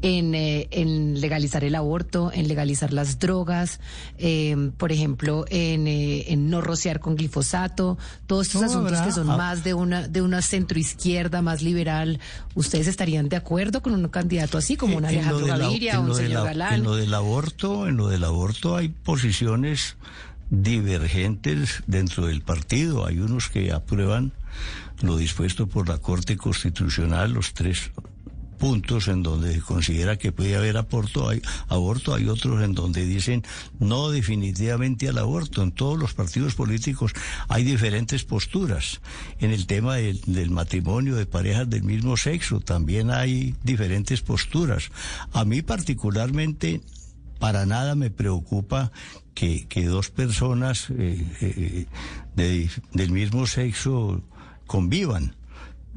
en, 0.00 0.36
eh, 0.36 0.68
en 0.70 1.20
legalizar 1.20 1.64
el 1.64 1.74
aborto, 1.74 2.30
en 2.32 2.46
legalizar 2.46 2.92
las 2.92 3.18
drogas, 3.18 3.80
eh, 4.18 4.70
por 4.76 4.92
ejemplo, 4.92 5.44
en, 5.48 5.88
eh, 5.88 6.26
en 6.32 6.48
no 6.48 6.60
rociar 6.60 7.00
con 7.00 7.16
glifosato, 7.16 7.98
todos 8.28 8.46
estos 8.46 8.60
No, 8.62 8.66
asuntos 8.68 9.00
que 9.00 9.10
son 9.10 9.26
hab- 9.26 9.36
más 9.36 9.64
de 9.64 9.74
una 9.74 10.06
de 10.06 10.22
una 10.22 10.42
centroizquierda, 10.42 11.42
más 11.42 11.60
liberal. 11.60 12.20
¿Ustedes 12.54 12.86
estarían 12.86 13.28
de 13.28 13.34
acuerdo 13.34 13.82
con 13.82 13.94
un 13.94 14.08
candidato 14.10 14.58
así 14.58 14.76
como 14.76 14.98
un 14.98 15.04
En 15.06 15.14
lo 15.14 15.20
Alejandro 15.22 15.46
Gaviria 15.46 15.98
o 15.98 16.04
un 16.04 16.14
señor 16.14 16.30
la- 16.34 16.44
Galán? 16.44 16.74
En 16.74 16.82
lo 16.84 16.94
del 16.94 17.12
aborto, 17.14 17.88
en 17.88 17.96
lo 17.96 18.06
del 18.06 18.22
aborto 18.22 18.76
hay 18.76 18.90
posiciones 18.90 19.96
divergentes 20.52 21.82
dentro 21.86 22.26
del 22.26 22.42
partido. 22.42 23.06
Hay 23.06 23.18
unos 23.18 23.48
que 23.48 23.72
aprueban 23.72 24.32
lo 25.00 25.16
dispuesto 25.16 25.66
por 25.66 25.88
la 25.88 25.96
Corte 25.98 26.36
Constitucional, 26.36 27.32
los 27.32 27.54
tres 27.54 27.90
puntos 28.58 29.08
en 29.08 29.24
donde 29.24 29.60
considera 29.60 30.18
que 30.18 30.30
puede 30.30 30.54
haber 30.54 30.76
aborto, 30.76 31.28
hay 31.28 31.42
aborto, 31.66 32.14
hay 32.14 32.28
otros 32.28 32.62
en 32.62 32.74
donde 32.74 33.04
dicen 33.06 33.42
no 33.80 34.10
definitivamente 34.10 35.08
al 35.08 35.18
aborto. 35.18 35.62
En 35.62 35.72
todos 35.72 35.98
los 35.98 36.12
partidos 36.12 36.54
políticos 36.54 37.12
hay 37.48 37.64
diferentes 37.64 38.22
posturas. 38.24 39.00
En 39.40 39.50
el 39.52 39.66
tema 39.66 39.96
del 39.96 40.50
matrimonio 40.50 41.16
de 41.16 41.26
parejas 41.26 41.68
del 41.70 41.82
mismo 41.82 42.16
sexo 42.16 42.60
también 42.60 43.10
hay 43.10 43.56
diferentes 43.64 44.20
posturas. 44.20 44.90
A 45.32 45.44
mí 45.44 45.62
particularmente 45.62 46.82
para 47.42 47.66
nada 47.66 47.96
me 47.96 48.08
preocupa 48.08 48.92
que, 49.34 49.66
que 49.66 49.84
dos 49.86 50.10
personas 50.10 50.90
eh, 50.90 51.26
eh, 51.40 51.86
de- 52.36 52.70
del 52.92 53.10
mismo 53.10 53.48
sexo 53.48 54.22
convivan. 54.68 55.34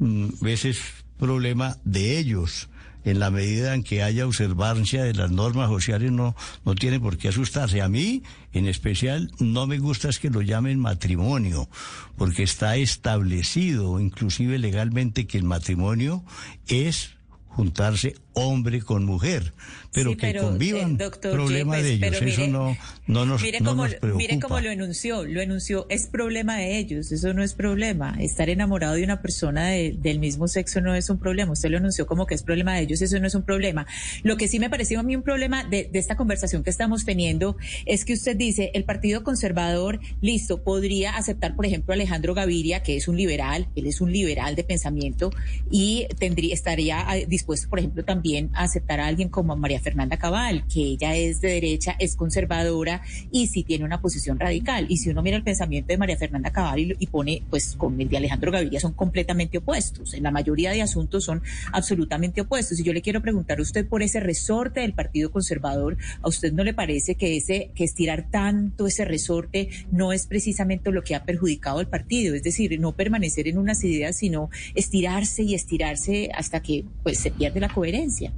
Mm, 0.00 0.44
Ese 0.44 0.70
es 0.70 0.80
problema 1.20 1.76
de 1.84 2.18
ellos. 2.18 2.68
En 3.04 3.20
la 3.20 3.30
medida 3.30 3.74
en 3.74 3.84
que 3.84 4.02
haya 4.02 4.26
observancia 4.26 5.04
de 5.04 5.14
las 5.14 5.30
normas 5.30 5.68
sociales, 5.68 6.10
no, 6.10 6.34
no 6.64 6.74
tiene 6.74 6.98
por 6.98 7.16
qué 7.16 7.28
asustarse. 7.28 7.80
A 7.80 7.88
mí, 7.88 8.24
en 8.52 8.66
especial, 8.66 9.30
no 9.38 9.68
me 9.68 9.78
gusta 9.78 10.08
es 10.08 10.18
que 10.18 10.30
lo 10.30 10.42
llamen 10.42 10.80
matrimonio, 10.80 11.68
porque 12.16 12.42
está 12.42 12.74
establecido, 12.74 14.00
inclusive 14.00 14.58
legalmente, 14.58 15.28
que 15.28 15.38
el 15.38 15.44
matrimonio 15.44 16.24
es 16.66 17.10
juntarse 17.56 18.14
hombre 18.34 18.82
con 18.82 19.06
mujer, 19.06 19.54
pero 19.94 20.10
Sí, 20.10 20.16
que 20.16 20.26
pero, 20.26 20.42
convivan, 20.42 20.92
eh, 20.92 20.96
doctor 20.98 21.32
problema 21.32 21.78
de 21.78 21.94
ellos, 21.94 22.00
pero 22.12 22.26
eso 22.28 22.40
mire- 22.42 22.52
no, 22.52 22.76
no 23.06 23.24
nos, 23.24 23.40
mire 23.40 23.60
no 23.60 23.70
cómo, 23.70 23.84
nos 23.84 23.94
preocupa. 23.94 24.18
mire 24.18 24.38
cómo 24.40 24.60
lo 24.60 24.70
enunció, 24.70 25.24
lo 25.24 25.40
enunció, 25.40 25.86
es 25.88 26.06
problema 26.06 26.58
de 26.58 26.76
ellos, 26.78 27.10
eso 27.12 27.32
no 27.32 27.42
es 27.42 27.54
problema. 27.54 28.14
Estar 28.20 28.50
enamorado 28.50 28.94
de 28.96 29.04
una 29.04 29.22
persona 29.22 29.68
de- 29.68 29.96
del 29.98 30.18
mismo 30.18 30.48
sexo 30.48 30.82
no 30.82 30.94
es 30.94 31.08
un 31.08 31.18
problema. 31.18 31.52
Usted 31.52 31.70
lo 31.70 31.78
anunció 31.78 32.06
como 32.06 32.26
que 32.26 32.34
es 32.34 32.42
problema 32.42 32.74
de 32.74 32.82
ellos, 32.82 33.00
eso 33.00 33.18
no 33.20 33.26
es 33.26 33.34
un 33.34 33.42
problema. 33.42 33.86
Lo 34.22 34.36
que 34.36 34.48
sí 34.48 34.58
me 34.58 34.68
pareció 34.68 35.00
a 35.00 35.02
mí 35.02 35.16
un 35.16 35.22
problema 35.22 35.64
de, 35.64 35.88
de 35.90 35.98
esta 35.98 36.16
conversación 36.16 36.62
que 36.62 36.68
estamos 36.68 37.06
teniendo 37.06 37.56
es 37.86 38.04
que 38.04 38.12
usted 38.12 38.36
dice, 38.36 38.70
el 38.74 38.84
Partido 38.84 39.24
Conservador, 39.24 39.98
listo, 40.20 40.62
podría 40.62 41.16
aceptar, 41.16 41.56
por 41.56 41.64
ejemplo, 41.64 41.92
a 41.92 41.94
Alejandro 41.94 42.34
Gaviria, 42.34 42.82
que 42.82 42.96
es 42.98 43.08
un 43.08 43.16
liberal, 43.16 43.68
él 43.76 43.86
es 43.86 44.02
un 44.02 44.12
liberal 44.12 44.56
de 44.56 44.64
pensamiento, 44.64 45.30
y 45.70 46.06
tendría, 46.18 46.52
estaría 46.52 47.02
eh, 47.16 47.24
por 47.46 47.78
ejemplo, 47.78 48.04
también 48.04 48.50
a 48.54 48.64
aceptar 48.64 49.00
a 49.00 49.06
alguien 49.06 49.28
como 49.28 49.56
María 49.56 49.80
Fernanda 49.80 50.16
Cabal, 50.16 50.66
que 50.66 50.80
ella 50.80 51.14
es 51.14 51.40
de 51.40 51.48
derecha, 51.50 51.96
es 51.98 52.16
conservadora 52.16 53.02
y 53.30 53.46
sí 53.46 53.62
tiene 53.62 53.84
una 53.84 54.00
posición 54.00 54.38
radical. 54.38 54.86
Y 54.88 54.98
si 54.98 55.10
uno 55.10 55.22
mira 55.22 55.36
el 55.36 55.42
pensamiento 55.42 55.88
de 55.88 55.98
María 55.98 56.16
Fernanda 56.16 56.50
Cabal 56.50 56.80
y, 56.80 56.96
y 56.98 57.06
pone, 57.06 57.42
pues 57.48 57.76
con 57.76 58.00
el 58.00 58.08
de 58.08 58.16
Alejandro 58.16 58.50
Gaviria 58.50 58.80
son 58.80 58.92
completamente 58.92 59.58
opuestos. 59.58 60.14
En 60.14 60.22
la 60.22 60.30
mayoría 60.30 60.72
de 60.72 60.82
asuntos 60.82 61.24
son 61.24 61.42
absolutamente 61.72 62.40
opuestos. 62.40 62.80
Y 62.80 62.82
yo 62.82 62.92
le 62.92 63.02
quiero 63.02 63.22
preguntar 63.22 63.58
a 63.58 63.62
usted 63.62 63.86
por 63.86 64.02
ese 64.02 64.20
resorte 64.20 64.80
del 64.80 64.92
Partido 64.92 65.30
Conservador, 65.30 65.96
¿a 66.22 66.28
usted 66.28 66.52
no 66.52 66.64
le 66.64 66.74
parece 66.74 67.14
que 67.14 67.36
ese, 67.36 67.70
que 67.74 67.84
estirar 67.84 68.28
tanto 68.30 68.86
ese 68.86 69.04
resorte 69.04 69.68
no 69.90 70.12
es 70.12 70.26
precisamente 70.26 70.90
lo 70.90 71.02
que 71.02 71.14
ha 71.14 71.24
perjudicado 71.24 71.78
al 71.78 71.88
partido? 71.88 72.34
Es 72.34 72.42
decir, 72.42 72.78
no 72.80 72.92
permanecer 72.92 73.48
en 73.48 73.58
unas 73.58 73.84
ideas, 73.84 74.16
sino 74.18 74.50
estirarse 74.74 75.42
y 75.42 75.54
estirarse 75.54 76.30
hasta 76.34 76.60
que 76.60 76.84
pues 77.02 77.18
se 77.18 77.30
pierde 77.36 77.60
la 77.60 77.68
coherencia. 77.68 78.32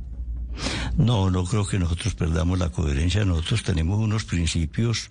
No, 0.97 1.31
no 1.31 1.45
creo 1.45 1.67
que 1.67 1.79
nosotros 1.79 2.15
perdamos 2.15 2.59
la 2.59 2.71
coherencia. 2.71 3.25
Nosotros 3.25 3.63
tenemos 3.63 3.99
unos 3.99 4.25
principios 4.25 5.09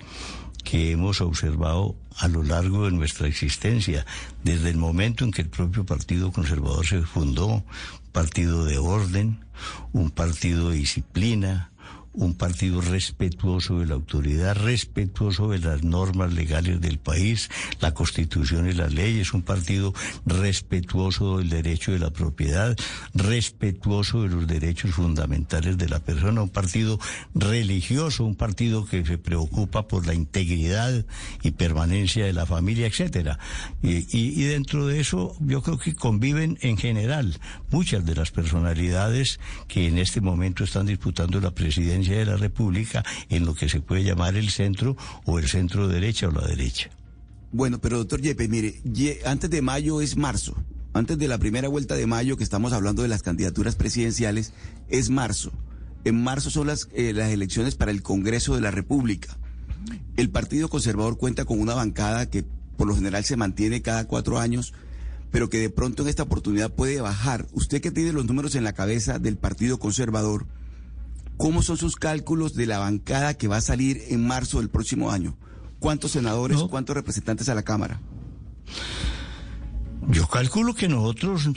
que 0.64 0.92
hemos 0.92 1.22
observado 1.22 1.96
a 2.18 2.28
lo 2.28 2.44
largo 2.44 2.86
de 2.86 2.92
nuestra 2.92 3.28
existencia, 3.28 4.06
desde 4.44 4.70
el 4.70 4.78
momento 4.78 5.24
en 5.24 5.32
que 5.32 5.44
el 5.44 5.50
propio 5.50 5.86
Partido 5.86 6.32
Conservador 6.34 6.86
se 6.86 7.02
fundó, 7.04 7.64
partido 8.12 8.66
de 8.66 8.78
orden, 8.78 9.46
un 9.94 10.10
partido 10.10 10.70
de 10.70 10.78
disciplina, 10.78 11.72
un 12.18 12.34
partido 12.36 12.82
respetuoso 12.82 13.80
de 13.80 13.86
la 13.86 13.94
autoridad, 13.94 14.56
respetuoso 14.56 15.50
de 15.50 15.60
las 15.60 15.84
normas 15.84 16.34
legales 16.34 16.82
del 16.82 16.98
país, 16.98 17.50
la 17.80 17.94
constitución 17.94 18.68
y 18.68 18.74
las 18.74 18.92
leyes, 18.92 19.34
un 19.34 19.44
partido 19.44 19.94
respetuoso 20.26 21.38
del 21.38 21.50
derecho 21.50 21.92
de 21.92 22.00
la 22.00 22.10
propiedad, 22.10 22.76
respetuoso 23.14 24.24
de 24.24 24.30
los 24.30 24.48
derechos 24.48 24.92
fundamentales 24.92 25.78
de 25.78 25.88
la 25.90 26.00
persona, 26.00 26.42
un 26.42 26.50
partido 26.50 27.00
religioso, 27.36 28.26
un 28.26 28.36
partido 28.36 28.86
que 28.86 29.06
se 29.06 29.18
preocupa 29.18 29.88
por 29.88 30.08
la 30.08 30.14
integridad 30.16 31.06
y 31.44 31.52
permanencia 31.52 32.26
de 32.26 32.34
la 32.34 32.46
familia, 32.46 32.88
etcétera. 32.88 33.38
Y, 33.84 33.98
y- 34.18 34.34
y 34.38 34.44
dentro 34.46 34.88
de 34.88 35.00
eso 35.00 35.36
yo 35.40 35.62
creo 35.62 35.78
que 35.78 35.94
conviven 35.94 36.58
en 36.62 36.78
general 36.78 37.40
muchas 37.70 38.06
de 38.06 38.16
las 38.16 38.32
personalidades 38.32 39.40
que 39.68 39.88
en 39.88 39.98
este 40.00 40.20
momento 40.22 40.64
están 40.64 40.88
disputando 40.88 41.40
la 41.40 41.52
presidencia 41.52 42.07
de 42.16 42.26
la 42.26 42.38
República 42.38 43.04
en 43.30 43.46
lo 43.46 43.56
que 43.56 43.70
se 43.70 43.82
puede 43.82 44.04
llamar 44.04 44.36
el 44.36 44.50
centro 44.50 44.96
o 45.26 45.40
el 45.40 45.48
centro 45.48 45.88
derecha 45.88 46.28
o 46.28 46.32
la 46.32 46.48
derecha. 46.48 46.90
Bueno, 47.52 47.80
pero 47.80 47.98
doctor 47.98 48.22
Yepes, 48.22 48.50
mire, 48.50 48.82
antes 49.26 49.50
de 49.50 49.62
mayo 49.62 50.02
es 50.02 50.18
marzo. 50.18 50.56
Antes 50.94 51.18
de 51.18 51.28
la 51.28 51.38
primera 51.38 51.68
vuelta 51.68 51.96
de 51.96 52.08
mayo, 52.08 52.38
que 52.38 52.44
estamos 52.44 52.74
hablando 52.74 53.04
de 53.04 53.08
las 53.08 53.22
candidaturas 53.22 53.76
presidenciales, 53.76 54.54
es 54.90 55.10
marzo. 55.10 55.52
En 56.04 56.24
marzo 56.24 56.50
son 56.50 56.68
las, 56.68 56.90
eh, 56.94 57.14
las 57.14 57.32
elecciones 57.32 57.76
para 57.76 57.92
el 57.92 58.02
Congreso 58.02 58.56
de 58.56 58.62
la 58.62 58.72
República. 58.72 59.38
El 60.16 60.30
Partido 60.30 60.70
Conservador 60.70 61.18
cuenta 61.18 61.46
con 61.46 61.60
una 61.60 61.76
bancada 61.76 62.30
que 62.30 62.44
por 62.78 62.88
lo 62.88 62.96
general 62.96 63.26
se 63.26 63.38
mantiene 63.38 63.82
cada 63.82 64.08
cuatro 64.08 64.40
años, 64.40 64.74
pero 65.32 65.50
que 65.50 65.60
de 65.60 65.70
pronto 65.70 66.04
en 66.04 66.10
esta 66.10 66.24
oportunidad 66.24 66.72
puede 66.72 67.02
bajar. 67.02 67.48
Usted 67.52 67.82
que 67.82 67.92
tiene 67.92 68.14
los 68.14 68.26
números 68.26 68.56
en 68.56 68.64
la 68.64 68.74
cabeza 68.74 69.20
del 69.20 69.38
Partido 69.38 69.80
Conservador, 69.80 70.48
¿cómo 71.38 71.62
son 71.62 71.78
sus 71.78 71.96
cálculos 71.96 72.56
de 72.56 72.66
la 72.66 72.80
bancada 72.80 73.36
que 73.36 73.48
va 73.48 73.58
a 73.58 73.62
salir 73.62 74.02
en 74.10 74.26
marzo 74.26 74.60
del 74.60 74.70
próximo 74.70 75.12
año? 75.12 75.38
¿Cuántos 75.80 76.12
senadores, 76.12 76.58
cuántos 76.70 76.96
representantes 76.96 77.50
a 77.50 77.56
la 77.56 77.64
Cámara? 77.64 78.02
Yo 80.10 80.28
calculo 80.28 80.74
que 80.74 80.88
nosotros 80.88 81.50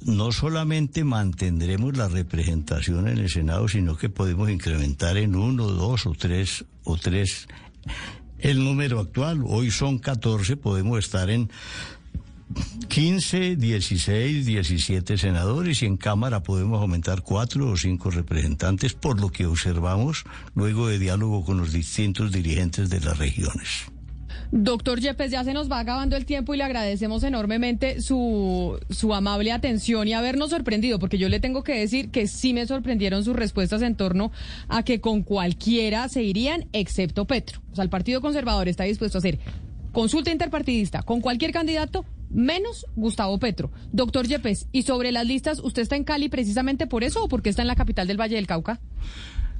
no 0.00 0.32
solamente 0.32 1.02
mantendremos 1.02 1.96
la 1.96 2.08
representación 2.08 3.08
en 3.08 3.18
el 3.18 3.30
Senado, 3.30 3.68
sino 3.68 3.96
que 3.96 4.08
podemos 4.08 4.50
incrementar 4.50 5.16
en 5.16 5.34
uno, 5.34 5.66
dos 5.66 6.06
o 6.06 6.12
tres 6.12 6.64
o 6.84 6.96
tres 6.96 7.48
el 8.38 8.62
número 8.62 9.00
actual. 9.00 9.42
Hoy 9.46 9.70
son 9.70 9.98
14, 9.98 10.56
podemos 10.56 10.98
estar 10.98 11.30
en 11.30 11.50
15, 12.88 13.56
16, 13.56 14.46
17 14.46 15.18
senadores 15.18 15.82
y 15.82 15.86
en 15.86 15.96
Cámara 15.96 16.42
podemos 16.42 16.80
aumentar 16.80 17.22
cuatro 17.22 17.70
o 17.70 17.76
cinco 17.76 18.10
representantes 18.10 18.94
por 18.94 19.20
lo 19.20 19.30
que 19.30 19.46
observamos 19.46 20.24
luego 20.54 20.88
de 20.88 20.98
diálogo 20.98 21.44
con 21.44 21.58
los 21.58 21.72
distintos 21.72 22.30
dirigentes 22.30 22.90
de 22.90 23.00
las 23.00 23.18
regiones. 23.18 23.86
Doctor 24.56 25.00
Yepes, 25.00 25.32
ya 25.32 25.42
se 25.42 25.52
nos 25.52 25.68
va 25.70 25.80
acabando 25.80 26.16
el 26.16 26.26
tiempo 26.26 26.54
y 26.54 26.58
le 26.58 26.62
agradecemos 26.62 27.24
enormemente 27.24 28.00
su, 28.00 28.78
su 28.88 29.12
amable 29.12 29.50
atención 29.50 30.06
y 30.06 30.12
habernos 30.12 30.50
sorprendido, 30.50 31.00
porque 31.00 31.18
yo 31.18 31.28
le 31.28 31.40
tengo 31.40 31.64
que 31.64 31.72
decir 31.74 32.10
que 32.10 32.28
sí 32.28 32.52
me 32.52 32.64
sorprendieron 32.64 33.24
sus 33.24 33.34
respuestas 33.34 33.82
en 33.82 33.96
torno 33.96 34.30
a 34.68 34.84
que 34.84 35.00
con 35.00 35.22
cualquiera 35.22 36.08
se 36.08 36.22
irían, 36.22 36.68
excepto 36.72 37.24
Petro. 37.24 37.60
O 37.72 37.74
sea, 37.74 37.82
el 37.82 37.90
Partido 37.90 38.20
Conservador 38.20 38.68
está 38.68 38.84
dispuesto 38.84 39.18
a 39.18 39.20
hacer 39.20 39.40
consulta 39.90 40.30
interpartidista 40.30 41.02
con 41.02 41.20
cualquier 41.20 41.52
candidato, 41.52 42.04
menos 42.34 42.86
Gustavo 42.96 43.38
Petro. 43.38 43.70
Doctor 43.92 44.26
Yepes, 44.26 44.66
¿y 44.72 44.82
sobre 44.82 45.12
las 45.12 45.26
listas, 45.26 45.60
usted 45.60 45.82
está 45.82 45.96
en 45.96 46.04
Cali 46.04 46.28
precisamente 46.28 46.86
por 46.86 47.04
eso 47.04 47.24
o 47.24 47.28
porque 47.28 47.48
está 47.48 47.62
en 47.62 47.68
la 47.68 47.76
capital 47.76 48.06
del 48.06 48.20
Valle 48.20 48.36
del 48.36 48.46
Cauca? 48.46 48.80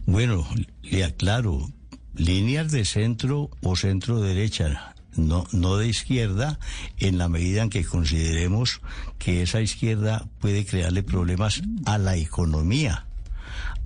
Bueno, 0.07 0.47
le 0.83 1.05
aclaro, 1.05 1.70
líneas 2.14 2.70
de 2.70 2.85
centro 2.85 3.51
o 3.62 3.77
centro 3.77 4.20
derecha, 4.20 4.95
no, 5.16 5.47
no 5.53 5.77
de 5.77 5.89
izquierda, 5.89 6.59
en 6.99 7.16
la 7.16 7.29
medida 7.29 7.62
en 7.62 7.70
que 7.70 7.85
consideremos 7.85 8.81
que 9.18 9.43
esa 9.43 9.62
izquierda 9.62 10.29
puede 10.41 10.66
crearle 10.66 11.03
problemas 11.03 11.62
a 11.87 11.97
la 11.97 12.16
economía, 12.16 13.07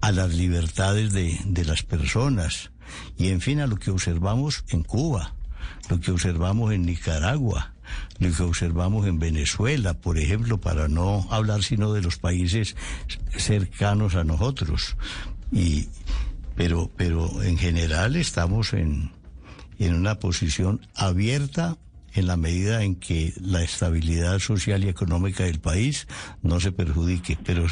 a 0.01 0.11
las 0.11 0.35
libertades 0.35 1.13
de, 1.13 1.39
de 1.45 1.65
las 1.65 1.83
personas 1.83 2.71
y 3.17 3.29
en 3.29 3.41
fin 3.41 3.61
a 3.61 3.67
lo 3.67 3.77
que 3.77 3.91
observamos 3.91 4.65
en 4.69 4.83
Cuba, 4.83 5.35
lo 5.89 6.01
que 6.01 6.11
observamos 6.11 6.73
en 6.73 6.87
Nicaragua, 6.87 7.73
lo 8.19 8.33
que 8.33 8.43
observamos 8.43 9.07
en 9.07 9.19
Venezuela, 9.19 9.95
por 9.95 10.19
ejemplo, 10.19 10.61
para 10.61 10.89
no 10.89 11.27
hablar 11.31 11.63
sino 11.63 11.93
de 11.93 12.03
los 12.03 12.19
países 12.19 12.77
cercanos 13.37 14.15
a 14.15 14.25
nosotros. 14.25 14.97
Y, 15.53 15.89
pero, 16.57 16.91
pero 16.97 17.43
en 17.43 17.57
general 17.59 18.17
estamos 18.17 18.73
en, 18.73 19.13
en 19.79 19.95
una 19.95 20.19
posición 20.19 20.87
abierta 20.95 21.79
en 22.15 22.27
la 22.27 22.37
medida 22.37 22.83
en 22.83 22.97
que 22.97 23.33
la 23.41 23.63
estabilidad 23.63 24.39
social 24.39 24.85
y 24.85 24.89
económica 24.89 25.45
del 25.45 25.61
país 25.61 26.07
no 26.43 26.61
se 26.61 26.73
perjudique. 26.73 27.39
Pero, 27.45 27.67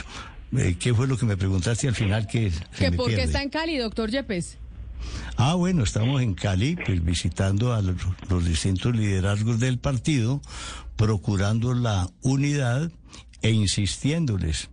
eh, 0.56 0.76
¿qué 0.78 0.94
fue 0.94 1.06
lo 1.06 1.16
que 1.16 1.26
me 1.26 1.36
preguntaste 1.36 1.88
al 1.88 1.94
final 1.94 2.26
que 2.26 2.50
se 2.50 2.64
¿Que 2.78 2.90
me 2.90 2.96
por 2.96 3.08
qué 3.08 3.22
está 3.22 3.42
en 3.42 3.50
Cali, 3.50 3.76
doctor 3.76 4.10
Yepes? 4.10 4.58
Ah, 5.36 5.54
bueno, 5.54 5.82
estamos 5.82 6.22
en 6.22 6.34
Cali, 6.34 6.76
pues 6.76 7.04
visitando 7.04 7.74
a 7.74 7.82
los, 7.82 7.96
los 8.28 8.44
distintos 8.44 8.94
liderazgos 8.96 9.60
del 9.60 9.78
partido, 9.78 10.40
procurando 10.96 11.74
la 11.74 12.10
unidad 12.22 12.90
e 13.42 13.50
insistiéndoles 13.50 14.70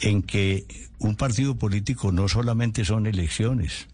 en 0.00 0.22
que 0.22 0.66
un 0.98 1.16
partido 1.16 1.56
político 1.56 2.12
no 2.12 2.28
solamente 2.28 2.84
son 2.84 3.06
elecciones, 3.06 3.88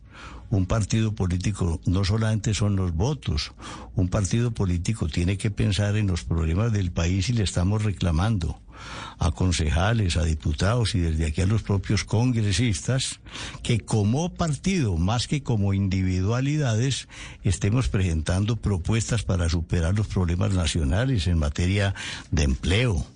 un 0.51 0.67
partido 0.67 1.15
político 1.15 1.81
no 1.87 2.05
solamente 2.05 2.55
son 2.55 2.77
los 2.77 2.93
votos, 2.95 3.53
un 3.95 4.09
partido 4.09 4.53
político 4.53 5.09
tiene 5.09 5.37
que 5.37 5.51
pensar 5.51 5.97
en 5.97 6.07
los 6.07 6.25
problemas 6.25 6.73
del 6.73 6.93
país 6.93 7.29
y 7.29 7.33
le 7.33 7.43
estamos 7.43 7.85
reclamando 7.85 8.61
a 9.19 9.31
concejales, 9.31 10.17
a 10.17 10.25
diputados 10.25 10.95
y 10.95 11.01
desde 11.01 11.27
aquí 11.27 11.41
a 11.41 11.47
los 11.47 11.63
propios 11.63 12.05
congresistas 12.05 13.21
que 13.63 13.81
como 13.81 14.29
partido, 14.35 14.97
más 14.97 15.27
que 15.29 15.43
como 15.43 15.75
individualidades, 15.75 17.09
estemos 17.45 17.89
presentando 17.89 18.57
propuestas 18.57 19.23
para 19.23 19.49
superar 19.49 19.95
los 19.95 20.07
problemas 20.07 20.53
nacionales 20.53 21.27
en 21.27 21.39
materia 21.39 21.95
de 22.31 22.45
empleo, 22.45 23.07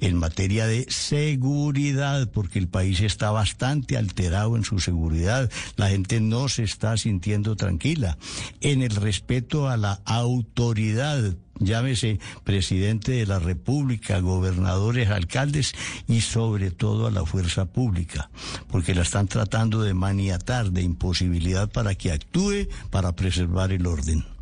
en 0.00 0.16
materia 0.16 0.66
de 0.66 0.86
seguridad, 0.88 2.28
porque 2.30 2.58
el 2.58 2.68
país 2.68 3.00
está 3.00 3.30
bastante 3.30 3.96
alterado 3.96 4.56
en 4.56 4.64
su 4.64 4.78
seguridad, 4.80 5.50
la 5.76 5.88
gente 5.88 6.20
no 6.20 6.48
se 6.48 6.64
está 6.64 6.96
sintiendo 6.96 7.56
tranquila, 7.56 8.18
en 8.60 8.82
el 8.82 8.94
respeto 8.96 9.68
a 9.68 9.76
la 9.76 10.00
autoridad 10.04 11.36
llámese 11.58 12.20
presidente 12.44 13.12
de 13.12 13.26
la 13.26 13.38
República, 13.38 14.20
gobernadores, 14.20 15.10
alcaldes 15.10 15.74
y 16.06 16.20
sobre 16.20 16.70
todo 16.70 17.06
a 17.06 17.10
la 17.10 17.24
fuerza 17.24 17.66
pública, 17.66 18.30
porque 18.68 18.94
la 18.94 19.02
están 19.02 19.28
tratando 19.28 19.82
de 19.82 19.94
maniatar, 19.94 20.70
de 20.70 20.82
imposibilidad 20.82 21.70
para 21.70 21.94
que 21.94 22.12
actúe 22.12 22.68
para 22.90 23.12
preservar 23.12 23.72
el 23.72 23.86
orden. 23.86 24.35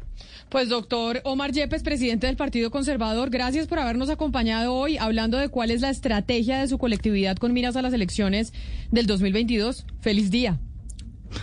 Pues 0.55 0.69
doctor 0.69 1.21
Omar 1.25 1.51
Yepes, 1.51 1.83
presidente 1.83 2.29
del 2.29 2.37
Partido 2.37 2.71
Conservador, 2.71 3.29
gracias 3.29 3.67
por 3.67 3.81
habernos 3.81 4.09
acompañado 4.09 4.73
hoy 4.73 4.97
hablando 4.99 5.37
de 5.37 5.49
cuál 5.49 5.73
es 5.73 5.81
la 5.81 5.91
estrategia 5.91 6.61
de 6.61 6.69
su 6.69 6.79
colectividad 6.79 7.37
con 7.39 7.53
miras 7.53 7.75
a 7.75 7.83
las 7.83 7.93
elecciones 7.93 8.53
del 8.93 9.09
2022. 9.09 9.85
Feliz 10.01 10.31
día. 10.31 10.61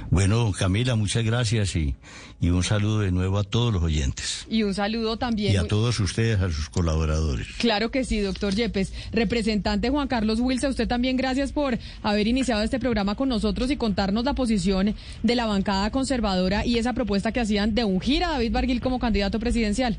Bueno, 0.09 0.51
Camila, 0.57 0.95
muchas 0.95 1.23
gracias 1.23 1.75
y, 1.75 1.95
y, 2.39 2.49
un 2.49 2.63
saludo 2.63 3.01
de 3.01 3.11
nuevo 3.11 3.37
a 3.37 3.43
todos 3.43 3.73
los 3.73 3.83
oyentes. 3.83 4.45
Y 4.49 4.63
un 4.63 4.73
saludo 4.73 5.17
también. 5.17 5.53
Y 5.53 5.57
a 5.57 5.67
todos 5.67 5.99
ustedes, 5.99 6.39
a 6.39 6.51
sus 6.51 6.69
colaboradores. 6.69 7.47
Claro 7.57 7.91
que 7.91 8.03
sí, 8.03 8.19
doctor 8.19 8.53
Yepes. 8.53 8.93
Representante 9.11 9.89
Juan 9.89 10.07
Carlos 10.07 10.39
Wilson, 10.39 10.71
usted 10.71 10.87
también 10.87 11.17
gracias 11.17 11.51
por 11.51 11.77
haber 12.03 12.27
iniciado 12.27 12.63
este 12.63 12.79
programa 12.79 13.15
con 13.15 13.29
nosotros 13.29 13.71
y 13.71 13.77
contarnos 13.77 14.25
la 14.25 14.33
posición 14.33 14.95
de 15.23 15.35
la 15.35 15.45
bancada 15.45 15.91
conservadora 15.91 16.65
y 16.65 16.77
esa 16.77 16.93
propuesta 16.93 17.31
que 17.31 17.39
hacían 17.39 17.75
de 17.75 17.83
ungir 17.83 18.23
a 18.23 18.31
David 18.31 18.51
Barguil 18.51 18.81
como 18.81 18.99
candidato 18.99 19.39
presidencial. 19.39 19.97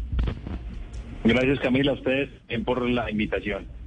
Gracias, 1.24 1.60
Camila, 1.60 1.92
a 1.92 1.94
ustedes 1.94 2.30
por 2.64 2.88
la 2.88 3.10
invitación. 3.10 3.81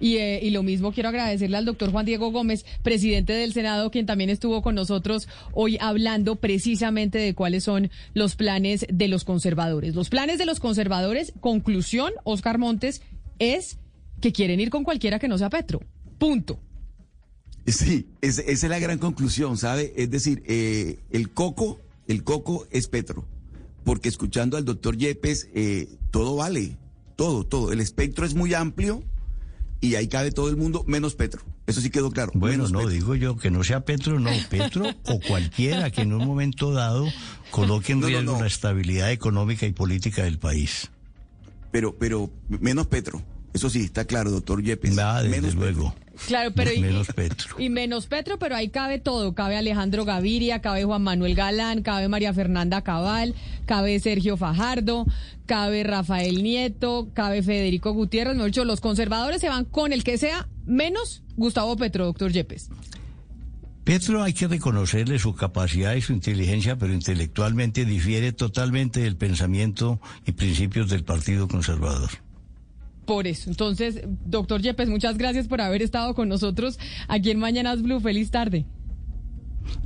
Y, 0.00 0.16
eh, 0.16 0.40
y, 0.42 0.50
lo 0.50 0.62
mismo 0.62 0.92
quiero 0.92 1.08
agradecerle 1.08 1.56
al 1.56 1.64
doctor 1.64 1.90
Juan 1.90 2.06
Diego 2.06 2.30
Gómez, 2.30 2.64
presidente 2.82 3.32
del 3.32 3.52
Senado, 3.52 3.90
quien 3.90 4.06
también 4.06 4.30
estuvo 4.30 4.62
con 4.62 4.74
nosotros 4.74 5.28
hoy 5.52 5.76
hablando 5.80 6.36
precisamente 6.36 7.18
de 7.18 7.34
cuáles 7.34 7.64
son 7.64 7.90
los 8.14 8.36
planes 8.36 8.86
de 8.90 9.08
los 9.08 9.24
conservadores. 9.24 9.94
Los 9.94 10.08
planes 10.08 10.38
de 10.38 10.46
los 10.46 10.60
conservadores, 10.60 11.32
conclusión, 11.40 12.12
Oscar 12.24 12.58
Montes, 12.58 13.02
es 13.38 13.78
que 14.20 14.32
quieren 14.32 14.60
ir 14.60 14.70
con 14.70 14.84
cualquiera 14.84 15.18
que 15.18 15.28
no 15.28 15.38
sea 15.38 15.50
Petro. 15.50 15.80
Punto. 16.18 16.60
Sí, 17.66 18.08
esa 18.22 18.42
es 18.42 18.62
la 18.64 18.78
gran 18.78 18.98
conclusión, 18.98 19.56
¿sabe? 19.58 19.92
Es 19.96 20.10
decir, 20.10 20.42
eh, 20.46 20.98
el 21.10 21.30
coco, 21.30 21.80
el 22.06 22.24
coco 22.24 22.66
es 22.70 22.88
Petro. 22.88 23.26
Porque 23.84 24.08
escuchando 24.08 24.56
al 24.56 24.64
doctor 24.64 24.96
Yepes, 24.96 25.48
eh, 25.54 25.88
todo 26.10 26.36
vale, 26.36 26.76
todo, 27.16 27.44
todo. 27.44 27.72
El 27.72 27.80
espectro 27.80 28.24
es 28.24 28.34
muy 28.34 28.54
amplio 28.54 29.02
y 29.80 29.94
ahí 29.94 30.08
cabe 30.08 30.32
todo 30.32 30.48
el 30.48 30.56
mundo 30.56 30.84
menos 30.86 31.14
Petro. 31.14 31.42
Eso 31.66 31.80
sí 31.80 31.90
quedó 31.90 32.10
claro. 32.10 32.32
Bueno, 32.34 32.68
no, 32.68 32.86
digo 32.88 33.14
yo 33.14 33.36
que 33.36 33.50
no 33.50 33.62
sea 33.62 33.84
Petro, 33.84 34.18
no, 34.18 34.30
Petro 34.50 34.86
o 35.04 35.20
cualquiera 35.20 35.90
que 35.90 36.02
en 36.02 36.12
un 36.12 36.26
momento 36.26 36.72
dado 36.72 37.06
coloque 37.50 37.92
en 37.92 38.02
riesgo 38.02 38.40
la 38.40 38.46
estabilidad 38.46 39.12
económica 39.12 39.66
y 39.66 39.72
política 39.72 40.24
del 40.24 40.38
país. 40.38 40.90
Pero, 41.70 41.96
pero 41.96 42.30
menos 42.48 42.86
Petro. 42.86 43.22
Eso 43.52 43.70
sí, 43.70 43.82
está 43.82 44.04
claro, 44.04 44.30
doctor 44.30 44.62
Yepes. 44.62 44.96
desde 44.96 45.28
menos 45.28 45.54
luego. 45.54 45.94
Claro, 46.26 46.50
pero 46.52 46.72
y, 46.72 46.80
menos 46.80 47.08
Petro. 47.08 47.56
Y 47.58 47.68
menos 47.68 48.06
Petro, 48.06 48.38
pero 48.38 48.56
ahí 48.56 48.68
cabe 48.68 48.98
todo. 48.98 49.34
Cabe 49.34 49.56
Alejandro 49.56 50.04
Gaviria, 50.04 50.60
cabe 50.60 50.84
Juan 50.84 51.02
Manuel 51.02 51.34
Galán, 51.34 51.82
cabe 51.82 52.08
María 52.08 52.32
Fernanda 52.34 52.82
Cabal, 52.82 53.34
cabe 53.66 53.98
Sergio 54.00 54.36
Fajardo, 54.36 55.06
cabe 55.46 55.84
Rafael 55.84 56.42
Nieto, 56.42 57.08
cabe 57.14 57.42
Federico 57.42 57.92
Gutiérrez. 57.92 58.34
Mejor 58.34 58.50
dicho, 58.50 58.64
los 58.64 58.80
conservadores 58.80 59.40
se 59.40 59.48
van 59.48 59.64
con 59.64 59.92
el 59.92 60.04
que 60.04 60.18
sea, 60.18 60.48
menos 60.66 61.22
Gustavo 61.36 61.76
Petro, 61.76 62.06
doctor 62.06 62.32
Yepes. 62.32 62.70
Petro 63.84 64.22
hay 64.22 64.34
que 64.34 64.48
reconocerle 64.48 65.18
su 65.18 65.34
capacidad 65.34 65.94
y 65.94 66.02
su 66.02 66.12
inteligencia, 66.12 66.76
pero 66.76 66.92
intelectualmente 66.92 67.86
difiere 67.86 68.32
totalmente 68.32 69.00
del 69.00 69.16
pensamiento 69.16 69.98
y 70.26 70.32
principios 70.32 70.90
del 70.90 71.04
Partido 71.04 71.48
Conservador 71.48 72.10
por 73.08 73.26
eso. 73.26 73.48
Entonces, 73.48 74.02
doctor 74.26 74.60
Yepes, 74.60 74.90
muchas 74.90 75.16
gracias 75.16 75.48
por 75.48 75.62
haber 75.62 75.80
estado 75.80 76.14
con 76.14 76.28
nosotros 76.28 76.78
aquí 77.08 77.30
en 77.30 77.38
Mañanas 77.38 77.80
Blue. 77.80 78.00
Feliz 78.00 78.30
tarde. 78.30 78.66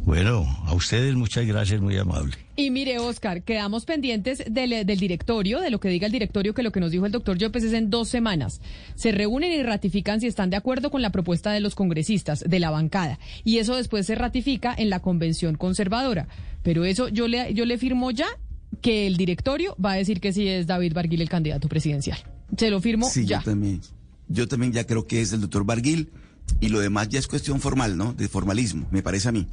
Bueno, 0.05 0.45
a 0.67 0.75
ustedes 0.75 1.15
muchas 1.15 1.47
gracias, 1.47 1.81
muy 1.81 1.97
amable. 1.97 2.37
Y 2.57 2.71
mire, 2.71 2.99
Oscar, 2.99 3.45
quedamos 3.45 3.85
pendientes 3.85 4.43
del, 4.51 4.85
del, 4.85 4.99
directorio, 4.99 5.61
de 5.61 5.71
lo 5.71 5.79
que 5.79 5.89
diga 5.89 6.07
el 6.07 6.13
directorio, 6.13 6.53
que 6.53 6.65
lo 6.65 6.73
que 6.73 6.81
nos 6.81 6.91
dijo 6.91 7.07
el 7.07 7.13
doctor 7.13 7.39
Yepes 7.39 7.63
es 7.63 7.73
en 7.75 7.91
dos 7.91 8.09
semanas. 8.09 8.61
Se 8.97 9.13
reúnen 9.13 9.53
y 9.53 9.63
ratifican 9.63 10.21
si 10.21 10.27
están 10.27 10.51
de 10.51 10.57
acuerdo 10.57 10.91
con 10.91 11.01
la 11.01 11.11
propuesta 11.11 11.53
de 11.53 11.61
los 11.61 11.77
congresistas, 11.77 12.41
de 12.41 12.59
la 12.59 12.71
bancada. 12.71 13.21
Y 13.45 13.59
eso 13.59 13.77
después 13.77 14.05
se 14.05 14.17
ratifica 14.17 14.75
en 14.77 14.91
la 14.91 14.99
convención 14.99 15.55
conservadora. 15.55 16.27
Pero 16.65 16.85
eso 16.85 17.07
yo 17.07 17.29
le, 17.29 17.55
yo 17.55 17.67
le 17.67 17.79
firmo 17.79 18.11
ya 18.11 18.27
que 18.81 19.07
el 19.07 19.17
directorio 19.17 19.77
va 19.83 19.93
a 19.93 19.97
decir 19.97 20.21
que 20.21 20.33
sí 20.33 20.49
es 20.49 20.67
David 20.67 20.93
Barguil 20.93 21.23
el 21.23 21.29
candidato 21.29 21.69
presidencial. 21.69 22.19
Se 22.57 22.71
lo 22.71 22.81
firmo 22.81 23.09
sí, 23.09 23.27
ya. 23.27 23.39
Yo 23.39 23.45
también, 23.45 23.81
yo 24.29 24.49
también 24.49 24.73
ya 24.73 24.87
creo 24.87 25.07
que 25.07 25.23
es 25.23 25.33
el 25.33 25.41
doctor 25.41 25.65
Barguil 25.65 26.11
y 26.61 26.69
lo 26.69 26.81
demás 26.81 27.09
ya 27.09 27.19
es 27.19 27.27
cuestión 27.27 27.61
formal, 27.61 27.97
¿no? 27.97 28.13
De 28.13 28.29
formalismo, 28.29 28.87
me 28.91 29.03
parece 29.03 29.29
a 29.29 29.33
mí. 29.33 29.49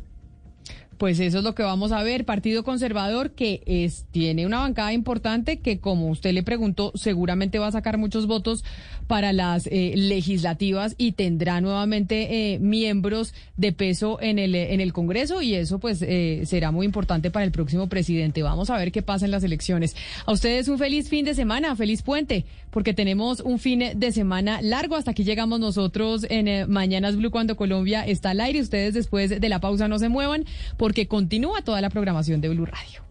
Pues 1.00 1.22
eso 1.22 1.38
es 1.38 1.46
lo 1.46 1.56
que 1.56 1.64
vamos 1.64 1.94
a 1.94 2.04
ver. 2.04 2.26
Partido 2.26 2.66
Conservador 2.66 3.32
que 3.32 3.64
es, 3.66 4.06
tiene 4.12 4.46
una 4.46 4.60
bancada 4.60 4.92
importante 4.92 5.60
que, 5.60 5.80
como 5.80 6.10
usted 6.10 6.34
le 6.34 6.44
preguntó, 6.44 6.92
seguramente 6.94 7.58
va 7.58 7.68
a 7.68 7.72
sacar 7.72 7.98
muchos 7.98 8.28
votos 8.28 8.66
para 9.08 9.32
las 9.32 9.66
eh, 9.68 9.94
legislativas 9.96 10.96
y 10.98 11.14
tendrá 11.14 11.62
nuevamente 11.62 12.54
eh, 12.54 12.60
miembros 12.60 13.34
de 13.56 13.72
peso 13.72 14.22
en 14.22 14.40
el, 14.40 14.54
en 14.54 14.82
el 14.82 14.92
Congreso 14.92 15.42
y 15.42 15.56
eso 15.56 15.80
pues 15.80 16.04
eh, 16.04 16.44
será 16.46 16.70
muy 16.72 16.86
importante 16.86 17.32
para 17.32 17.46
el 17.46 17.52
próximo 17.52 17.88
presidente. 17.88 18.44
Vamos 18.44 18.70
a 18.70 18.78
ver 18.78 18.92
qué 18.92 19.02
pasa 19.02 19.24
en 19.24 19.32
las 19.32 19.44
elecciones. 19.46 19.96
A 20.26 20.34
ustedes 20.34 20.68
un 20.68 20.78
feliz 20.78 21.08
fin 21.08 21.24
de 21.24 21.34
semana, 21.34 21.78
feliz 21.78 22.02
puente, 22.02 22.46
porque 22.72 22.94
tenemos 22.94 23.40
un 23.40 23.58
fin 23.58 23.84
de 23.96 24.12
semana 24.12 24.62
largo. 24.62 24.98
Hasta 24.98 25.12
aquí 25.12 25.24
llegamos 25.24 25.62
nosotros 25.62 26.28
en 26.30 26.70
Mañanas 26.70 27.16
Blue 27.16 27.32
cuando 27.32 27.56
Colombia 27.56 28.06
está 28.06 28.32
al 28.32 28.42
aire. 28.42 28.60
Ustedes 28.60 28.94
después 28.94 29.30
de 29.42 29.50
la 29.50 29.60
pausa 29.60 29.88
no 29.88 29.98
se 29.98 30.10
muevan 30.10 30.46
porque 30.90 31.08
continúa 31.08 31.62
toda 31.62 31.82
la 31.82 31.92
programación 31.92 32.42
de 32.42 32.50
Blue 32.50 32.66
Radio. 32.66 33.09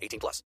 18 0.00 0.18
plus. 0.18 0.42